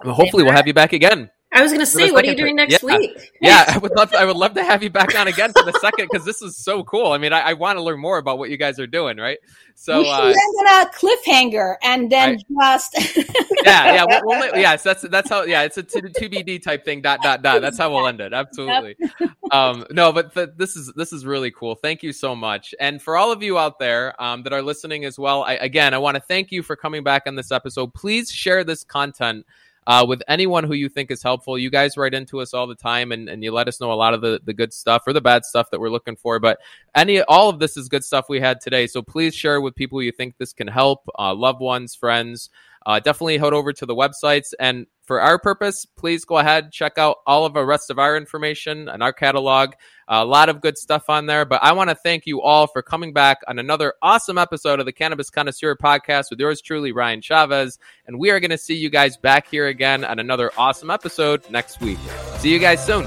hopefully, 0.00 0.42
we'll 0.42 0.52
have 0.52 0.66
you 0.66 0.74
back 0.74 0.92
again. 0.92 1.30
I 1.54 1.62
was 1.62 1.70
going 1.70 1.80
to 1.80 1.86
say, 1.86 2.10
what 2.10 2.24
are 2.24 2.28
you 2.28 2.36
doing 2.36 2.56
next 2.56 2.82
yeah. 2.82 2.96
week? 2.98 3.32
yeah, 3.40 3.64
I 3.68 3.78
would 3.78 3.94
love. 3.94 4.10
To, 4.10 4.18
I 4.18 4.24
would 4.24 4.36
love 4.36 4.54
to 4.54 4.64
have 4.64 4.82
you 4.82 4.90
back 4.90 5.14
on 5.14 5.28
again 5.28 5.52
for 5.52 5.62
the 5.62 5.78
second 5.80 6.08
because 6.10 6.26
this 6.26 6.42
is 6.42 6.56
so 6.56 6.82
cool. 6.82 7.12
I 7.12 7.18
mean, 7.18 7.32
I, 7.32 7.40
I 7.40 7.52
want 7.52 7.78
to 7.78 7.82
learn 7.82 8.00
more 8.00 8.18
about 8.18 8.38
what 8.38 8.50
you 8.50 8.56
guys 8.56 8.80
are 8.80 8.88
doing, 8.88 9.18
right? 9.18 9.38
So 9.76 9.98
we 9.98 10.04
should 10.04 10.12
uh, 10.12 10.26
end 10.26 10.36
on 10.36 10.86
a 10.86 10.90
cliffhanger 10.90 11.76
and 11.82 12.10
then 12.10 12.38
I, 12.60 12.76
just 12.76 13.16
yeah, 13.64 13.94
yeah, 13.94 14.04
we'll, 14.04 14.20
we'll, 14.24 14.56
yes, 14.56 14.82
that's 14.82 15.02
that's 15.02 15.28
how. 15.30 15.44
Yeah, 15.44 15.62
it's 15.62 15.78
a 15.78 15.82
two 15.84 16.00
BD 16.00 16.60
type 16.60 16.84
thing. 16.84 17.00
Dot 17.00 17.20
dot 17.22 17.42
dot. 17.42 17.62
That's 17.62 17.78
how 17.78 17.94
we'll 17.94 18.08
end 18.08 18.20
it. 18.20 18.32
Absolutely. 18.32 18.96
Yep. 19.20 19.30
um, 19.52 19.84
no, 19.90 20.12
but 20.12 20.34
th- 20.34 20.50
this 20.56 20.74
is 20.74 20.92
this 20.96 21.12
is 21.12 21.24
really 21.24 21.52
cool. 21.52 21.76
Thank 21.76 22.02
you 22.02 22.12
so 22.12 22.34
much, 22.34 22.74
and 22.80 23.00
for 23.00 23.16
all 23.16 23.30
of 23.30 23.44
you 23.44 23.58
out 23.58 23.78
there 23.78 24.20
um, 24.20 24.42
that 24.42 24.52
are 24.52 24.62
listening 24.62 25.04
as 25.04 25.20
well. 25.20 25.44
I, 25.44 25.54
again, 25.54 25.94
I 25.94 25.98
want 25.98 26.16
to 26.16 26.20
thank 26.20 26.50
you 26.50 26.64
for 26.64 26.74
coming 26.74 27.04
back 27.04 27.22
on 27.26 27.36
this 27.36 27.52
episode. 27.52 27.94
Please 27.94 28.30
share 28.30 28.64
this 28.64 28.82
content 28.82 29.46
uh, 29.86 30.04
with 30.06 30.22
anyone 30.28 30.64
who 30.64 30.74
you 30.74 30.88
think 30.88 31.10
is 31.10 31.22
helpful. 31.22 31.58
You 31.58 31.70
guys 31.70 31.96
write 31.96 32.14
into 32.14 32.40
us 32.40 32.54
all 32.54 32.66
the 32.66 32.74
time 32.74 33.12
and, 33.12 33.28
and 33.28 33.42
you 33.42 33.52
let 33.52 33.68
us 33.68 33.80
know 33.80 33.92
a 33.92 33.94
lot 33.94 34.14
of 34.14 34.20
the, 34.20 34.40
the 34.44 34.54
good 34.54 34.72
stuff 34.72 35.02
or 35.06 35.12
the 35.12 35.20
bad 35.20 35.44
stuff 35.44 35.70
that 35.70 35.80
we're 35.80 35.90
looking 35.90 36.16
for. 36.16 36.38
But 36.38 36.58
any 36.94 37.22
all 37.22 37.48
of 37.48 37.58
this 37.58 37.76
is 37.76 37.88
good 37.88 38.04
stuff 38.04 38.26
we 38.28 38.40
had 38.40 38.60
today. 38.60 38.86
So 38.86 39.02
please 39.02 39.34
share 39.34 39.60
with 39.60 39.74
people 39.74 40.02
you 40.02 40.12
think 40.12 40.36
this 40.38 40.52
can 40.52 40.68
help, 40.68 41.00
uh, 41.18 41.34
loved 41.34 41.60
ones, 41.60 41.94
friends. 41.94 42.50
Uh, 42.86 43.00
definitely 43.00 43.38
head 43.38 43.54
over 43.54 43.72
to 43.72 43.86
the 43.86 43.94
websites 43.94 44.52
and 44.60 44.86
for 45.04 45.20
our 45.20 45.38
purpose, 45.38 45.86
please 45.96 46.24
go 46.24 46.38
ahead 46.38 46.72
check 46.72 46.98
out 46.98 47.18
all 47.26 47.44
of 47.44 47.54
the 47.54 47.64
rest 47.64 47.90
of 47.90 47.98
our 47.98 48.16
information 48.16 48.88
and 48.88 49.02
our 49.02 49.12
catalog. 49.12 49.72
A 50.08 50.24
lot 50.24 50.48
of 50.48 50.60
good 50.60 50.76
stuff 50.76 51.04
on 51.08 51.26
there. 51.26 51.44
But 51.44 51.62
I 51.62 51.72
want 51.72 51.90
to 51.90 51.96
thank 51.96 52.26
you 52.26 52.42
all 52.42 52.66
for 52.66 52.82
coming 52.82 53.12
back 53.12 53.38
on 53.48 53.58
another 53.58 53.94
awesome 54.02 54.36
episode 54.36 54.80
of 54.80 54.86
the 54.86 54.92
Cannabis 54.92 55.30
Connoisseur 55.30 55.76
podcast 55.76 56.30
with 56.30 56.40
yours 56.40 56.60
truly, 56.60 56.92
Ryan 56.92 57.22
Chavez. 57.22 57.78
And 58.06 58.18
we 58.18 58.30
are 58.30 58.40
going 58.40 58.50
to 58.50 58.58
see 58.58 58.74
you 58.74 58.90
guys 58.90 59.16
back 59.16 59.48
here 59.48 59.66
again 59.66 60.04
on 60.04 60.18
another 60.18 60.50
awesome 60.58 60.90
episode 60.90 61.48
next 61.50 61.80
week. 61.80 61.98
See 62.38 62.52
you 62.52 62.58
guys 62.58 62.84
soon. 62.84 63.06